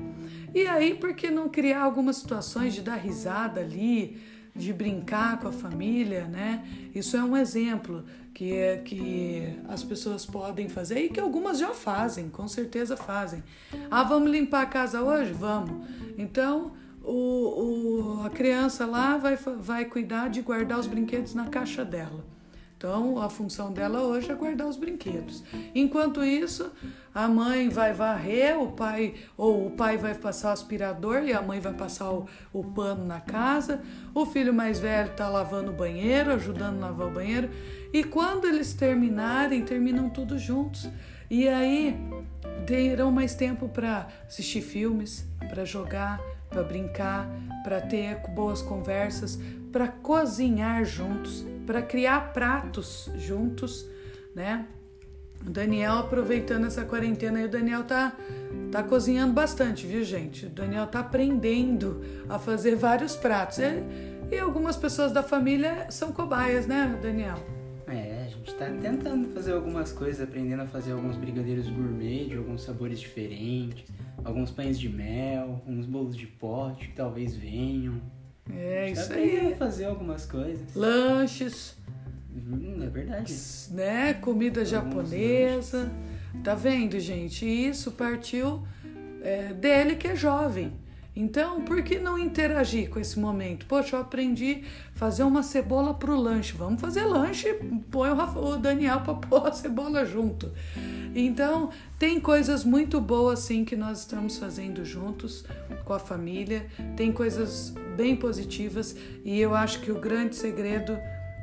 E 0.54 0.66
aí, 0.66 0.94
por 0.94 1.14
que 1.14 1.30
não 1.30 1.48
criar 1.48 1.82
algumas 1.82 2.16
situações 2.16 2.74
de 2.74 2.82
dar 2.82 2.96
risada 2.96 3.60
ali, 3.60 4.20
de 4.54 4.72
brincar 4.72 5.40
com 5.40 5.48
a 5.48 5.52
família, 5.52 6.26
né? 6.26 6.64
Isso 6.94 7.16
é 7.16 7.24
um 7.24 7.36
exemplo 7.36 8.04
que, 8.34 8.52
é, 8.52 8.76
que 8.78 9.56
as 9.68 9.84
pessoas 9.84 10.26
podem 10.26 10.68
fazer 10.68 10.98
e 10.98 11.08
que 11.08 11.20
algumas 11.20 11.58
já 11.58 11.70
fazem, 11.70 12.28
com 12.28 12.48
certeza 12.48 12.96
fazem. 12.96 13.42
Ah, 13.88 14.02
vamos 14.02 14.28
limpar 14.28 14.62
a 14.62 14.66
casa 14.66 15.00
hoje? 15.00 15.32
Vamos. 15.32 15.86
Então, 16.18 16.72
o, 17.00 17.12
o, 17.12 18.22
a 18.26 18.30
criança 18.30 18.84
lá 18.84 19.16
vai, 19.16 19.36
vai 19.36 19.84
cuidar 19.84 20.28
de 20.28 20.42
guardar 20.42 20.80
os 20.80 20.88
brinquedos 20.88 21.32
na 21.32 21.46
caixa 21.46 21.84
dela. 21.84 22.33
Então, 22.84 23.18
a 23.18 23.30
função 23.30 23.72
dela 23.72 24.02
hoje 24.02 24.30
é 24.30 24.34
guardar 24.34 24.66
os 24.66 24.76
brinquedos. 24.76 25.42
Enquanto 25.74 26.22
isso, 26.22 26.70
a 27.14 27.26
mãe 27.26 27.70
vai 27.70 27.94
varrer, 27.94 28.60
o 28.60 28.72
pai 28.72 29.14
ou 29.38 29.68
o 29.68 29.70
pai 29.70 29.96
vai 29.96 30.14
passar 30.14 30.50
o 30.50 30.52
aspirador 30.52 31.22
e 31.24 31.32
a 31.32 31.40
mãe 31.40 31.60
vai 31.60 31.72
passar 31.72 32.10
o, 32.10 32.26
o 32.52 32.62
pano 32.62 33.02
na 33.06 33.22
casa. 33.22 33.80
O 34.14 34.26
filho 34.26 34.52
mais 34.52 34.80
velho 34.80 35.12
está 35.12 35.30
lavando 35.30 35.70
o 35.70 35.74
banheiro, 35.74 36.32
ajudando 36.32 36.82
a 36.82 36.88
lavar 36.88 37.06
o 37.08 37.10
banheiro. 37.10 37.48
E 37.90 38.04
quando 38.04 38.46
eles 38.46 38.74
terminarem, 38.74 39.64
terminam 39.64 40.10
tudo 40.10 40.38
juntos. 40.38 40.86
E 41.30 41.48
aí 41.48 41.98
terão 42.66 43.10
mais 43.10 43.34
tempo 43.34 43.66
para 43.66 44.08
assistir 44.26 44.60
filmes, 44.60 45.26
para 45.48 45.64
jogar, 45.64 46.20
para 46.50 46.62
brincar, 46.62 47.30
para 47.62 47.80
ter 47.80 48.18
boas 48.34 48.60
conversas, 48.60 49.40
para 49.72 49.88
cozinhar 49.88 50.84
juntos 50.84 51.46
para 51.66 51.82
criar 51.82 52.32
pratos 52.32 53.10
juntos, 53.16 53.88
né? 54.34 54.66
O 55.46 55.50
Daniel 55.50 55.98
aproveitando 55.98 56.66
essa 56.66 56.84
quarentena 56.84 57.38
aí, 57.38 57.44
o 57.44 57.50
Daniel 57.50 57.84
tá, 57.84 58.16
tá 58.72 58.82
cozinhando 58.82 59.34
bastante, 59.34 59.86
viu, 59.86 60.02
gente? 60.02 60.46
O 60.46 60.48
Daniel 60.48 60.86
tá 60.86 61.00
aprendendo 61.00 62.02
a 62.28 62.38
fazer 62.38 62.76
vários 62.76 63.14
pratos. 63.14 63.58
E, 63.58 63.82
e 64.30 64.38
algumas 64.38 64.76
pessoas 64.76 65.12
da 65.12 65.22
família 65.22 65.86
são 65.90 66.12
cobaias, 66.12 66.66
né, 66.66 66.98
Daniel? 67.02 67.36
É, 67.86 68.24
a 68.24 68.28
gente 68.28 68.54
tá 68.54 68.66
tentando 68.70 69.28
fazer 69.34 69.52
algumas 69.52 69.92
coisas, 69.92 70.26
aprendendo 70.26 70.62
a 70.62 70.66
fazer 70.66 70.92
alguns 70.92 71.16
brigadeiros 71.16 71.68
gourmet 71.68 72.24
de 72.24 72.36
alguns 72.36 72.62
sabores 72.62 72.98
diferentes, 72.98 73.84
alguns 74.24 74.50
pães 74.50 74.78
de 74.78 74.88
mel, 74.88 75.62
uns 75.66 75.84
bolos 75.84 76.16
de 76.16 76.26
pote 76.26 76.88
que 76.88 76.94
talvez 76.94 77.36
venham. 77.36 78.00
É, 78.52 78.90
isso 78.90 79.12
aí. 79.12 79.54
fazer 79.58 79.86
algumas 79.86 80.26
coisas. 80.26 80.74
Lanches. 80.74 81.76
Hum, 82.34 82.82
é 82.82 82.88
verdade. 82.88 83.34
Né? 83.70 84.14
Comida 84.14 84.64
japonesa. 84.64 85.90
Tá 86.42 86.54
vendo, 86.54 86.98
gente? 86.98 87.46
Isso 87.46 87.92
partiu 87.92 88.66
é, 89.22 89.52
dele 89.52 89.96
que 89.96 90.08
é 90.08 90.16
jovem. 90.16 90.72
Então, 91.16 91.60
por 91.60 91.80
que 91.82 91.98
não 91.98 92.18
interagir 92.18 92.90
com 92.90 92.98
esse 92.98 93.20
momento? 93.20 93.66
Poxa, 93.66 93.96
eu 93.96 94.00
aprendi 94.00 94.64
a 94.94 94.98
fazer 94.98 95.22
uma 95.22 95.44
cebola 95.44 95.94
pro 95.94 96.16
lanche. 96.16 96.54
Vamos 96.56 96.80
fazer 96.80 97.04
lanche, 97.04 97.54
põe 97.88 98.10
o 98.10 98.56
Daniel 98.56 99.00
para 99.00 99.14
pôr 99.28 99.46
a 99.46 99.52
cebola 99.52 100.04
junto. 100.04 100.50
Então, 101.14 101.70
tem 102.00 102.18
coisas 102.18 102.64
muito 102.64 103.00
boas 103.00 103.38
sim 103.38 103.64
que 103.64 103.76
nós 103.76 104.00
estamos 104.00 104.38
fazendo 104.38 104.84
juntos 104.84 105.44
com 105.84 105.92
a 105.92 106.00
família. 106.00 106.66
Tem 106.96 107.12
coisas 107.12 107.72
bem 107.96 108.16
positivas 108.16 108.96
e 109.24 109.40
eu 109.40 109.54
acho 109.54 109.80
que 109.80 109.92
o 109.92 110.00
grande 110.00 110.34
segredo 110.34 110.98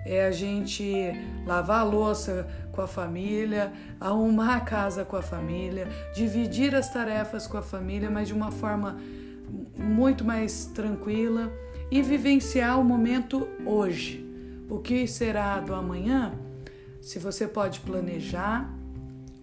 é 0.05 0.25
a 0.25 0.31
gente 0.31 1.13
lavar 1.45 1.81
a 1.81 1.83
louça 1.83 2.47
com 2.73 2.81
a 2.81 2.87
família, 2.87 3.71
arrumar 3.99 4.55
a 4.55 4.61
casa 4.61 5.05
com 5.05 5.15
a 5.15 5.21
família, 5.21 5.87
dividir 6.13 6.75
as 6.75 6.91
tarefas 6.91 7.47
com 7.47 7.57
a 7.57 7.61
família, 7.61 8.09
mas 8.09 8.27
de 8.27 8.33
uma 8.33 8.51
forma 8.51 8.97
muito 9.77 10.23
mais 10.23 10.65
tranquila 10.65 11.51
e 11.89 12.01
vivenciar 12.01 12.79
o 12.79 12.83
momento 12.83 13.47
hoje. 13.65 14.25
O 14.69 14.79
que 14.79 15.05
será 15.07 15.59
do 15.59 15.75
amanhã? 15.75 16.33
Se 17.01 17.19
você 17.19 17.47
pode 17.47 17.81
planejar, 17.81 18.73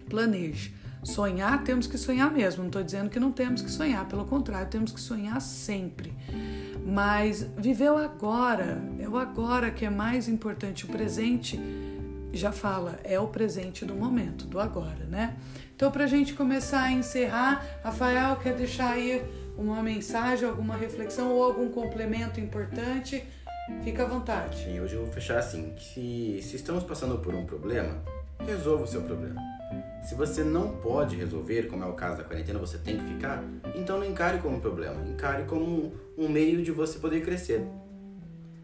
planeje. 0.09 0.73
Sonhar, 1.03 1.63
temos 1.63 1.87
que 1.87 1.97
sonhar 1.97 2.31
mesmo. 2.31 2.61
Não 2.61 2.67
estou 2.67 2.83
dizendo 2.83 3.09
que 3.09 3.19
não 3.19 3.31
temos 3.31 3.61
que 3.61 3.71
sonhar, 3.71 4.05
pelo 4.07 4.25
contrário, 4.25 4.67
temos 4.67 4.91
que 4.91 4.99
sonhar 4.99 5.39
sempre. 5.41 6.13
Mas 6.85 7.47
viver 7.57 7.91
o 7.91 7.97
agora, 7.97 8.81
é 8.99 9.07
o 9.07 9.17
agora 9.17 9.71
que 9.71 9.85
é 9.85 9.89
mais 9.89 10.27
importante. 10.27 10.85
O 10.85 10.87
presente, 10.89 11.59
já 12.33 12.51
fala, 12.51 12.99
é 13.03 13.19
o 13.19 13.27
presente 13.27 13.85
do 13.85 13.95
momento, 13.95 14.45
do 14.45 14.59
agora, 14.59 15.05
né? 15.09 15.37
Então, 15.75 15.91
para 15.91 16.03
a 16.03 16.07
gente 16.07 16.33
começar 16.33 16.81
a 16.81 16.91
encerrar, 16.91 17.65
Rafael 17.83 18.35
quer 18.37 18.55
deixar 18.55 18.91
aí 18.91 19.23
uma 19.59 19.83
mensagem, 19.83 20.47
alguma 20.47 20.75
reflexão 20.75 21.31
ou 21.33 21.43
algum 21.43 21.69
complemento 21.69 22.39
importante? 22.39 23.23
Fica 23.83 24.03
à 24.03 24.05
vontade. 24.07 24.63
Sim, 24.63 24.79
hoje 24.79 24.95
eu 24.95 25.03
vou 25.03 25.11
fechar 25.11 25.37
assim: 25.37 25.75
se, 25.77 26.41
se 26.41 26.55
estamos 26.55 26.83
passando 26.83 27.19
por 27.19 27.35
um 27.35 27.45
problema, 27.45 28.01
resolva 28.45 28.83
o 28.83 28.87
seu 28.87 29.01
problema. 29.01 29.39
Se 30.03 30.15
você 30.15 30.43
não 30.43 30.77
pode 30.77 31.15
resolver, 31.15 31.67
como 31.67 31.83
é 31.83 31.87
o 31.87 31.93
caso 31.93 32.17
da 32.17 32.23
quarentena, 32.23 32.57
você 32.57 32.77
tem 32.77 32.97
que 32.97 33.03
ficar, 33.13 33.43
então 33.75 33.99
não 33.99 34.05
encare 34.05 34.39
como 34.39 34.57
um 34.57 34.59
problema, 34.59 35.05
encare 35.07 35.43
como 35.43 35.93
um, 36.17 36.27
meio 36.27 36.63
de 36.63 36.71
você 36.71 36.97
poder 36.97 37.21
crescer. 37.21 37.63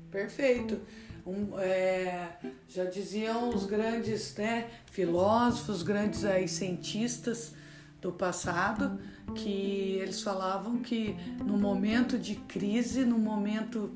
Perfeito. 0.09 0.79
Um, 1.25 1.59
é, 1.59 2.29
já 2.67 2.85
diziam 2.85 3.49
os 3.49 3.65
grandes 3.65 4.35
né, 4.37 4.69
filósofos, 4.91 5.83
grandes 5.83 6.23
aí, 6.23 6.47
cientistas 6.47 7.53
do 8.01 8.11
passado, 8.11 8.99
que 9.33 9.99
eles 10.01 10.21
falavam 10.21 10.77
que 10.77 11.15
no 11.43 11.57
momento 11.57 12.17
de 12.17 12.35
crise, 12.35 13.03
no 13.05 13.17
momento 13.17 13.91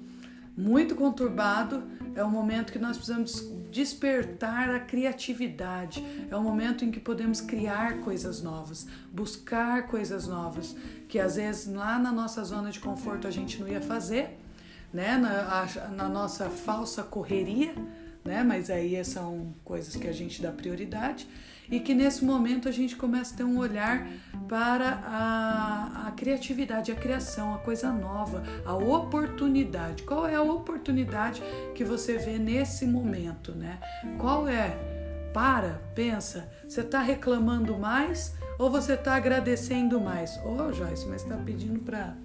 muito 0.57 0.95
conturbado, 0.95 1.84
é 2.15 2.23
o 2.23 2.30
momento 2.30 2.73
que 2.73 2.80
nós 2.80 2.97
precisamos 2.97 3.49
despertar 3.72 4.69
a 4.69 4.80
criatividade. 4.80 6.03
É 6.30 6.35
o 6.35 6.41
momento 6.41 6.84
em 6.84 6.91
que 6.91 6.99
podemos 6.99 7.39
criar 7.39 7.99
coisas 7.99 8.41
novas, 8.41 8.85
buscar 9.11 9.88
coisas 9.88 10.27
novas, 10.27 10.76
que 11.07 11.18
às 11.19 11.35
vezes 11.38 11.73
lá 11.73 11.97
na 11.97 12.11
nossa 12.11 12.43
zona 12.43 12.72
de 12.72 12.80
conforto 12.80 13.27
a 13.27 13.31
gente 13.31 13.60
não 13.60 13.68
ia 13.68 13.81
fazer, 13.81 14.38
né? 14.91 15.18
Na, 15.18 15.65
na 15.95 16.10
nossa 16.10 16.49
falsa 16.49 17.03
correria, 17.03 17.73
né? 18.26 18.43
Mas 18.43 18.69
aí 18.69 19.03
são 19.06 19.53
coisas 19.64 19.95
que 19.95 20.07
a 20.07 20.14
gente 20.14 20.41
dá 20.41 20.51
prioridade 20.51 21.27
e 21.71 21.79
que 21.79 21.93
nesse 21.93 22.23
momento 22.25 22.67
a 22.67 22.71
gente 22.71 22.95
começa 22.95 23.33
a 23.33 23.37
ter 23.37 23.43
um 23.43 23.57
olhar 23.57 24.07
para 24.47 25.01
a, 25.05 26.07
a 26.07 26.11
criatividade, 26.11 26.91
a 26.91 26.95
criação, 26.95 27.53
a 27.53 27.59
coisa 27.59 27.91
nova, 27.91 28.43
a 28.65 28.75
oportunidade. 28.75 30.03
Qual 30.03 30.27
é 30.27 30.35
a 30.35 30.41
oportunidade 30.41 31.41
que 31.75 31.83
você 31.83 32.17
vê 32.17 32.37
nesse 32.37 32.85
momento, 32.85 33.53
né? 33.53 33.79
Qual 34.17 34.47
é? 34.47 34.75
Para, 35.33 35.79
pensa, 35.93 36.49
você 36.67 36.81
está 36.81 37.01
reclamando 37.01 37.77
mais 37.77 38.33
ou 38.57 38.69
você 38.69 38.93
está 38.93 39.15
agradecendo 39.15 40.01
mais? 40.01 40.37
Ô, 40.37 40.57
oh, 40.67 40.73
Joyce, 40.73 41.07
mas 41.07 41.21
está 41.21 41.37
pedindo 41.37 41.79
para. 41.79 42.15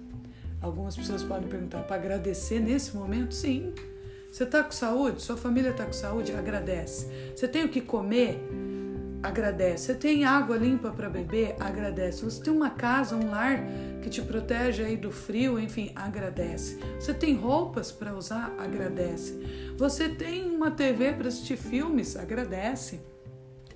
Algumas 0.61 0.95
pessoas 0.95 1.21
podem 1.21 1.47
perguntar, 1.47 1.83
para 1.83 1.95
agradecer 1.95 2.59
nesse 2.59 2.97
momento? 2.97 3.35
Sim. 3.35 3.71
Você 4.31 4.43
está 4.43 4.63
com 4.63 4.71
saúde? 4.71 5.21
Sua 5.21 5.37
família 5.37 5.69
está 5.69 5.85
com 5.85 5.93
saúde? 5.93 6.33
Agradece. 6.33 7.07
Você 7.35 7.47
tem 7.47 7.63
o 7.63 7.69
que 7.69 7.79
comer? 7.79 8.41
Agradece. 9.25 9.85
Você 9.85 9.95
tem 9.95 10.23
água 10.23 10.55
limpa 10.55 10.91
para 10.91 11.09
beber? 11.09 11.55
Agradece. 11.59 12.23
Você 12.23 12.43
tem 12.43 12.53
uma 12.53 12.69
casa, 12.69 13.15
um 13.15 13.29
lar 13.29 13.59
que 14.01 14.09
te 14.09 14.21
protege 14.21 14.83
aí 14.83 14.95
do 14.95 15.11
frio? 15.11 15.59
Enfim, 15.59 15.91
agradece. 15.95 16.79
Você 16.99 17.13
tem 17.13 17.35
roupas 17.35 17.91
para 17.91 18.15
usar? 18.15 18.53
Agradece. 18.57 19.73
Você 19.77 20.09
tem 20.09 20.49
uma 20.49 20.71
TV 20.71 21.13
para 21.13 21.27
assistir 21.27 21.57
filmes? 21.57 22.15
Agradece. 22.15 22.99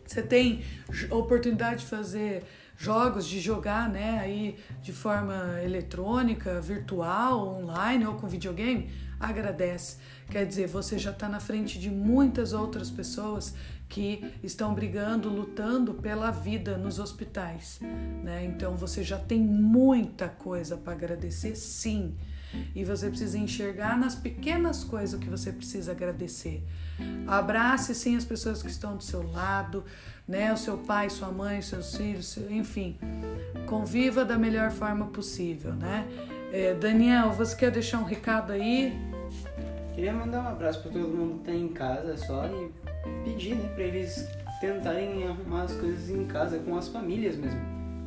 Você 0.05 0.21
tem 0.21 0.63
oportunidade 1.09 1.81
de 1.81 1.85
fazer 1.87 2.43
jogos, 2.75 3.27
de 3.27 3.39
jogar, 3.39 3.89
né, 3.89 4.19
aí 4.21 4.57
de 4.81 4.93
forma 4.93 5.61
eletrônica, 5.61 6.61
virtual, 6.61 7.59
online 7.59 8.05
ou 8.07 8.15
com 8.15 8.27
videogame? 8.27 8.89
Agradece. 9.19 9.97
Quer 10.31 10.45
dizer, 10.45 10.67
você 10.67 10.97
já 10.97 11.11
está 11.11 11.27
na 11.27 11.39
frente 11.39 11.77
de 11.77 11.89
muitas 11.89 12.53
outras 12.53 12.89
pessoas 12.89 13.53
que 13.89 14.23
estão 14.43 14.73
brigando, 14.73 15.27
lutando 15.27 15.95
pela 15.95 16.29
vida 16.29 16.77
nos 16.77 16.99
hospitais, 16.99 17.79
né? 18.23 18.45
Então 18.45 18.77
você 18.77 19.03
já 19.03 19.17
tem 19.17 19.41
muita 19.41 20.29
coisa 20.29 20.77
para 20.77 20.93
agradecer, 20.93 21.55
sim. 21.55 22.15
E 22.75 22.83
você 22.83 23.09
precisa 23.09 23.37
enxergar 23.37 23.97
nas 23.97 24.15
pequenas 24.15 24.83
coisas 24.83 25.19
que 25.19 25.27
você 25.27 25.51
precisa 25.51 25.91
agradecer. 25.91 26.63
Abrace 27.27 27.93
sim 27.95 28.15
as 28.15 28.25
pessoas 28.25 28.61
que 28.61 28.69
estão 28.69 28.95
do 28.95 29.03
seu 29.03 29.29
lado, 29.31 29.83
né? 30.27 30.53
O 30.53 30.57
seu 30.57 30.77
pai, 30.77 31.09
sua 31.09 31.31
mãe, 31.31 31.61
seus 31.61 31.95
filhos, 31.95 32.37
enfim. 32.49 32.97
Conviva 33.67 34.23
da 34.23 34.37
melhor 34.37 34.71
forma 34.71 35.07
possível, 35.07 35.73
né? 35.73 36.07
É, 36.51 36.73
Daniel, 36.75 37.31
você 37.31 37.55
quer 37.55 37.71
deixar 37.71 37.99
um 37.99 38.03
recado 38.03 38.51
aí? 38.51 38.93
Queria 39.93 40.13
mandar 40.13 40.43
um 40.43 40.47
abraço 40.47 40.81
para 40.81 40.91
todo 40.91 41.07
mundo 41.07 41.43
que 41.43 41.51
está 41.51 41.53
em 41.53 41.67
casa 41.67 42.17
só 42.17 42.45
e 42.47 42.71
pedir, 43.23 43.55
né, 43.55 43.69
para 43.73 43.83
eles 43.83 44.27
tentarem 44.59 45.27
arrumar 45.27 45.63
as 45.63 45.73
coisas 45.73 46.09
em 46.09 46.25
casa 46.25 46.59
com 46.59 46.77
as 46.77 46.87
famílias 46.87 47.35
mesmo. 47.35 47.59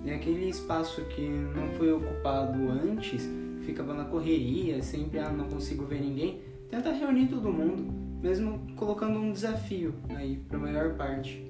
E 0.04 0.10
aquele 0.10 0.48
espaço 0.48 1.02
que 1.06 1.22
não 1.28 1.68
foi 1.78 1.92
ocupado 1.92 2.58
antes, 2.70 3.28
ficava 3.64 3.94
na 3.94 4.04
correria, 4.04 4.82
sempre 4.82 5.18
ah, 5.18 5.30
não 5.30 5.48
consigo 5.48 5.86
ver 5.86 6.00
ninguém, 6.00 6.40
tenta 6.68 6.90
reunir 6.90 7.26
todo 7.26 7.52
mundo, 7.52 7.92
mesmo 8.20 8.66
colocando 8.76 9.18
um 9.18 9.32
desafio 9.32 9.94
aí 10.16 10.36
para 10.48 10.58
a 10.58 10.60
maior 10.60 10.94
parte. 10.94 11.48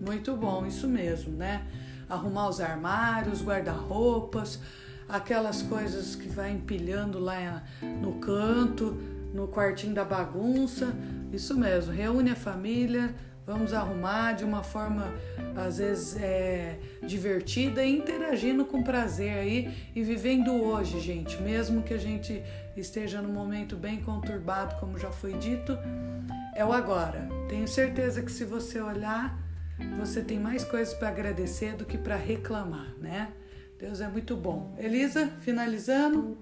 Muito 0.00 0.36
bom, 0.36 0.66
isso 0.66 0.88
mesmo, 0.88 1.36
né? 1.36 1.66
Arrumar 2.08 2.48
os 2.48 2.60
armários, 2.60 3.42
guarda-roupas, 3.42 4.60
aquelas 5.08 5.62
coisas 5.62 6.16
que 6.16 6.28
vai 6.28 6.52
empilhando 6.52 7.18
lá 7.18 7.62
no 8.00 8.14
canto, 8.14 8.98
no 9.32 9.48
quartinho 9.48 9.94
da 9.94 10.04
bagunça. 10.04 10.94
Isso 11.34 11.58
mesmo, 11.58 11.92
reúne 11.92 12.30
a 12.30 12.36
família, 12.36 13.12
vamos 13.44 13.72
arrumar 13.72 14.32
de 14.34 14.44
uma 14.44 14.62
forma 14.62 15.12
às 15.56 15.78
vezes 15.78 16.16
é, 16.16 16.78
divertida 17.02 17.84
e 17.84 17.96
interagindo 17.96 18.64
com 18.64 18.84
prazer 18.84 19.32
aí 19.32 19.90
e 19.94 20.02
vivendo 20.02 20.52
hoje, 20.52 21.00
gente. 21.00 21.40
Mesmo 21.42 21.82
que 21.82 21.92
a 21.92 21.98
gente 21.98 22.40
esteja 22.76 23.20
num 23.20 23.32
momento 23.32 23.76
bem 23.76 24.00
conturbado, 24.00 24.76
como 24.78 24.96
já 24.96 25.10
foi 25.10 25.34
dito, 25.34 25.76
é 26.54 26.64
o 26.64 26.72
agora. 26.72 27.28
Tenho 27.48 27.66
certeza 27.66 28.22
que 28.22 28.30
se 28.30 28.44
você 28.44 28.80
olhar, 28.80 29.36
você 29.98 30.22
tem 30.22 30.38
mais 30.38 30.64
coisas 30.64 30.94
para 30.94 31.08
agradecer 31.08 31.74
do 31.74 31.84
que 31.84 31.98
para 31.98 32.16
reclamar, 32.16 32.94
né? 33.00 33.32
Deus 33.78 34.00
é 34.00 34.06
muito 34.06 34.36
bom. 34.36 34.72
Elisa, 34.78 35.26
finalizando. 35.40 36.38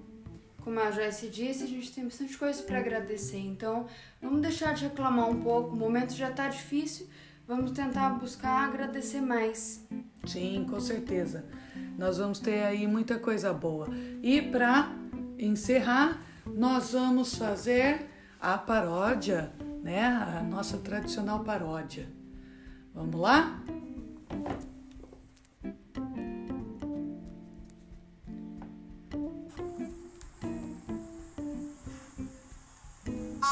Como 0.63 0.79
a 0.79 0.91
Joyce 0.91 1.27
disse, 1.27 1.63
a 1.63 1.67
gente 1.67 1.91
tem 1.91 2.05
bastante 2.05 2.37
coisa 2.37 2.63
para 2.63 2.79
agradecer. 2.79 3.39
Então, 3.39 3.85
vamos 4.21 4.41
deixar 4.41 4.73
de 4.73 4.85
reclamar 4.85 5.29
um 5.29 5.41
pouco. 5.41 5.75
O 5.75 5.75
momento 5.75 6.13
já 6.13 6.29
está 6.29 6.47
difícil. 6.47 7.07
Vamos 7.45 7.71
tentar 7.71 8.11
buscar 8.11 8.69
agradecer 8.69 9.19
mais. 9.19 9.85
Sim, 10.25 10.65
com 10.69 10.79
certeza. 10.79 11.43
Nós 11.97 12.17
vamos 12.17 12.39
ter 12.39 12.63
aí 12.63 12.87
muita 12.87 13.19
coisa 13.19 13.51
boa. 13.53 13.87
E 14.21 14.41
para 14.41 14.89
encerrar, 15.37 16.21
nós 16.45 16.93
vamos 16.93 17.35
fazer 17.35 18.09
a 18.39 18.57
paródia, 18.57 19.51
né? 19.83 20.05
A 20.05 20.41
nossa 20.41 20.77
tradicional 20.77 21.43
paródia. 21.43 22.07
Vamos 22.93 23.19
lá? 23.19 23.61
É 33.43 33.47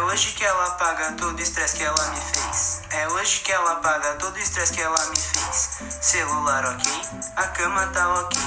hoje 0.00 0.32
que 0.32 0.44
ela 0.44 0.70
paga 0.70 1.12
todo 1.12 1.36
o 1.36 1.42
estresse 1.42 1.76
que 1.76 1.82
ela 1.84 2.08
me 2.08 2.20
fez. 2.20 2.80
É 2.90 3.08
hoje 3.08 3.40
que 3.40 3.52
ela 3.52 3.76
paga 3.76 4.14
todo 4.14 4.34
o 4.34 4.38
estresse 4.38 4.72
que 4.72 4.80
ela 4.80 5.06
me 5.10 5.16
fez. 5.16 5.78
Celular 6.00 6.64
ok, 6.64 6.90
a 7.36 7.48
cama 7.48 7.86
tá 7.88 8.14
ok, 8.14 8.40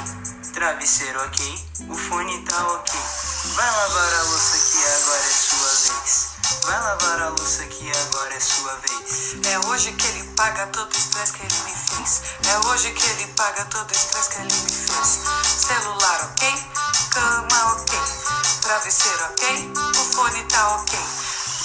travesseiro 0.53 1.23
ok, 1.25 1.65
o 1.89 1.95
fone 1.95 2.43
tá 2.43 2.67
ok. 2.69 2.99
Vai 3.55 3.71
lavar 3.71 4.13
a 4.13 4.23
louça 4.23 4.57
que 4.57 4.77
agora 4.83 5.19
é 5.19 5.29
sua. 5.29 5.48
Vai 6.63 6.79
lavar 6.81 7.21
a 7.21 7.29
louça 7.29 7.65
que 7.65 7.91
agora 7.91 8.33
é 8.35 8.39
sua 8.39 8.75
vez. 8.75 9.35
É 9.45 9.59
hoje 9.67 9.91
que 9.93 10.07
ele 10.07 10.23
paga 10.35 10.67
todo 10.67 10.93
o 10.93 10.97
estresse 10.97 11.33
que 11.33 11.43
ele 11.43 11.55
me 11.65 11.73
fez. 11.73 12.21
É 12.47 12.67
hoje 12.67 12.91
que 12.91 13.05
ele 13.09 13.27
paga 13.33 13.65
todo 13.65 13.89
o 13.89 13.93
estresse 13.93 14.29
que 14.29 14.37
ele 14.39 14.53
me 14.53 14.71
fez. 14.71 15.19
Celular 15.43 16.29
ok, 16.31 16.65
cama 17.11 17.73
ok, 17.73 17.99
travesseiro 18.61 19.25
ok, 19.25 19.73
o 19.75 20.13
fone 20.13 20.43
tá 20.45 20.75
ok. 20.75 20.99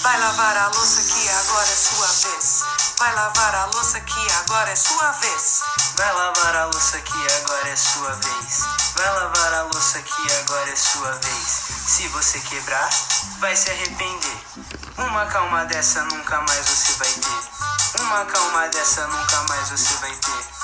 Vai 0.03 0.21
lavar 0.21 0.57
a 0.57 0.69
louça 0.69 1.01
que 1.03 1.29
agora 1.31 1.71
é 1.71 1.77
sua 1.77 2.07
vez. 2.07 2.63
Vai 2.99 3.15
lavar 3.15 3.55
a 3.55 3.65
louça 3.67 4.01
que 4.01 4.33
agora 4.33 4.71
é 4.71 4.77
sua 4.77 5.11
vez. 5.13 5.61
Vai 5.97 6.13
lavar 6.13 6.57
a 6.57 6.65
louça 6.67 7.01
que 7.01 7.33
agora 7.39 7.69
é 7.69 7.77
sua 7.77 8.11
vez. 8.11 8.65
Vai 8.97 9.15
lavar 9.15 9.55
a 9.55 9.63
louça 9.63 10.03
que 10.03 10.33
agora 10.41 10.71
é 10.71 10.77
sua 10.77 11.11
vez. 11.11 11.63
Se 11.87 12.07
você 12.09 12.39
quebrar, 12.41 12.91
vai 13.41 13.57
se 13.57 13.71
arrepender. 13.71 14.39
Uma 14.97 15.27
calma 15.27 15.65
dessa 15.65 16.05
nunca 16.05 16.41
mais 16.43 16.69
você 16.69 16.93
vai 16.99 17.13
ter. 17.13 18.01
Uma 18.01 18.25
calma 18.27 18.69
dessa 18.69 19.07
nunca 19.09 19.43
mais 19.49 19.69
você 19.71 19.95
vai 20.01 20.11
ter. 20.13 20.55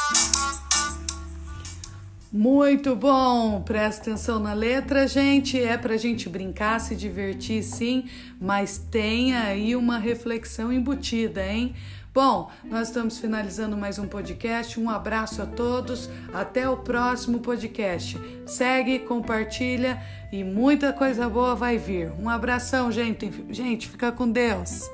Muito 2.33 2.95
bom! 2.95 3.61
Presta 3.61 4.03
atenção 4.03 4.39
na 4.39 4.53
letra, 4.53 5.09
gente. 5.09 5.61
É 5.61 5.77
pra 5.77 5.97
gente 5.97 6.29
brincar, 6.29 6.81
se 6.81 6.95
divertir, 6.95 7.65
sim, 7.65 8.09
mas 8.41 8.79
tem 8.79 9.37
aí 9.37 9.75
uma 9.75 9.99
reflexão 9.99 10.73
embutida, 10.73 11.45
hein? 11.45 11.75
Bom, 12.13 12.51
nós 12.65 12.89
estamos 12.89 13.19
finalizando 13.19 13.77
mais 13.77 13.97
um 13.97 14.09
podcast. 14.09 14.81
Um 14.81 14.91
abraço 14.91 15.41
a 15.41 15.47
todos. 15.47 16.11
Até 16.35 16.69
o 16.69 16.77
próximo 16.77 17.39
podcast. 17.39 18.19
Segue, 18.45 18.99
compartilha 18.99 20.03
e 20.33 20.43
muita 20.43 20.93
coisa 20.93 21.29
boa 21.29 21.55
vai 21.55 21.79
vir. 21.79 22.11
Um 22.19 22.29
abração, 22.29 22.91
gente. 22.91 23.31
Gente, 23.51 23.89
fica 23.89 24.11
com 24.11 24.29
Deus. 24.29 24.91